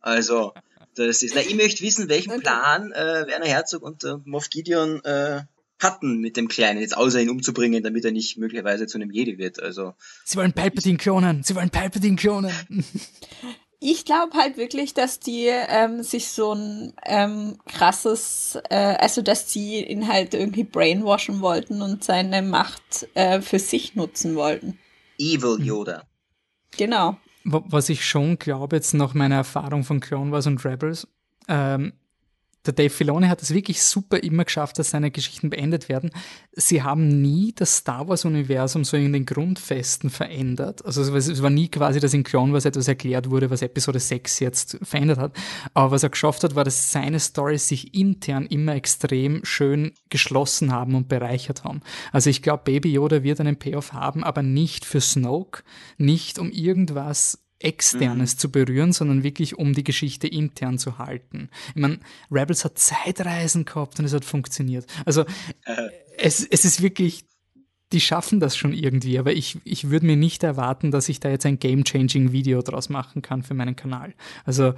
[0.00, 0.52] Also,
[0.96, 5.04] das ist, na, ich möchte wissen, welchen Plan äh, Werner Herzog und äh, Moff Gideon
[5.04, 5.42] äh,
[5.80, 9.38] hatten mit dem Kleinen, jetzt außer ihn umzubringen, damit er nicht möglicherweise zu einem Jedi
[9.38, 9.60] wird.
[9.60, 9.94] Also
[10.24, 12.52] Sie wollen Palpatine klonen, sie wollen Palpatine klonen.
[13.80, 19.46] ich glaube halt wirklich, dass die ähm, sich so ein ähm, krasses, äh, also dass
[19.46, 24.78] die ihn halt irgendwie brainwashen wollten und seine Macht äh, für sich nutzen wollten.
[25.18, 26.04] Evil Yoda.
[26.76, 27.18] Genau.
[27.44, 31.06] Was ich schon glaube, jetzt nach meiner Erfahrung von Clone Wars und Rebels,
[31.46, 31.92] ähm,
[32.66, 36.10] der Dave Filoni hat es wirklich super immer geschafft, dass seine Geschichten beendet werden.
[36.52, 40.84] Sie haben nie das Star Wars-Universum so in den Grundfesten verändert.
[40.84, 44.40] Also es war nie quasi, dass in Clone Wars etwas erklärt wurde, was Episode 6
[44.40, 45.36] jetzt verändert hat.
[45.74, 50.72] Aber was er geschafft hat, war, dass seine Stories sich intern immer extrem schön geschlossen
[50.72, 51.80] haben und bereichert haben.
[52.12, 55.62] Also ich glaube, Baby Yoda wird einen Payoff haben, aber nicht für Snoke,
[55.98, 58.38] nicht um irgendwas Externes mhm.
[58.38, 61.48] zu berühren, sondern wirklich um die Geschichte intern zu halten.
[61.74, 62.00] Ich meine,
[62.30, 64.86] Rebels hat Zeitreisen gehabt und es hat funktioniert.
[65.04, 65.22] Also
[65.64, 65.88] äh.
[66.18, 67.24] es, es ist wirklich,
[67.92, 71.30] die schaffen das schon irgendwie, aber ich, ich würde mir nicht erwarten, dass ich da
[71.30, 74.14] jetzt ein game-changing Video draus machen kann für meinen Kanal.
[74.44, 74.74] Also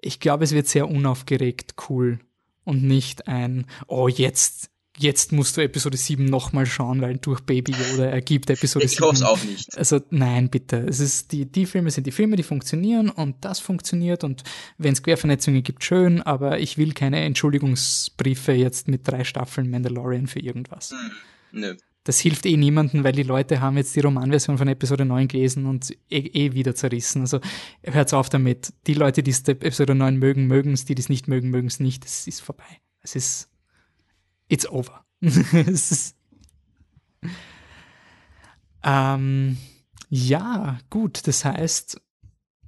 [0.00, 2.20] ich glaube, es wird sehr unaufgeregt cool
[2.64, 7.72] und nicht ein, oh, jetzt jetzt musst du Episode 7 nochmal schauen, weil durch Baby
[7.72, 9.02] Yoda ergibt Episode ich 7.
[9.02, 9.78] Ich hoffe es auch nicht.
[9.78, 10.78] Also nein, bitte.
[10.78, 14.42] Es ist die, die Filme sind die Filme, die funktionieren und das funktioniert und
[14.78, 20.26] wenn es Quervernetzungen gibt, schön, aber ich will keine Entschuldigungsbriefe jetzt mit drei Staffeln Mandalorian
[20.26, 20.90] für irgendwas.
[20.90, 21.10] Hm,
[21.52, 21.76] nö.
[22.04, 25.66] Das hilft eh niemandem, weil die Leute haben jetzt die Romanversion von Episode 9 gelesen
[25.66, 27.20] und eh, eh wieder zerrissen.
[27.20, 27.40] Also
[27.82, 28.72] hört's auf damit.
[28.86, 32.06] Die Leute, die Episode 9 mögen, mögen es, die es nicht mögen, mögen es nicht.
[32.06, 32.80] Es ist vorbei.
[33.02, 33.49] Es ist
[34.50, 35.04] it's over.
[38.84, 39.56] ähm,
[40.08, 42.00] ja, gut, das heißt,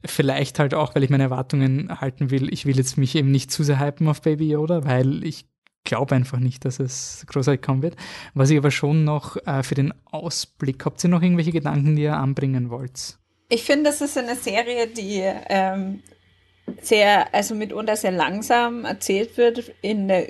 [0.04, 3.50] vielleicht halt auch, weil ich meine Erwartungen halten will, ich will jetzt mich eben nicht
[3.50, 5.46] zu sehr hypen auf Baby Yoda, weil ich
[5.84, 7.96] glaube einfach nicht, dass es großartig kommen wird.
[8.34, 12.02] Was ich aber schon noch äh, für den Ausblick, habt ihr noch irgendwelche Gedanken, die
[12.02, 13.18] ihr anbringen wollt?
[13.48, 16.02] Ich finde, das ist eine Serie, die ähm,
[16.80, 20.28] sehr, also mitunter sehr langsam erzählt wird in der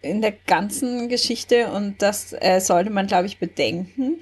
[0.00, 4.20] in der ganzen Geschichte und das äh, sollte man, glaube ich, bedenken,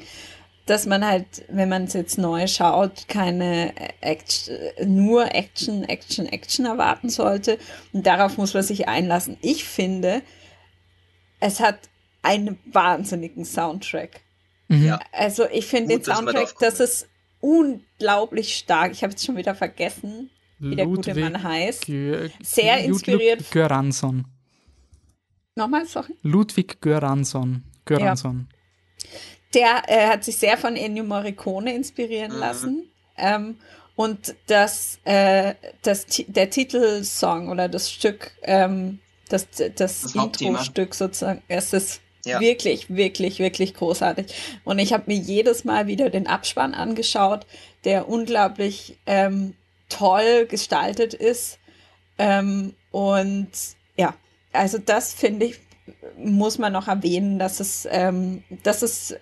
[0.65, 4.55] dass man halt, wenn man es jetzt neu schaut, keine Action,
[4.85, 7.59] nur Action, Action, Action erwarten sollte
[7.93, 9.37] und darauf muss man sich einlassen.
[9.43, 10.23] Ich finde,
[11.41, 11.79] es hat
[12.23, 14.23] einen wahnsinnigen Soundtrack.
[14.69, 14.85] Mhm.
[14.87, 15.01] Ja.
[15.13, 17.09] Also ich finde den Soundtrack, das ist
[17.41, 18.93] unglaublich stark.
[18.93, 21.85] Ich habe jetzt schon wieder vergessen, wie Ludwig der gute Mann heißt.
[21.85, 23.49] Sehr inspiriert.
[23.53, 24.27] Göransson.
[25.57, 26.15] Nochmal, sorry?
[26.23, 27.65] Ludwig Göransson.
[27.87, 28.49] Göransson.
[29.03, 29.09] Ja.
[29.55, 32.39] Der äh, hat sich sehr von Ennio Morricone inspirieren mhm.
[32.39, 32.91] lassen.
[33.17, 33.57] Ähm,
[33.97, 38.99] und das, äh, das, der Titelsong oder das Stück, ähm,
[39.31, 42.39] das, das, das Intro-Stück sozusagen, es ist ja.
[42.41, 44.61] wirklich, wirklich, wirklich großartig.
[44.65, 47.47] Und ich habe mir jedes Mal wieder den Abspann angeschaut,
[47.85, 49.55] der unglaublich ähm,
[49.89, 51.59] toll gestaltet ist.
[52.19, 53.49] Ähm, und
[53.97, 54.15] ja,
[54.57, 55.61] also das finde ich,
[56.19, 59.19] muss man noch erwähnen, dass es, ähm, dass es, äh,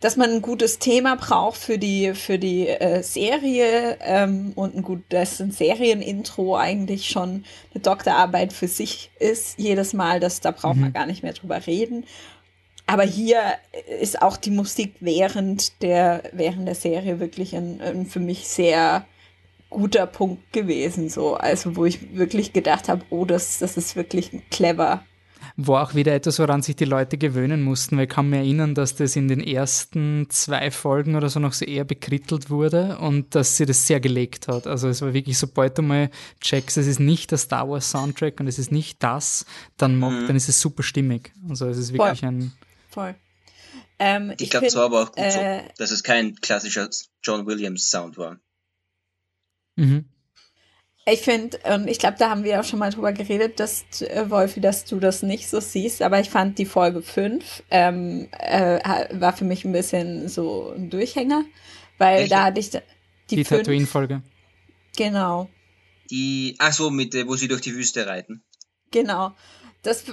[0.00, 4.82] dass man ein gutes Thema braucht für die, für die äh, Serie ähm, und ein
[4.82, 7.44] gut, dass ein Serienintro eigentlich schon
[7.74, 10.82] eine Doktorarbeit für sich ist, jedes Mal, das, da braucht mhm.
[10.82, 12.04] man gar nicht mehr drüber reden.
[12.86, 13.40] Aber hier
[14.00, 19.06] ist auch die Musik während der, während der Serie wirklich ein, ein für mich sehr
[19.70, 21.34] guter Punkt gewesen, so.
[21.34, 25.04] Also, wo ich wirklich gedacht habe, oh, das, das ist wirklich clever.
[25.58, 28.74] War auch wieder etwas, woran sich die Leute gewöhnen mussten, weil ich kann mir erinnern,
[28.74, 33.34] dass das in den ersten zwei Folgen oder so noch so eher bekrittelt wurde und
[33.34, 34.66] dass sie das sehr gelegt hat.
[34.66, 36.10] Also es war wirklich, sobald du mal
[36.40, 39.46] checkst, es ist nicht der Star Wars Soundtrack und es ist nicht das,
[39.78, 40.26] dann, macht, mhm.
[40.26, 41.32] dann ist es super stimmig.
[41.48, 42.28] Also es ist wirklich Voll.
[42.28, 42.52] ein...
[42.90, 43.14] Voll.
[43.98, 46.90] Ähm, ich, ich glaube, es war aber auch gut äh, so, dass es kein klassischer
[47.22, 48.38] John Williams Sound war.
[49.76, 50.06] Mhm.
[51.08, 54.28] Ich finde, und ich glaube, da haben wir auch schon mal drüber geredet, dass, äh,
[54.28, 59.06] Wolfi, dass du das nicht so siehst, aber ich fand die Folge 5 ähm, äh,
[59.12, 61.44] war für mich ein bisschen so ein Durchhänger,
[61.98, 62.30] weil Welche?
[62.30, 62.70] da hatte ich
[63.30, 64.22] die, die Tatooine-Folge.
[64.96, 65.48] Genau.
[66.10, 68.42] Die, ach so, mit, wo sie durch die Wüste reiten.
[68.90, 69.32] Genau.
[69.82, 70.04] Das,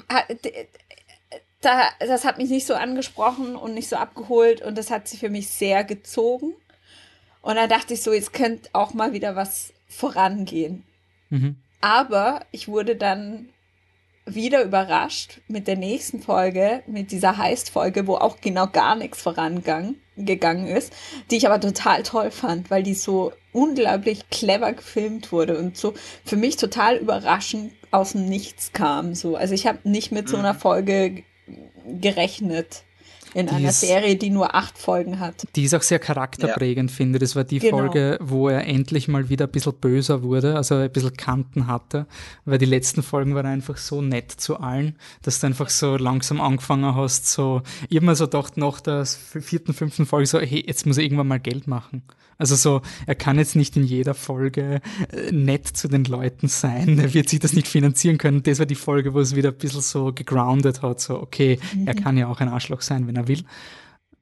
[1.62, 5.18] da, das hat mich nicht so angesprochen und nicht so abgeholt und das hat sie
[5.18, 6.54] für mich sehr gezogen.
[7.44, 10.84] Und dann dachte ich so, jetzt könnte auch mal wieder was vorangehen.
[11.30, 11.58] Mhm.
[11.82, 13.50] Aber ich wurde dann
[14.26, 20.68] wieder überrascht mit der nächsten Folge, mit dieser Heist-Folge, wo auch genau gar nichts vorangegangen
[20.68, 20.94] ist,
[21.30, 25.94] die ich aber total toll fand, weil die so unglaublich clever gefilmt wurde und so
[26.24, 29.14] für mich total überraschend aus dem Nichts kam.
[29.14, 29.36] So.
[29.36, 30.60] Also ich habe nicht mit so einer mhm.
[30.60, 31.24] Folge
[31.86, 32.84] gerechnet.
[33.34, 35.48] In die einer ist, Serie, die nur acht Folgen hat.
[35.56, 36.96] Die ist auch sehr charakterprägend, ja.
[36.96, 37.22] finde ich.
[37.22, 37.78] Das war die genau.
[37.78, 42.08] Folge, wo er endlich mal wieder ein bisschen böser wurde, also ein bisschen Kanten hatte,
[42.46, 46.42] weil die letzten Folgen waren einfach so nett zu allen, dass du einfach so langsam
[46.42, 50.64] angefangen hast, so, ich habe mir so gedacht, nach der vierten, fünften Folge so, hey,
[50.66, 52.04] jetzt muss er irgendwann mal Geld machen.
[52.38, 54.82] Also so, er kann jetzt nicht in jeder Folge
[55.12, 58.44] äh, nett zu den Leuten sein, er wird sich das nicht finanzieren können.
[58.44, 61.88] Das war die Folge, wo es wieder ein bisschen so gegroundet hat, so, okay, mhm.
[61.88, 63.44] er kann ja auch ein Arschloch sein, wenn er will.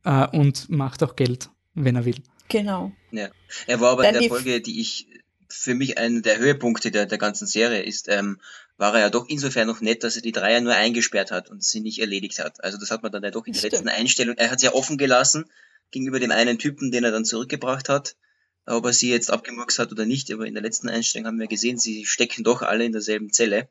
[0.03, 2.21] Äh, und macht auch Geld, wenn er will.
[2.49, 2.91] Genau.
[3.11, 3.29] Ja.
[3.67, 5.07] Er war aber Dann in der Folge, die ich
[5.47, 8.39] für mich einer der Höhepunkte der, der ganzen Serie ist, ähm,
[8.77, 11.63] war er ja doch insofern noch nett, dass er die Dreier nur eingesperrt hat und
[11.63, 12.63] sie nicht erledigt hat.
[12.63, 13.73] Also das hat man dann ja doch in der Stimmt.
[13.73, 15.45] letzten Einstellung, er hat sie ja offen gelassen
[15.91, 18.15] gegenüber dem einen Typen, den er dann zurückgebracht hat.
[18.65, 21.47] Ob er sie jetzt abgemurkst hat oder nicht, aber in der letzten Einstellung haben wir
[21.47, 23.67] gesehen, sie stecken doch alle in derselben Zelle.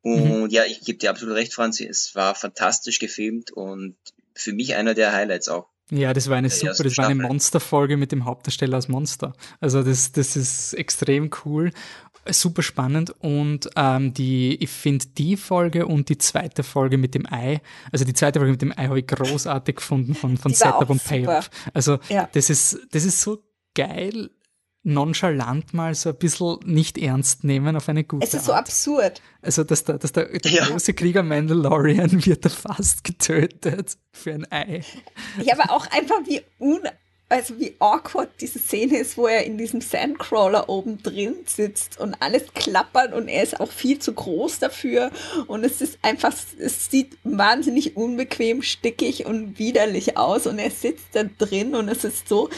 [0.00, 0.50] Und mhm.
[0.50, 3.96] ja, ich gebe dir absolut recht, Franzi, es war fantastisch gefilmt und
[4.34, 5.68] für mich einer der Highlights auch.
[5.90, 9.34] Ja, das war eine super, das war eine Monsterfolge mit dem Hauptdarsteller als Monster.
[9.60, 11.70] Also das, das ist extrem cool,
[12.30, 17.30] super spannend und ähm, die, ich finde die Folge und die zweite Folge mit dem
[17.30, 17.60] Ei,
[17.90, 21.04] also die zweite Folge mit dem Ei habe ich großartig gefunden von, von Setup und
[21.04, 21.50] Payoff.
[21.74, 22.28] Also ja.
[22.32, 23.42] das ist, das ist so
[23.74, 24.30] geil,
[24.84, 28.46] nonchalant mal so ein bisschen nicht ernst nehmen auf eine gute Es ist Art.
[28.46, 29.22] so absurd.
[29.40, 30.66] Also, dass der, dass der, der ja.
[30.66, 34.82] große Krieger Mandalorian wird da fast getötet für ein Ei.
[35.42, 36.80] Ja, aber auch einfach wie un
[37.32, 42.14] also wie awkward diese Szene ist, wo er in diesem Sandcrawler oben drin sitzt und
[42.20, 45.10] alles klappert und er ist auch viel zu groß dafür
[45.46, 51.06] und es ist einfach, es sieht wahnsinnig unbequem, stickig und widerlich aus und er sitzt
[51.14, 52.50] da drin und es ist so,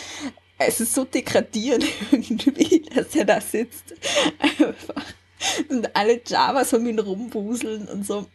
[0.58, 3.94] es ist so degradierend irgendwie, dass er da sitzt.
[4.38, 5.04] Einfach.
[5.68, 8.26] Und alle Javas um ihn rumwuseln und so.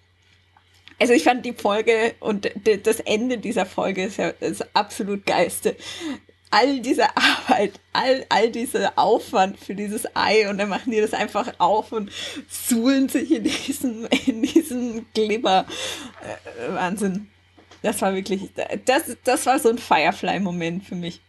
[1.00, 2.52] Also ich fand die Folge und
[2.84, 5.76] das Ende dieser Folge ist ja das absolut geiste.
[6.52, 11.14] All diese Arbeit, all, all dieser Aufwand für dieses Ei und dann machen die das
[11.14, 12.12] einfach auf und
[12.50, 15.66] suhlen sich in diesem, in diesem Glibber.
[16.22, 17.30] Äh, Wahnsinn.
[17.82, 18.50] Das war wirklich,
[18.86, 21.22] das, das war so ein Firefly-Moment für mich.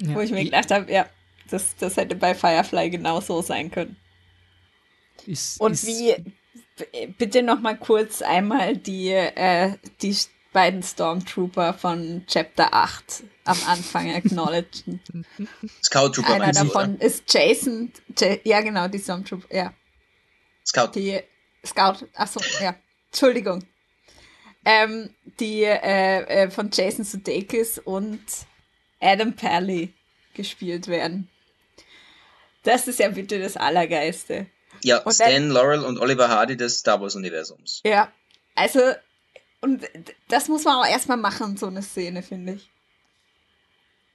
[0.00, 0.14] Ja.
[0.14, 1.08] Wo ich mir gedacht habe, ja,
[1.50, 3.96] das, das hätte bei Firefly genauso sein können.
[5.26, 6.16] Ist, Und ist, wie,
[7.18, 10.16] bitte noch mal kurz einmal die, äh, die
[10.52, 15.00] beiden Stormtrooper von Chapter 8 am Anfang acknowledgen.
[15.82, 16.34] Scout Trooper.
[16.34, 17.04] Einer davon oder?
[17.04, 19.72] ist Jason, J ja genau, die Stormtrooper, ja.
[20.66, 20.92] Scout.
[20.94, 21.20] Die
[21.64, 22.74] Scout, achso, ja,
[23.10, 23.64] Entschuldigung.
[24.64, 28.20] Ähm, die äh, äh, von Jason Sudeikis und
[29.00, 29.92] Adam Pally
[30.34, 31.28] gespielt werden.
[32.62, 34.46] Das ist ja bitte das Allergeiste.
[34.82, 37.82] Ja, und Stan dann, Laurel und Oliver Hardy des Star Wars-Universums.
[37.84, 38.12] Ja,
[38.54, 38.80] also,
[39.60, 39.86] und
[40.28, 42.70] das muss man auch erstmal machen, so eine Szene, finde ich.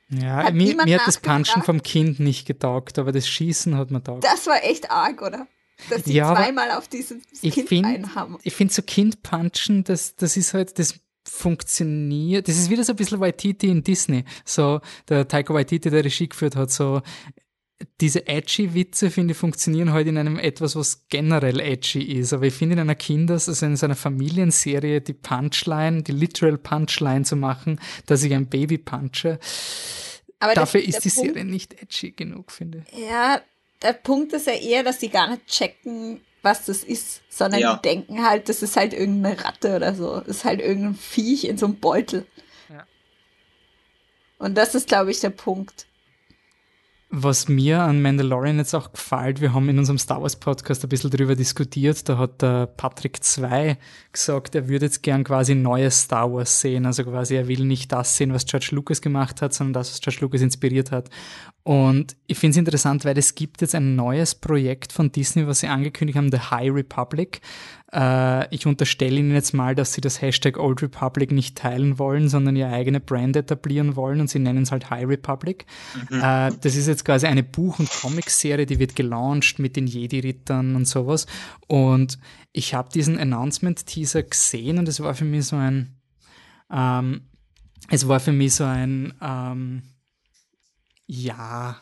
[0.10, 3.90] Ja, hat mir, mir hat das Punchen vom Kind nicht getaugt, aber das Schießen hat
[3.90, 4.24] man taugt.
[4.24, 5.48] Das war echt arg, oder?
[5.90, 8.38] Dass die ja, zweimal auf dieses Kind find, einhaben.
[8.44, 10.96] Ich finde so Kind-Punchen, das, das ist halt, das
[11.28, 12.48] funktioniert.
[12.48, 14.24] Das ist wieder so ein bisschen Waititi in Disney.
[14.44, 17.02] So, der Taika Waititi, der Regie geführt hat, so,
[18.00, 22.32] diese edgy Witze, finde ich, funktionieren heute halt in einem etwas, was generell edgy ist.
[22.34, 26.58] Aber ich finde in einer Kinders-, also in so einer Familienserie, die Punchline, die literal
[26.58, 29.40] Punchline zu machen, dass ich ein Baby punche,
[30.40, 33.00] aber dafür ist die Punkt, Serie nicht edgy genug, finde ich.
[33.10, 33.42] Ja,
[33.82, 37.76] der Punkt ist ja eher, dass die gar nicht checken, was das ist, sondern ja.
[37.76, 40.20] die denken halt, das ist halt irgendeine Ratte oder so.
[40.20, 42.26] Das ist halt irgendein Viech in so einem Beutel.
[42.70, 42.86] Ja.
[44.38, 45.88] Und das ist, glaube ich, der Punkt.
[47.10, 50.90] Was mir an Mandalorian jetzt auch gefällt, wir haben in unserem Star Wars Podcast ein
[50.90, 53.78] bisschen darüber diskutiert, da hat der Patrick 2
[54.12, 57.92] gesagt, er würde jetzt gern quasi neues Star Wars sehen, also quasi er will nicht
[57.92, 61.10] das sehen, was George Lucas gemacht hat, sondern das, was George Lucas inspiriert hat.
[61.66, 65.62] Und ich finde es interessant, weil es gibt jetzt ein neues Projekt von Disney, was
[65.62, 67.42] sie angekündigt haben, The High Republic.
[67.92, 72.30] Äh, ich unterstelle Ihnen jetzt mal, dass Sie das Hashtag Old Republic nicht teilen wollen,
[72.30, 75.66] sondern Ihre eigene Brand etablieren wollen und Sie nennen es halt High Republic.
[76.12, 76.22] Mhm.
[76.22, 80.76] Äh, das ist jetzt quasi eine Buch- und Comic-Serie, die wird gelauncht mit den Jedi-Rittern
[80.76, 81.26] und sowas.
[81.66, 82.20] Und
[82.52, 85.96] ich habe diesen Announcement-Teaser gesehen und es war für mich so ein,
[86.72, 87.22] ähm,
[87.90, 89.82] es war für mich so ein, ähm,
[91.08, 91.82] ja,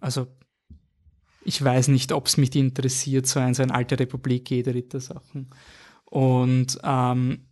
[0.00, 0.28] also
[1.44, 5.50] ich weiß nicht, ob es mich interessiert, so ein, so ein alte Republik, jede Ritter-Sachen.
[6.04, 7.46] Und ähm,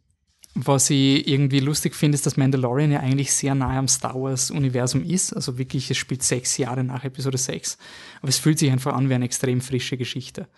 [0.55, 5.05] was ich irgendwie lustig finde, ist, dass Mandalorian ja eigentlich sehr nahe am Star Wars-Universum
[5.05, 5.33] ist.
[5.33, 7.79] Also wirklich, es spielt sechs Jahre nach Episode 6.
[8.21, 10.49] Aber es fühlt sich einfach an wie eine extrem frische Geschichte.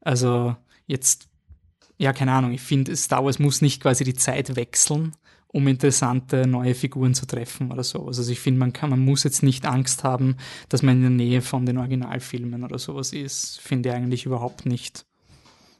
[0.00, 1.28] Also jetzt,
[1.98, 5.12] ja, keine Ahnung, ich finde, Star Wars muss nicht quasi die Zeit wechseln,
[5.52, 8.18] um interessante neue Figuren zu treffen oder sowas.
[8.18, 10.36] Also ich finde, man kann, man muss jetzt nicht Angst haben,
[10.70, 13.60] dass man in der Nähe von den Originalfilmen oder sowas ist.
[13.60, 15.04] Finde ich eigentlich überhaupt nicht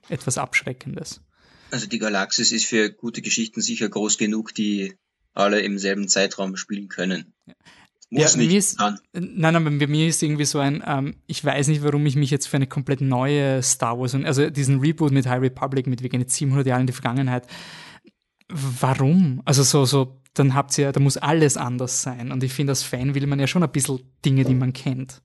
[0.08, 1.22] etwas Abschreckendes.
[1.70, 4.94] Also die Galaxis ist für gute Geschichten sicher groß genug, die
[5.32, 7.32] alle im selben Zeitraum spielen können.
[7.46, 7.54] Ja.
[8.10, 8.52] Muss ja, nicht.
[8.52, 8.78] Ist,
[9.14, 12.30] nein, aber bei mir ist irgendwie so ein, ähm, ich weiß nicht, warum ich mich
[12.30, 16.02] jetzt für eine komplett neue Star Wars, und also diesen Reboot mit High Republic, mit
[16.02, 17.46] wir gehen jetzt 700 Jahre in die Vergangenheit,
[18.52, 19.42] warum?
[19.44, 22.32] Also so, so, dann habt ihr, da muss alles anders sein.
[22.32, 25.22] Und ich finde, als Fan will man ja schon ein bisschen Dinge, die man kennt.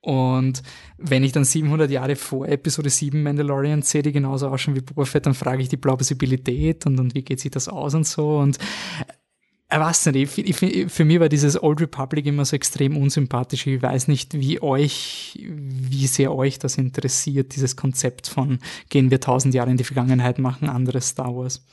[0.00, 0.62] Und
[0.96, 5.04] wenn ich dann 700 Jahre vor Episode 7 Mandalorian sehe, die genauso ausschauen wie Boba
[5.04, 8.38] Fett, dann frage ich die Plausibilität und, und wie geht sich das aus und so.
[8.38, 8.58] Und
[9.70, 13.66] ich weiß nicht, ich, ich, für mich war dieses Old Republic immer so extrem unsympathisch.
[13.66, 19.20] Ich weiß nicht, wie euch, wie sehr euch das interessiert, dieses Konzept von gehen wir
[19.20, 21.66] tausend Jahre in die Vergangenheit, machen anderes Star Wars.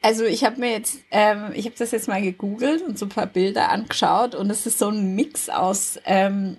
[0.00, 3.10] Also ich habe mir jetzt, ähm, ich habe das jetzt mal gegoogelt und so ein
[3.10, 6.56] paar Bilder angeschaut und es ist so ein Mix aus, ähm,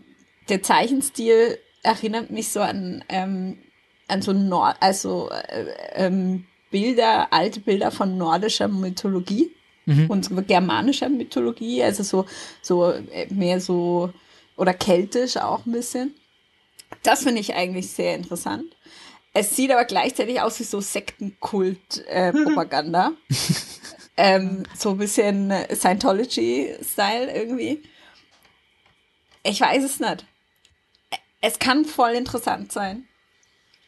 [0.50, 3.58] der Zeichenstil erinnert mich so an, ähm,
[4.08, 9.52] an so Nord, also äh, ähm, Bilder, alte Bilder von nordischer Mythologie
[9.86, 10.10] mhm.
[10.10, 12.26] und germanischer Mythologie, also so,
[12.62, 14.12] so äh, mehr so,
[14.56, 16.16] oder keltisch auch ein bisschen.
[17.04, 18.66] Das finde ich eigentlich sehr interessant.
[19.34, 23.14] Es sieht aber gleichzeitig aus wie so Sektenkult-Propaganda.
[23.30, 23.34] Äh,
[24.36, 27.82] ähm, so ein bisschen Scientology-Style irgendwie.
[29.44, 30.26] Ich weiß es nicht.
[31.42, 33.08] Es kann voll interessant sein.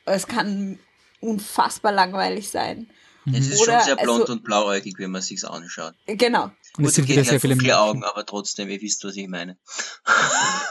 [0.05, 0.80] Es kann
[1.19, 2.89] unfassbar langweilig sein.
[3.31, 5.93] Es ist Oder, schon sehr blond also, und blauäugig, wenn man sich's anschaut.
[6.07, 6.51] Genau.
[6.77, 9.57] Und es sind wieder sehr viele vier Augen, aber trotzdem, ihr wisst, was ich meine.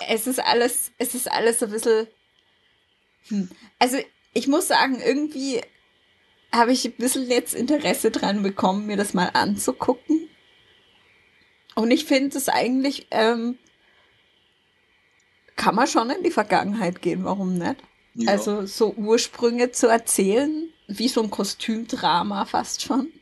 [0.08, 2.08] es ist alles, es ist alles ein bisschen.
[3.28, 3.48] Hm.
[3.78, 3.98] Also
[4.32, 5.60] ich muss sagen, irgendwie
[6.52, 10.28] habe ich ein bisschen jetzt Interesse dran bekommen, mir das mal anzugucken.
[11.74, 13.58] Und ich finde es eigentlich, ähm,
[15.56, 17.76] kann man schon in die Vergangenheit gehen, warum nicht?
[18.14, 18.32] Ja.
[18.32, 23.12] Also so Ursprünge zu erzählen, wie so ein Kostümdrama fast schon.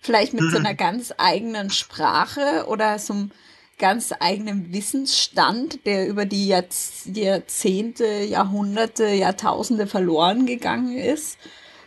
[0.00, 3.30] Vielleicht mit so einer ganz eigenen Sprache oder so einem
[3.78, 11.38] ganz eigenen Wissensstand, der über die Jahrzehnte, Jahrhunderte, Jahrtausende verloren gegangen ist,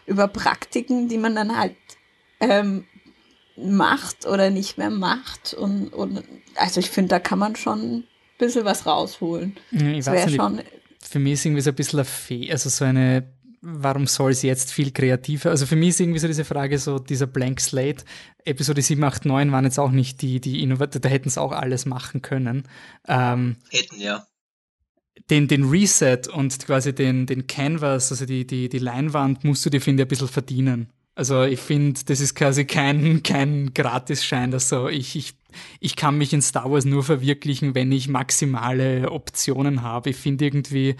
[0.05, 1.75] über Praktiken, die man dann halt
[2.39, 2.85] ähm,
[3.55, 5.53] macht oder nicht mehr macht.
[5.53, 6.23] Und, und
[6.55, 8.07] also ich finde, da kann man schon ein
[8.37, 9.57] bisschen was rausholen.
[9.71, 10.61] Ich das wäre schon.
[11.01, 13.23] Für mich ist irgendwie so ein bisschen ein Fe also so eine
[13.61, 15.49] warum soll es jetzt viel kreativer?
[15.49, 18.03] Also für mich ist irgendwie so diese Frage, so dieser Blank Slate,
[18.45, 21.51] Episode 7, 8, 9 waren jetzt auch nicht die, die Innovationen, da hätten es auch
[21.51, 22.67] alles machen können.
[23.07, 24.25] Ähm, hätten, ja.
[25.29, 29.69] Den, den Reset und quasi den, den Canvas, also die, die, die Leinwand, musst du
[29.69, 30.93] dir, finde ich, ein bisschen verdienen.
[31.15, 35.33] Also ich finde, das ist quasi kein, kein Gratisschein, dass so ich, ich,
[35.79, 40.11] ich kann mich in Star Wars nur verwirklichen, wenn ich maximale Optionen habe.
[40.11, 40.95] Ich finde irgendwie,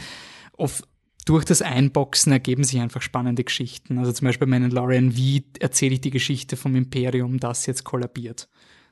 [0.54, 0.84] oft,
[1.28, 3.98] durch das Einboxen ergeben sich einfach spannende Geschichten.
[3.98, 8.48] Also zum Beispiel bei Mandalorian, wie erzähle ich die Geschichte vom Imperium, das jetzt kollabiert.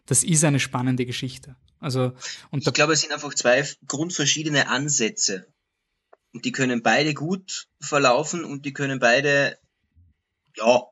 [0.06, 1.56] Das ist eine spannende Geschichte.
[1.80, 2.12] Also,
[2.52, 5.48] und ich glaube, es sind einfach zwei grundverschiedene Ansätze.
[6.34, 9.57] Und die können beide gut verlaufen und die können beide,
[10.57, 10.84] ja,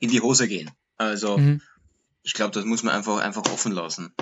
[0.00, 0.72] in die Hose gehen.
[0.96, 1.62] Also, mhm.
[2.24, 4.12] ich glaube, das muss man einfach, einfach offen lassen.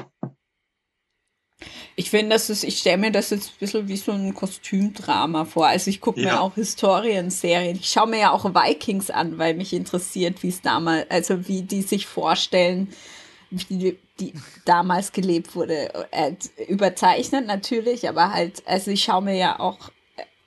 [1.98, 5.46] Ich finde, das ist, ich stelle mir das jetzt ein bisschen wie so ein Kostümdrama
[5.46, 5.66] vor.
[5.66, 6.34] Also ich gucke ja.
[6.34, 7.76] mir auch Historienserien.
[7.76, 11.62] Ich schaue mir ja auch Vikings an, weil mich interessiert, wie es damals, also wie
[11.62, 12.92] die sich vorstellen,
[13.50, 14.34] wie die,
[14.66, 15.90] damals gelebt wurde.
[16.10, 16.34] Äh,
[16.68, 19.90] überzeichnet natürlich, aber halt, also ich schaue mir ja auch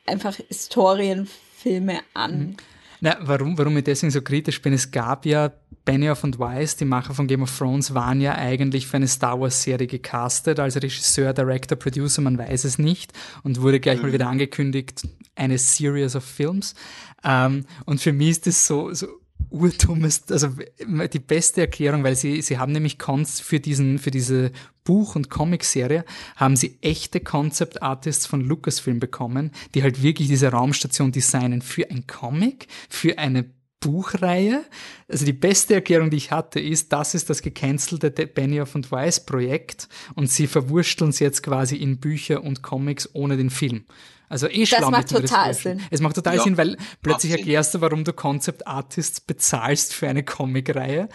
[0.05, 2.39] einfach Historienfilme an.
[2.39, 2.57] Mhm.
[3.01, 5.51] Na, warum, warum ich deswegen so kritisch bin, es gab ja
[5.85, 9.39] Benioff und Weiss, die Macher von Game of Thrones, waren ja eigentlich für eine Star
[9.39, 13.13] Wars-Serie gecastet, als Regisseur, Director, Producer, man weiß es nicht,
[13.43, 14.07] und wurde gleich mhm.
[14.07, 16.75] mal wieder angekündigt, eine Series of Films.
[17.23, 19.07] Ähm, und für mich ist das so, so
[19.49, 20.49] urtummes, also
[20.79, 24.51] die beste Erklärung, weil sie, sie haben nämlich Cons für diesen, für diese
[24.83, 26.05] Buch- und Comic-Serie,
[26.35, 31.89] haben sie echte Concept Artists von Lucasfilm bekommen, die halt wirklich diese Raumstation designen für
[31.89, 33.45] ein Comic, für eine
[33.79, 34.65] Buchreihe.
[35.07, 39.25] Also die beste Erklärung, die ich hatte, ist, das ist das gecancelte Benioff und Weiss
[39.25, 43.85] Projekt und sie verwursteln es jetzt quasi in Bücher und Comics ohne den Film.
[44.29, 44.79] Also eh schlau.
[44.79, 45.81] Das macht total Sinn.
[45.89, 50.07] Es macht total ja, Sinn, weil plötzlich erklärst du, warum du Concept Artists bezahlst für
[50.07, 51.09] eine Comicreihe.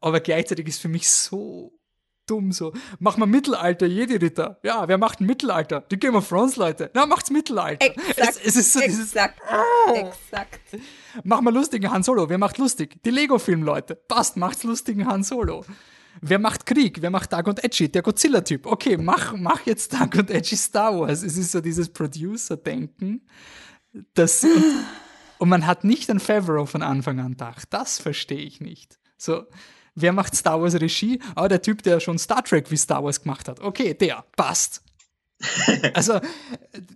[0.00, 1.72] Aber gleichzeitig ist für mich so
[2.28, 2.72] dumm so.
[2.98, 4.58] Mach mal Mittelalter, Jedi-Ritter.
[4.62, 5.80] Ja, wer macht ein Mittelalter?
[5.90, 6.90] Die Game of Thrones Leute.
[6.94, 7.86] Na, macht's Mittelalter.
[7.86, 9.40] Exakt, es, es ist so exakt,
[9.86, 10.60] dieses, exakt.
[11.24, 12.28] Mach mal lustigen Han Solo.
[12.28, 13.02] Wer macht lustig?
[13.02, 13.94] Die Lego-Film-Leute.
[13.94, 15.64] Passt, macht's lustigen Han Solo.
[16.20, 17.00] Wer macht Krieg?
[17.00, 17.88] Wer macht Dark und Edgy?
[17.88, 18.66] Der Godzilla-Typ.
[18.66, 21.22] Okay, mach, mach jetzt Dark und Edgy Star Wars.
[21.22, 23.26] Es ist so dieses Producer-Denken.
[24.14, 24.64] Das, und,
[25.38, 27.68] und man hat nicht an Favreau von Anfang an gedacht.
[27.70, 28.98] Das verstehe ich nicht.
[29.16, 29.44] So,
[29.94, 31.20] wer macht Star Wars Regie?
[31.34, 33.60] Ah, oh, der Typ, der schon Star Trek wie Star Wars gemacht hat.
[33.60, 34.82] Okay, der, passt.
[35.94, 36.20] also,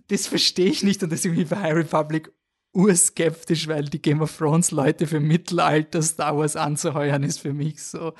[0.07, 2.31] das verstehe ich nicht und deswegen bin ich bei High Republic
[2.73, 7.81] urskeptisch, weil die Game of Thrones Leute für Mittelalter Star Wars anzuheuern, ist für mich
[7.81, 8.13] so.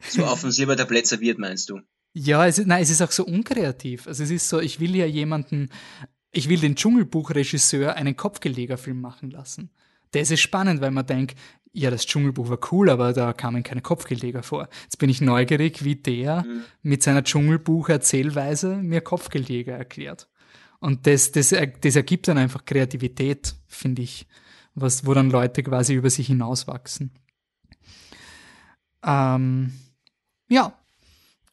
[0.00, 1.80] So offensiver der Plätze wird, meinst du?
[2.14, 4.06] Ja, es ist, nein, es ist auch so unkreativ.
[4.06, 5.70] Also es ist so, ich will ja jemanden,
[6.32, 9.70] ich will den Dschungelbuch-Regisseur einen Kopfgelegerfilm machen lassen.
[10.12, 11.36] Das ist spannend, weil man denkt,
[11.72, 14.68] ja, das Dschungelbuch war cool, aber da kamen keine Kopfgeleger vor.
[14.84, 16.62] Jetzt bin ich neugierig, wie der mhm.
[16.82, 20.28] mit seiner Dschungelbuch-Erzählweise mir Kopfgeleger erklärt.
[20.80, 24.26] Und das, das, das ergibt dann einfach Kreativität, finde ich,
[24.74, 27.12] was, wo dann Leute quasi über sich hinauswachsen.
[29.04, 29.72] Ähm,
[30.48, 30.72] ja,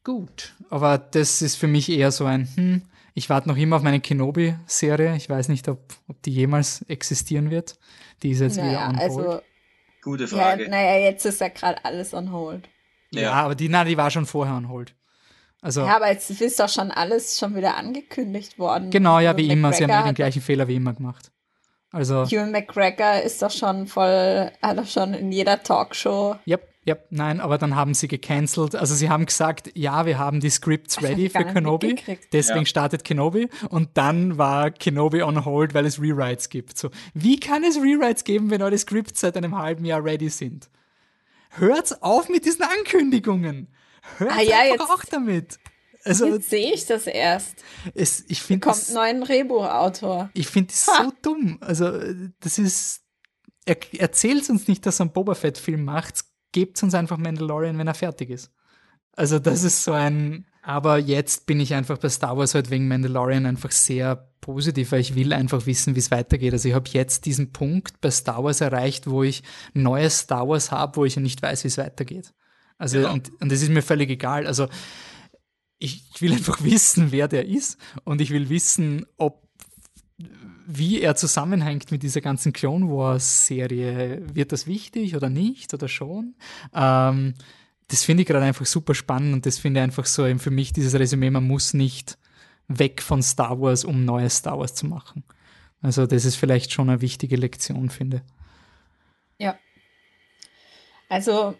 [0.03, 0.53] gut.
[0.69, 2.81] Aber das ist für mich eher so ein, hm,
[3.13, 5.15] ich warte noch immer auf meine Kenobi-Serie.
[5.15, 7.77] Ich weiß nicht, ob, ob die jemals existieren wird.
[8.23, 9.43] Die ist jetzt naja, wieder on also, hold.
[10.01, 10.63] Gute Frage.
[10.63, 12.69] Ja, naja, jetzt ist ja gerade alles on hold.
[13.11, 13.21] Ja.
[13.21, 14.95] ja, aber die, na, die war schon vorher on hold.
[15.61, 18.91] Also, ja, aber jetzt ist doch schon alles schon wieder angekündigt worden.
[18.91, 19.73] Genau, ja, wie immer.
[19.73, 21.31] Sie haben ja den gleichen Fehler wie immer gemacht.
[21.91, 22.23] Also.
[22.25, 26.35] Ewan McGregor ist doch schon voll, hat doch schon in jeder Talkshow.
[26.45, 28.75] Yep, yep, nein, aber dann haben sie gecancelt.
[28.75, 31.95] Also sie haben gesagt, ja, wir haben die Scripts ready für Kenobi,
[32.31, 32.65] deswegen ja.
[32.65, 36.77] startet Kenobi und dann war Kenobi on hold, weil es Rewrites gibt.
[36.77, 40.69] So, wie kann es Rewrites geben, wenn eure Scripts seit einem halben Jahr ready sind?
[41.51, 43.69] Hört's auf mit diesen Ankündigungen.
[44.17, 45.57] Hört ah, ja, jetzt, auch damit.
[46.03, 47.63] Also, jetzt sehe ich das erst.
[47.95, 50.29] Es, ich find Kommt das, ein neuer Drehbuchautor.
[50.33, 51.03] Ich finde das ha.
[51.05, 51.57] so dumm.
[51.61, 51.91] Also,
[52.39, 53.01] das ist.
[53.65, 56.23] Er, erzählt uns nicht, dass er einen Boba Fett-Film macht.
[56.55, 58.49] Gebt uns einfach Mandalorian, wenn er fertig ist.
[59.11, 60.45] Also, das ist so ein.
[60.61, 65.01] Aber jetzt bin ich einfach bei Star Wars halt wegen Mandalorian einfach sehr positiv, weil
[65.01, 66.53] ich will einfach wissen, wie es weitergeht.
[66.53, 70.71] Also ich habe jetzt diesen Punkt bei Star Wars erreicht, wo ich neues Star Wars
[70.71, 72.33] habe, wo ich nicht weiß, wie es weitergeht.
[72.77, 73.11] Also, ja.
[73.11, 74.47] und, und das ist mir völlig egal.
[74.47, 74.69] Also,
[75.77, 79.44] ich, ich will einfach wissen, wer der ist und ich will wissen, ob
[80.65, 84.21] wie er zusammenhängt mit dieser ganzen Clone Wars Serie.
[84.33, 86.35] Wird das wichtig oder nicht oder schon?
[86.73, 87.35] Ähm,
[87.87, 90.51] das finde ich gerade einfach super spannend und das finde ich einfach so eben für
[90.51, 92.17] mich dieses Resümee, man muss nicht
[92.67, 95.23] weg von Star Wars, um neues Star Wars zu machen.
[95.81, 98.23] Also das ist vielleicht schon eine wichtige Lektion, finde.
[99.37, 99.59] Ja.
[101.09, 101.55] Also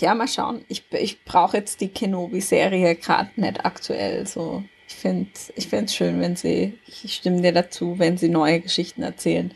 [0.00, 0.64] ja, mal schauen.
[0.68, 4.26] Ich, ich brauche jetzt die Kenobi-Serie gerade nicht aktuell.
[4.26, 4.64] So.
[4.92, 8.60] Ich finde es ich find's schön, wenn sie, ich stimme dir dazu, wenn sie neue
[8.60, 9.52] Geschichten erzählen.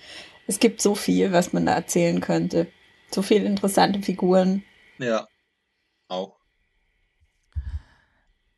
[0.46, 2.68] Es gibt so viel, was man da erzählen könnte.
[3.10, 4.64] So viele interessante Figuren.
[4.98, 5.26] Ja,
[6.08, 6.36] auch.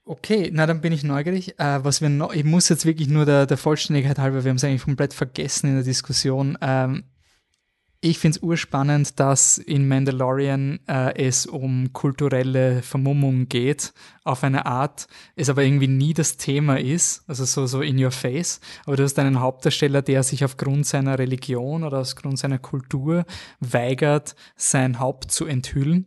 [0.04, 1.58] Okay, na dann bin ich neugierig.
[1.58, 4.56] Äh, was wir noch, ich muss jetzt wirklich nur der, der Vollständigkeit halber, wir haben
[4.56, 6.56] es eigentlich komplett vergessen in der Diskussion.
[6.62, 7.04] Ähm,
[8.00, 13.92] ich finde es urspannend, dass in Mandalorian äh, es um kulturelle Vermummung geht,
[14.22, 18.12] auf eine Art, es aber irgendwie nie das Thema ist, also so, so in your
[18.12, 18.60] face.
[18.86, 23.24] Aber du hast einen Hauptdarsteller, der sich aufgrund seiner Religion oder aufgrund seiner Kultur
[23.58, 26.06] weigert, sein Haupt zu enthüllen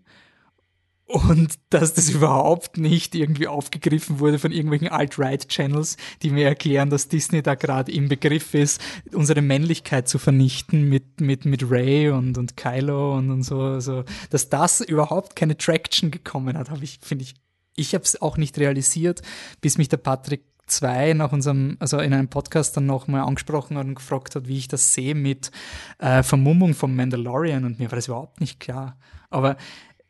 [1.11, 7.07] und dass das überhaupt nicht irgendwie aufgegriffen wurde von irgendwelchen Alt-Right-Channels, die mir erklären, dass
[7.07, 8.81] Disney da gerade im Begriff ist,
[9.13, 14.03] unsere Männlichkeit zu vernichten mit, mit, mit Ray und, und Kylo und, und so, so.
[14.29, 17.35] Dass das überhaupt keine Traction gekommen hat, habe ich, finde ich,
[17.75, 19.21] ich habe es auch nicht realisiert,
[19.59, 23.85] bis mich der Patrick 2 nach unserem, also in einem Podcast dann nochmal angesprochen hat
[23.85, 25.51] und gefragt hat, wie ich das sehe mit
[25.99, 28.97] äh, Vermummung vom Mandalorian und mir war das überhaupt nicht klar.
[29.29, 29.57] Aber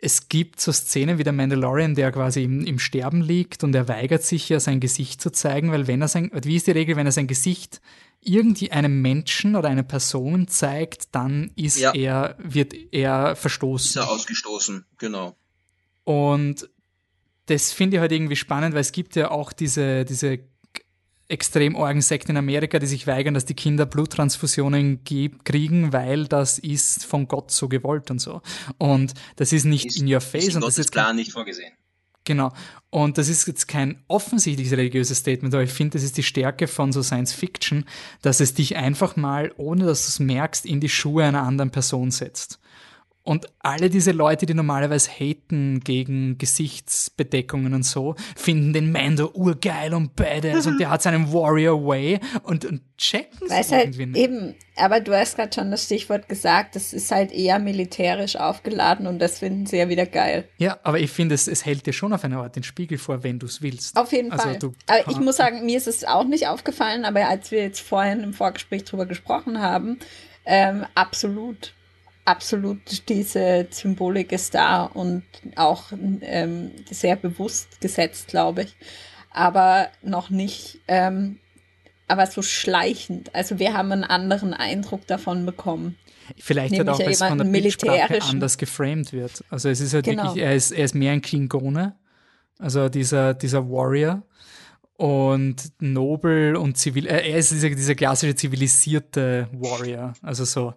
[0.04, 3.88] es gibt so Szenen wie der Mandalorian, der quasi im, im, Sterben liegt und er
[3.88, 6.96] weigert sich ja sein Gesicht zu zeigen, weil wenn er sein, wie ist die Regel,
[6.96, 7.82] wenn er sein Gesicht
[8.20, 11.94] irgendwie einem Menschen oder einer Person zeigt, dann ist ja.
[11.94, 13.90] er, wird er verstoßen.
[13.90, 15.38] Ist er ausgestoßen, genau.
[16.04, 16.68] Und
[17.46, 20.40] das finde ich halt irgendwie spannend, weil es gibt ja auch diese, diese
[21.32, 26.60] extrem argen Sekten in Amerika, die sich weigern, dass die Kinder Bluttransfusionen kriegen, weil das
[26.60, 28.42] ist von Gott so gewollt und so.
[28.78, 30.50] Und das ist nicht ist, in your face.
[30.50, 31.74] Ist und das ist Plan nicht vorgesehen.
[32.24, 32.54] Genau.
[32.92, 36.68] Und das ist jetzt kein offensichtliches religiöses Statement, aber ich finde, das ist die Stärke
[36.68, 37.86] von so Science Fiction,
[38.22, 41.72] dass es dich einfach mal, ohne dass du es merkst, in die Schuhe einer anderen
[41.72, 42.60] Person setzt.
[43.24, 49.94] Und alle diese Leute, die normalerweise haten gegen Gesichtsbedeckungen und so, finden den Mando urgeil
[49.94, 54.18] und badass und der hat seinen Warrior Way und, und checken es halt nicht.
[54.18, 59.06] Eben, aber du hast gerade schon das Stichwort gesagt, das ist halt eher militärisch aufgeladen
[59.06, 60.48] und das finden sie ja wieder geil.
[60.58, 63.24] Ja, aber ich finde, es, es hält dir schon auf eine Art den Spiegel vor,
[63.24, 63.98] wenn du es willst.
[63.98, 64.60] Auf jeden also Fall.
[64.88, 68.22] aber ich muss sagen, mir ist es auch nicht aufgefallen, aber als wir jetzt vorhin
[68.22, 70.00] im Vorgespräch drüber gesprochen haben,
[70.46, 71.76] ähm, absolut
[72.26, 75.24] absolut diese Symbolik ist da und
[75.56, 75.92] auch
[76.22, 78.76] ähm, sehr bewusst gesetzt, glaube ich.
[79.32, 81.40] Aber noch nicht, ähm,
[82.08, 83.34] aber so schleichend.
[83.34, 85.98] Also wir haben einen anderen Eindruck davon bekommen.
[86.38, 89.44] Vielleicht hat auch, weil es von der Bildsprache anders geframed wird.
[89.50, 90.26] Also es ist halt genau.
[90.26, 91.96] wirklich, er ist, er ist mehr ein Klingone,
[92.60, 94.24] also dieser, dieser Warrior
[95.02, 97.08] und nobel und zivil.
[97.08, 100.14] Er ist dieser, dieser klassische zivilisierte Warrior.
[100.22, 100.76] Also so,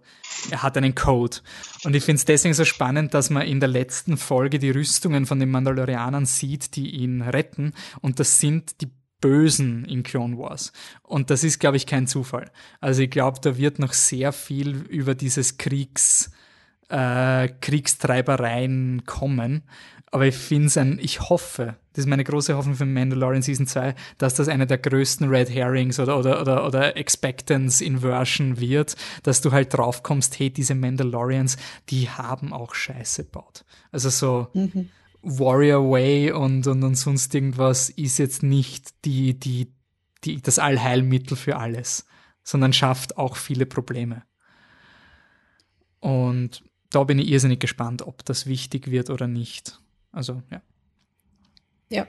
[0.51, 1.37] er hat einen Code.
[1.85, 5.27] Und ich finde es deswegen so spannend, dass man in der letzten Folge die Rüstungen
[5.27, 7.75] von den Mandalorianern sieht, die ihn retten.
[8.01, 8.89] Und das sind die
[9.21, 10.73] Bösen in Clone Wars.
[11.03, 12.51] Und das ist, glaube ich, kein Zufall.
[12.81, 16.31] Also ich glaube, da wird noch sehr viel über dieses Kriegs,
[16.89, 19.65] äh, Kriegstreibereien kommen.
[20.15, 23.67] Aber ich finde es ein, ich hoffe, das ist meine große Hoffnung für Mandalorian Season
[23.67, 28.95] 2, dass das eine der größten Red Herrings oder, oder, oder, oder Expectance Inversion wird,
[29.25, 31.57] dass du halt draufkommst, hey, diese Mandalorians,
[31.89, 33.65] die haben auch Scheiße gebaut.
[33.91, 34.89] Also so mhm.
[35.23, 39.75] Warrior Way und, und, und sonst irgendwas ist jetzt nicht die, die,
[40.23, 42.07] die, das Allheilmittel für alles,
[42.45, 44.23] sondern schafft auch viele Probleme.
[45.99, 49.81] Und da bin ich irrsinnig gespannt, ob das wichtig wird oder nicht.
[50.15, 50.63] Also, ja.
[51.91, 52.07] Ja.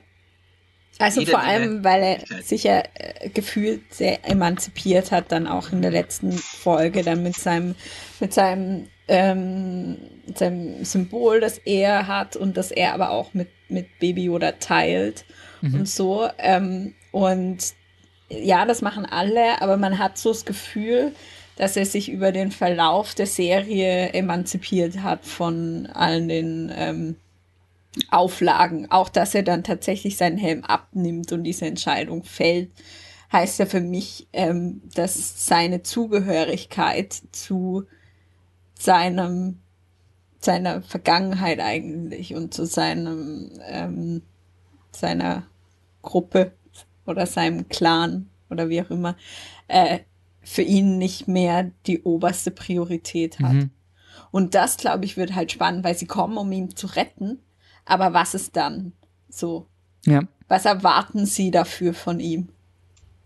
[0.98, 5.72] Also Jede vor allem, weil er sich ja äh, gefühlt sehr emanzipiert hat, dann auch
[5.72, 7.76] in der letzten Folge, dann mit seinem,
[8.22, 9.98] mit seinem, ähm,
[10.34, 15.26] seinem Symbol, das er hat und das er aber auch mit, mit Baby Yoda teilt
[15.62, 15.82] mhm.
[15.82, 16.30] und so.
[16.38, 17.74] Ähm, und
[18.30, 21.12] ja, das machen alle, aber man hat so das Gefühl,
[21.58, 27.16] dass er sich über den Verlauf der Serie emanzipiert hat von allen den ähm,
[28.10, 28.92] Auflagen.
[28.92, 32.72] Auch dass er dann tatsächlich seinen Helm abnimmt und diese Entscheidung fällt,
[33.32, 37.86] heißt ja für mich, ähm, dass seine Zugehörigkeit zu
[38.78, 39.60] seinem
[40.40, 44.22] seiner Vergangenheit eigentlich und zu seinem ähm,
[44.92, 45.48] seiner
[46.02, 46.54] Gruppe
[47.06, 49.16] oder seinem Clan oder wie auch immer
[49.68, 50.00] äh,
[50.42, 53.54] für ihn nicht mehr die oberste Priorität hat.
[53.54, 53.72] Mhm.
[54.32, 57.40] Und das, glaube ich, wird halt spannend, weil sie kommen, um ihn zu retten.
[57.86, 58.94] Aber was ist dann
[59.30, 59.68] so?
[60.06, 60.22] Ja.
[60.48, 62.50] Was erwarten Sie dafür von ihm?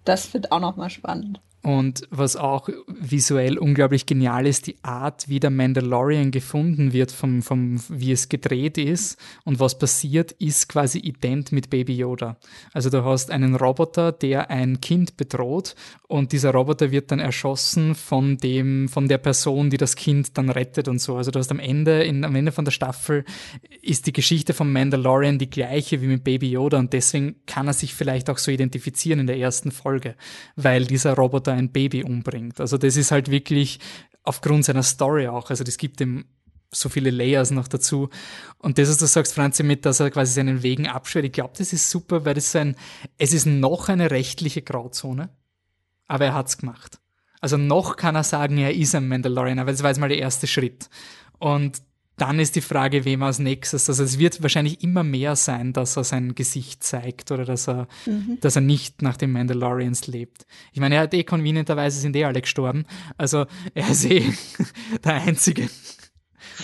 [0.06, 1.41] Das wird auch nochmal spannend.
[1.61, 7.41] Und was auch visuell unglaublich genial ist, die Art, wie der Mandalorian gefunden wird, vom,
[7.41, 12.38] vom, wie es gedreht ist und was passiert, ist quasi ident mit Baby Yoda.
[12.72, 15.76] Also du hast einen Roboter, der ein Kind bedroht
[16.07, 20.49] und dieser Roboter wird dann erschossen von dem, von der Person, die das Kind dann
[20.49, 21.18] rettet und so.
[21.18, 23.26] Also du hast am Ende, in, am Ende von der Staffel
[23.81, 27.73] ist die Geschichte vom Mandalorian die gleiche wie mit Baby Yoda und deswegen kann er
[27.73, 30.15] sich vielleicht auch so identifizieren in der ersten Folge,
[30.56, 32.60] weil dieser Roboter Vater ein Baby umbringt.
[32.60, 33.80] Also das ist halt wirklich
[34.24, 35.50] aufgrund seiner Story auch.
[35.50, 36.26] Also das gibt ihm
[36.72, 38.10] so viele Layers noch dazu.
[38.60, 41.54] Und das, was du sagst, Franzi, mit, dass er quasi seinen Wegen abschwert, ich glaube,
[41.58, 42.76] das ist super, weil das so ein,
[43.18, 45.30] es ist noch eine rechtliche Grauzone,
[46.08, 47.00] aber er hat's gemacht.
[47.42, 50.20] Also noch kann er sagen, er ist ein Mandalorian, weil das war jetzt mal der
[50.20, 50.90] erste Schritt.
[51.40, 51.82] Und
[52.22, 53.90] dann ist die Frage, wem als nächstes.
[53.90, 57.88] Also es wird wahrscheinlich immer mehr sein, dass er sein Gesicht zeigt oder dass er,
[58.06, 58.38] mhm.
[58.41, 60.46] dass er nicht nach den Mandalorians lebt.
[60.74, 62.86] Ich meine, er hat eh convenienterweise sind eh alle gestorben.
[63.18, 64.24] Also er ist eh
[65.04, 65.70] der Einzige.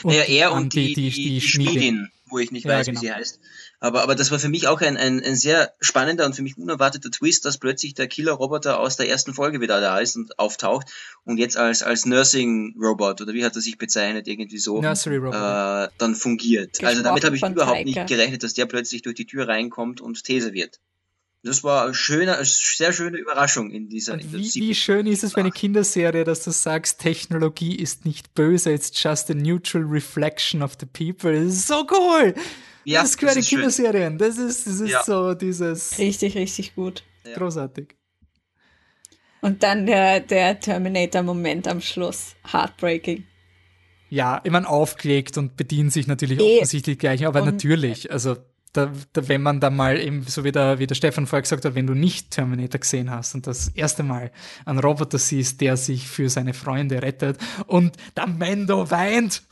[0.04, 3.02] Und naja, er und die, die, die, die Schmiedin, wo ich nicht weiß, ja, genau.
[3.02, 3.40] wie sie heißt.
[3.86, 6.58] Aber, aber das war für mich auch ein, ein, ein sehr spannender und für mich
[6.58, 10.88] unerwarteter Twist, dass plötzlich der Killer-Roboter aus der ersten Folge wieder da ist und auftaucht
[11.24, 16.16] und jetzt als, als Nursing-Robot oder wie hat er sich bezeichnet, irgendwie so äh, dann
[16.16, 16.72] fungiert.
[16.72, 17.84] Gesprochen also damit habe ich überhaupt Taika.
[17.84, 20.80] nicht gerechnet, dass der plötzlich durch die Tür reinkommt und These wird.
[21.44, 24.16] Das war eine schöne, sehr schöne Überraschung in dieser.
[24.16, 28.34] In wie, wie schön ist es für eine Kinderserie, dass du sagst, Technologie ist nicht
[28.34, 31.32] böse, it's just a neutral reflection of the people.
[31.32, 32.34] Das ist so cool.
[32.86, 34.18] Ja, das gehört in Kinderserien.
[34.18, 35.04] Das ist, das ist ja.
[35.04, 35.98] so dieses.
[35.98, 37.04] Richtig, richtig gut.
[37.34, 37.96] Großartig.
[39.42, 42.36] Und dann der, der Terminator-Moment am Schluss.
[42.52, 43.26] Heartbreaking.
[44.10, 48.38] Ja, ich meine, aufgelegt und bedient sich natürlich e offensichtlich gleich, aber natürlich, also
[48.72, 51.66] da, da, wenn man da mal eben, so wie der, wie der Stefan vorher gesagt
[51.66, 54.32] hat, wenn du nicht Terminator gesehen hast und das erste Mal
[54.66, 57.38] einen Roboter siehst, der sich für seine Freunde rettet
[57.68, 59.44] und der Mendo weint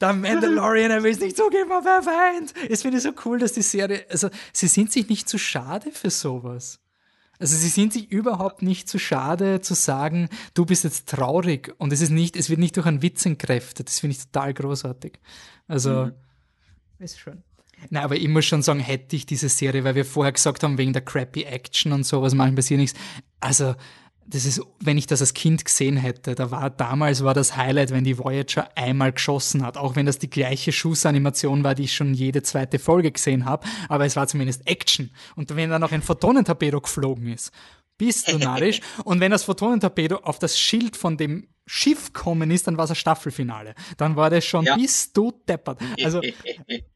[0.00, 2.54] Der Mandalorian, er will es nicht zugeben, aber er weint.
[2.68, 5.90] Es finde ich so cool, dass die Serie, also sie sind sich nicht zu schade
[5.92, 6.80] für sowas.
[7.38, 11.92] Also sie sind sich überhaupt nicht zu schade zu sagen, du bist jetzt traurig und
[11.92, 13.88] es ist nicht, es wird nicht durch einen Witz entkräftet.
[13.88, 15.18] Das finde ich total großartig.
[15.68, 16.12] Also, mhm.
[16.98, 17.42] ist schön.
[17.90, 20.78] Na, aber ich muss schon sagen, hätte ich diese Serie, weil wir vorher gesagt haben,
[20.78, 22.98] wegen der crappy Action und sowas, manchmal passiert nichts.
[23.38, 23.74] Also,
[24.28, 27.90] das ist, wenn ich das als Kind gesehen hätte, da war damals war das Highlight,
[27.90, 31.94] wenn die Voyager einmal geschossen hat, auch wenn das die gleiche Schussanimation war, die ich
[31.94, 35.10] schon jede zweite Folge gesehen habe, aber es war zumindest Action.
[35.36, 37.52] Und wenn dann noch ein Photonentorpedo geflogen ist,
[37.98, 38.80] bist du narrisch.
[39.04, 42.90] Und wenn das Photonentorpedo auf das Schild von dem Schiff kommen ist, dann war es
[42.90, 43.74] ein Staffelfinale.
[43.96, 44.76] Dann war das schon, ja.
[44.76, 45.80] bist du deppert.
[46.02, 46.20] Also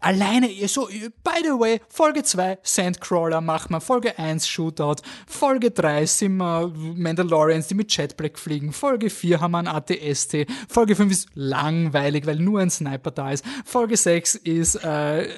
[0.00, 0.88] alleine, so,
[1.24, 4.96] by the way, Folge 2, Sandcrawler machen wir, Folge 1, Shootout,
[5.26, 10.46] Folge 3 sind wir Mandalorians, die mit Jetblack fliegen, Folge 4 haben wir ein ATST,
[10.68, 15.28] Folge 5 ist langweilig, weil nur ein Sniper da ist, Folge 6 ist äh,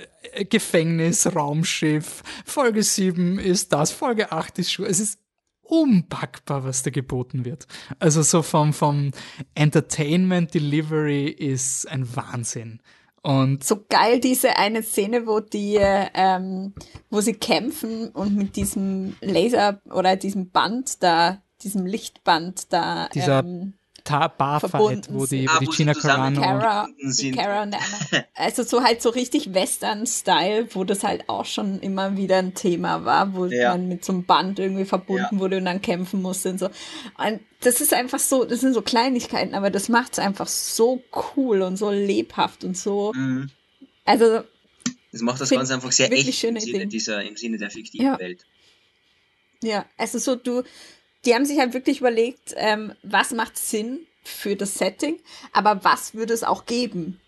[0.48, 5.18] Gefängnis, Raumschiff, Folge 7 ist das, Folge 8 ist Schuh, es ist
[5.62, 7.66] unpackbar, was da geboten wird.
[7.98, 9.12] Also so vom, vom
[9.54, 12.80] Entertainment Delivery ist ein Wahnsinn.
[13.24, 16.74] Und so geil diese eine Szene, wo die, ähm,
[17.08, 23.38] wo sie kämpfen und mit diesem Laser oder diesem Band da, diesem Lichtband da, dieser
[23.38, 23.72] ähm,
[24.04, 26.88] Barfight, wo die, wo die Gina Carano Cara,
[27.62, 27.80] andere.
[28.34, 33.04] Also so halt so richtig Western-Style, wo das halt auch schon immer wieder ein Thema
[33.04, 33.70] war, wo ja.
[33.70, 35.38] man mit so einem Band irgendwie verbunden ja.
[35.38, 36.66] wurde und dann kämpfen musste und so.
[36.66, 41.02] Und das ist einfach so, das sind so Kleinigkeiten, aber das macht es einfach so
[41.36, 43.12] cool und so lebhaft und so.
[43.14, 43.50] Mhm.
[44.04, 44.44] Also.
[45.12, 48.18] Das macht das Ganze einfach sehr echt im Sinne, dieser, im Sinne der fiktiven ja.
[48.18, 48.44] Welt.
[49.62, 50.62] Ja, also so du,
[51.26, 55.18] die haben sich halt wirklich überlegt, ähm, was macht Sinn für das Setting,
[55.52, 57.20] aber was würde es auch geben?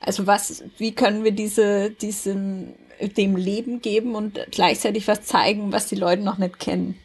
[0.00, 5.86] Also was, wie können wir diese, diesem, dem Leben geben und gleichzeitig was zeigen, was
[5.86, 6.96] die Leute noch nicht kennen?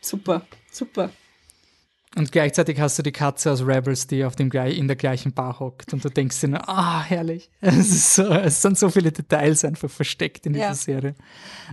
[0.00, 1.10] Super, super.
[2.16, 5.60] Und gleichzeitig hast du die Katze aus Rebels, die auf dem, in der gleichen Bar
[5.60, 7.50] hockt und du denkst dir, ah, herrlich.
[7.60, 10.74] Es, so, es, sind so viele Details einfach versteckt in dieser ja.
[10.74, 11.14] Serie.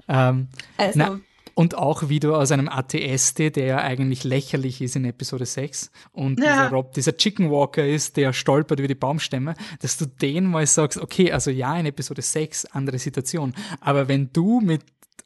[0.08, 1.20] Ähm, also, na,
[1.58, 5.90] und auch wie du aus einem ATST, der ja eigentlich lächerlich ist in Episode 6
[6.12, 6.54] und ja.
[6.54, 10.68] dieser Rob, dieser Chicken Walker ist, der stolpert über die Baumstämme, dass du den mal
[10.68, 13.56] sagst, okay, also ja, in Episode 6, andere Situation.
[13.82, 14.84] Aber wenn du mit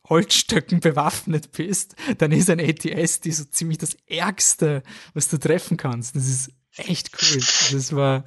[0.08, 4.84] Holzstöcken bewaffnet bist, dann ist ein ATST so ziemlich das Ärgste,
[5.14, 6.16] was du treffen kannst.
[6.16, 7.42] Das ist echt cool.
[7.74, 8.24] Das war,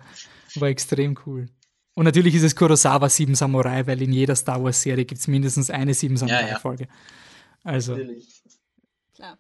[0.57, 1.47] war extrem cool.
[1.95, 5.27] Und natürlich ist es Kurosawa 7 Samurai, weil in jeder Star Wars Serie gibt es
[5.27, 6.85] mindestens eine 7 Samurai-Folge.
[6.85, 7.24] Ja, ja.
[7.65, 7.97] Also.
[7.97, 8.43] Natürlich.
[9.15, 9.39] Klar.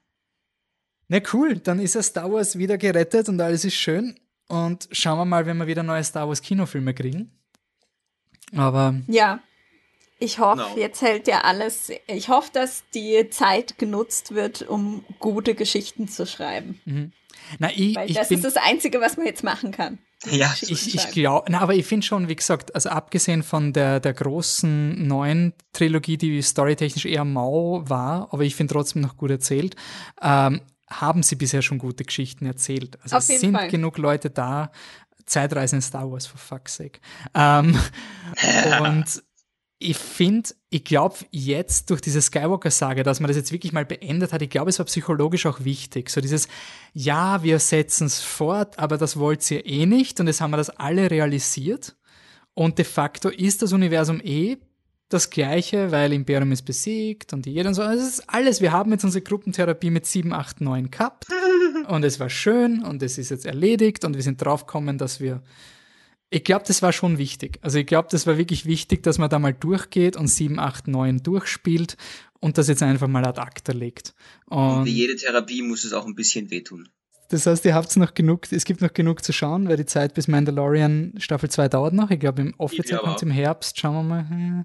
[1.09, 4.19] Na cool, dann ist ja Star Wars wieder gerettet und alles ist schön.
[4.49, 7.31] Und schauen wir mal, wenn wir wieder neue Star Wars Kinofilme kriegen.
[8.57, 8.95] Aber.
[9.07, 9.41] Ja.
[10.21, 10.79] Ich hoffe, no.
[10.79, 11.91] jetzt hält ja alles.
[12.07, 16.81] Ich hoffe, dass die Zeit genutzt wird, um gute Geschichten zu schreiben.
[16.85, 17.13] Mhm.
[17.59, 19.99] Na, ich, Weil ich das ist das Einzige, was man jetzt machen kann.
[20.31, 24.01] Ja, ich, ich glaube, na, aber ich finde schon, wie gesagt, also abgesehen von der,
[24.01, 29.31] der großen neuen Trilogie, die storytechnisch eher mau war, aber ich finde trotzdem noch gut
[29.31, 29.77] erzählt,
[30.23, 32.99] ähm, haben sie bisher schon gute Geschichten erzählt.
[33.03, 33.69] Also es sind Fall.
[33.69, 34.71] genug Leute da,
[35.27, 37.01] Zeitreisen in Star Wars, for fuck's sake.
[37.35, 37.79] Ähm,
[38.81, 39.23] und
[39.79, 44.33] ich finde, ich glaube jetzt durch diese Skywalker-Sage, dass man das jetzt wirklich mal beendet
[44.33, 46.11] hat, ich glaube, es war psychologisch auch wichtig.
[46.11, 46.49] So dieses,
[46.93, 50.57] ja, wir setzen es fort, aber das wollt ihr eh nicht und jetzt haben wir
[50.57, 51.97] das alle realisiert.
[52.55, 54.59] Und de facto ist das Universum eh
[55.09, 57.83] das Gleiche, weil Imperium ist besiegt und jeder und so.
[57.83, 58.61] Das ist alles.
[58.61, 61.27] Wir haben jetzt unsere Gruppentherapie mit 7, 8, 9 gehabt
[61.89, 65.43] und es war schön und es ist jetzt erledigt und wir sind draufgekommen, dass wir
[66.31, 67.59] ich glaube, das war schon wichtig.
[67.63, 70.89] Also ich glaube, das war wirklich wichtig, dass man da mal durchgeht und 7, 8,
[70.89, 71.97] 9 durchspielt
[72.41, 74.15] und das jetzt einfach mal ad acta legt.
[74.47, 76.89] Und, und wie jede Therapie muss es auch ein bisschen wehtun.
[77.29, 80.15] Das heißt, ihr habt noch genug, es gibt noch genug zu schauen, weil die Zeit
[80.15, 82.11] bis Mandalorian Staffel 2 dauert noch.
[82.11, 83.79] Ich glaube, im offiziell kommt im Herbst.
[83.79, 84.29] Schauen wir mal.
[84.29, 84.65] Hm.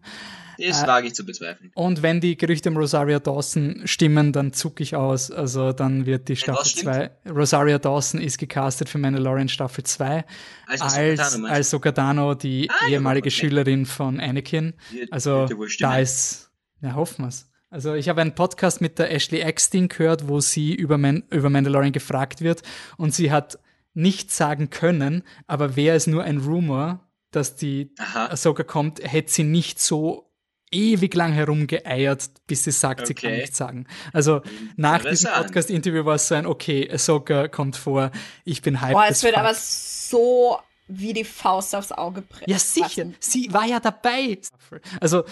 [0.58, 1.72] Das äh, wage ich zu bezweifeln.
[1.74, 5.32] Und wenn die Gerüchte um Rosaria Dawson stimmen, dann zucke ich aus.
[5.32, 7.12] Also dann wird die Staffel 2.
[7.30, 10.26] Rosaria Dawson ist gecastet für Mandalorian Staffel 2
[10.68, 13.32] als, als, als Sokatano, die ah, ehemalige ja.
[13.32, 14.74] Schülerin von Anakin.
[15.12, 15.48] Also
[15.80, 17.49] da ist, ja, hoffen wir's.
[17.72, 21.50] Also ich habe einen Podcast mit der Ashley Eckstein gehört, wo sie über, Man über
[21.50, 22.64] Mandalorian gefragt wird
[22.98, 23.60] und sie hat
[23.94, 29.44] nicht sagen können, aber wäre es nur ein Rumor, dass die Ahsoka kommt, hätte sie
[29.44, 30.32] nicht so
[30.72, 33.08] ewig lang herumgeeiert, bis sie sagt, okay.
[33.08, 33.86] sie kann nichts sagen.
[34.14, 34.42] Also
[34.76, 38.12] nach diesem Podcast-Interview war es so ein, okay, Ahsoka kommt vor,
[38.46, 38.94] ich bin hyped.
[38.94, 40.60] Boah, es wird aber so
[40.90, 42.46] wie die Faust aufs Auge passen.
[42.48, 43.06] Ja, sicher.
[43.20, 44.40] Sie war ja dabei.
[45.00, 45.24] Also,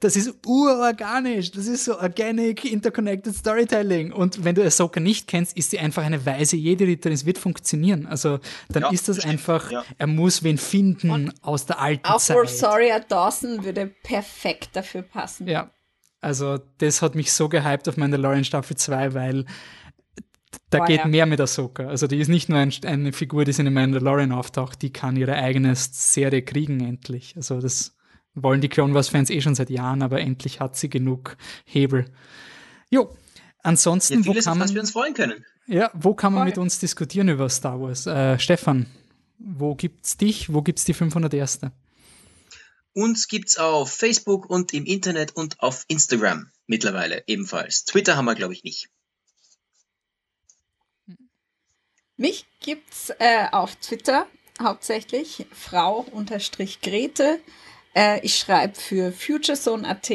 [0.00, 1.50] das ist urorganisch.
[1.50, 4.12] Das ist so Organic Interconnected Storytelling.
[4.12, 7.14] Und wenn du Ahsoka nicht kennst, ist sie einfach eine weise Jedi-Ritterin.
[7.14, 8.06] Es wird funktionieren.
[8.06, 9.32] Also, dann ja, ist das bestimmt.
[9.32, 9.84] einfach, ja.
[9.96, 12.36] er muss wen finden Und aus der alten auch Zeit.
[12.36, 15.48] Auch Rosaria Dawson würde perfekt dafür passen.
[15.48, 15.70] Ja.
[16.20, 19.44] Also, das hat mich so gehypt auf Mandalorian Staffel 2, weil
[20.70, 21.06] da oh, geht ja.
[21.06, 21.86] mehr mit Ahsoka.
[21.86, 25.16] Also die ist nicht nur ein, eine Figur, die in in Mandalorian auftaucht, die kann
[25.16, 27.34] ihre eigene Serie kriegen endlich.
[27.36, 27.96] Also das
[28.34, 32.06] wollen die Clone Wars Fans eh schon seit Jahren, aber endlich hat sie genug Hebel.
[32.90, 33.16] Jo,
[33.62, 35.44] ansonsten, ja, wo kann man, wir uns freuen können.
[35.66, 36.50] Ja, wo kann man Voll.
[36.50, 38.06] mit uns diskutieren über Star Wars?
[38.06, 38.86] Äh, Stefan,
[39.38, 40.52] wo gibt's dich?
[40.52, 41.60] Wo gibt's die 501?
[42.94, 47.84] Uns gibt's auf Facebook und im Internet und auf Instagram mittlerweile ebenfalls.
[47.84, 48.88] Twitter haben wir, glaube ich, nicht.
[52.18, 54.26] Mich gibt's äh, auf Twitter
[54.60, 57.38] hauptsächlich Frau-Grete.
[57.94, 60.10] Äh, ich schreibe für FutureZone.at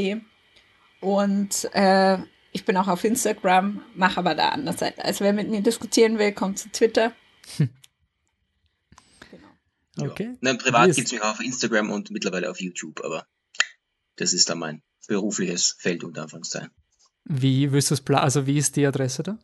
[0.99, 2.17] und äh,
[2.51, 4.81] ich bin auch auf Instagram, mache aber da anders.
[4.81, 7.13] Also wer mit mir diskutieren will, kommt zu Twitter.
[7.57, 7.69] Hm.
[9.31, 10.11] Genau.
[10.11, 10.25] Okay.
[10.25, 10.37] Ja.
[10.41, 13.25] Na, privat gibt es mich auch auf Instagram und mittlerweile auf YouTube, aber
[14.17, 16.71] das ist dann mein berufliches Feld unter Anführungszeichen.
[17.23, 19.39] Wie willst du es also wie ist die Adresse da?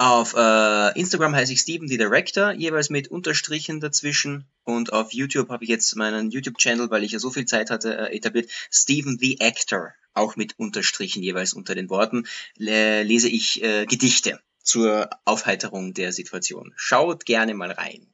[0.00, 4.46] Auf äh, Instagram heiße ich Steven the Director, jeweils mit Unterstrichen dazwischen.
[4.64, 8.08] Und auf YouTube habe ich jetzt meinen YouTube-Channel, weil ich ja so viel Zeit hatte,
[8.08, 8.48] äh, etabliert.
[8.70, 15.10] Steven the Actor, auch mit Unterstrichen jeweils unter den Worten, lese ich äh, Gedichte zur
[15.26, 16.72] Aufheiterung der Situation.
[16.76, 18.06] Schaut gerne mal rein.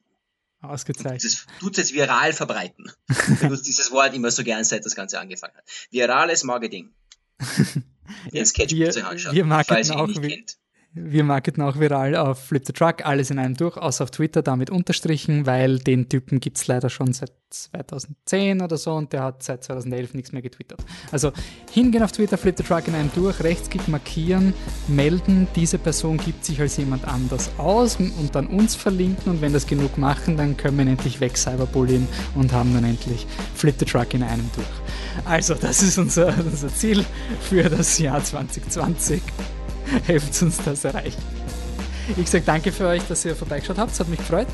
[0.59, 1.23] Ausgezeichnet.
[1.23, 2.91] Das tut es viral verbreiten.
[3.39, 5.63] benutzt dieses Wort immer so gern, seit das Ganze angefangen hat.
[5.89, 6.93] Virales Marketing.
[8.33, 10.57] Den Sketch wir, wir marketen auch, kennt.
[10.93, 14.41] Wir marketen auch viral auf Flip the Truck, alles in einem durch, außer auf Twitter,
[14.41, 19.23] damit unterstrichen, weil den Typen gibt es leider schon seit 2010 oder so und der
[19.23, 20.83] hat seit 2011 nichts mehr getwittert.
[21.11, 21.31] Also
[21.71, 24.53] hingehen auf Twitter, Flip the Truck in einem durch, Rechtsklick markieren,
[24.87, 29.53] melden, diese Person gibt sich als jemand anders aus und dann uns verlinken und wenn
[29.53, 33.85] das genug machen, dann können wir endlich weg cyberbullying und haben dann endlich Flip the
[33.85, 34.67] Truck in einem durch.
[35.25, 37.05] Also das ist unser, unser Ziel
[37.41, 39.21] für das Jahr 2020.
[40.05, 41.21] helft uns das erreichen.
[42.15, 43.91] Ich sage danke für euch, dass ihr vorbeigeschaut habt.
[43.91, 44.47] Es hat mich gefreut.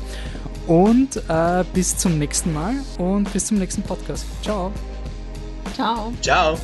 [0.66, 4.24] Und äh, bis zum nächsten Mal und bis zum nächsten Podcast.
[4.42, 4.72] Ciao.
[5.74, 6.12] Ciao.
[6.20, 6.58] Ciao.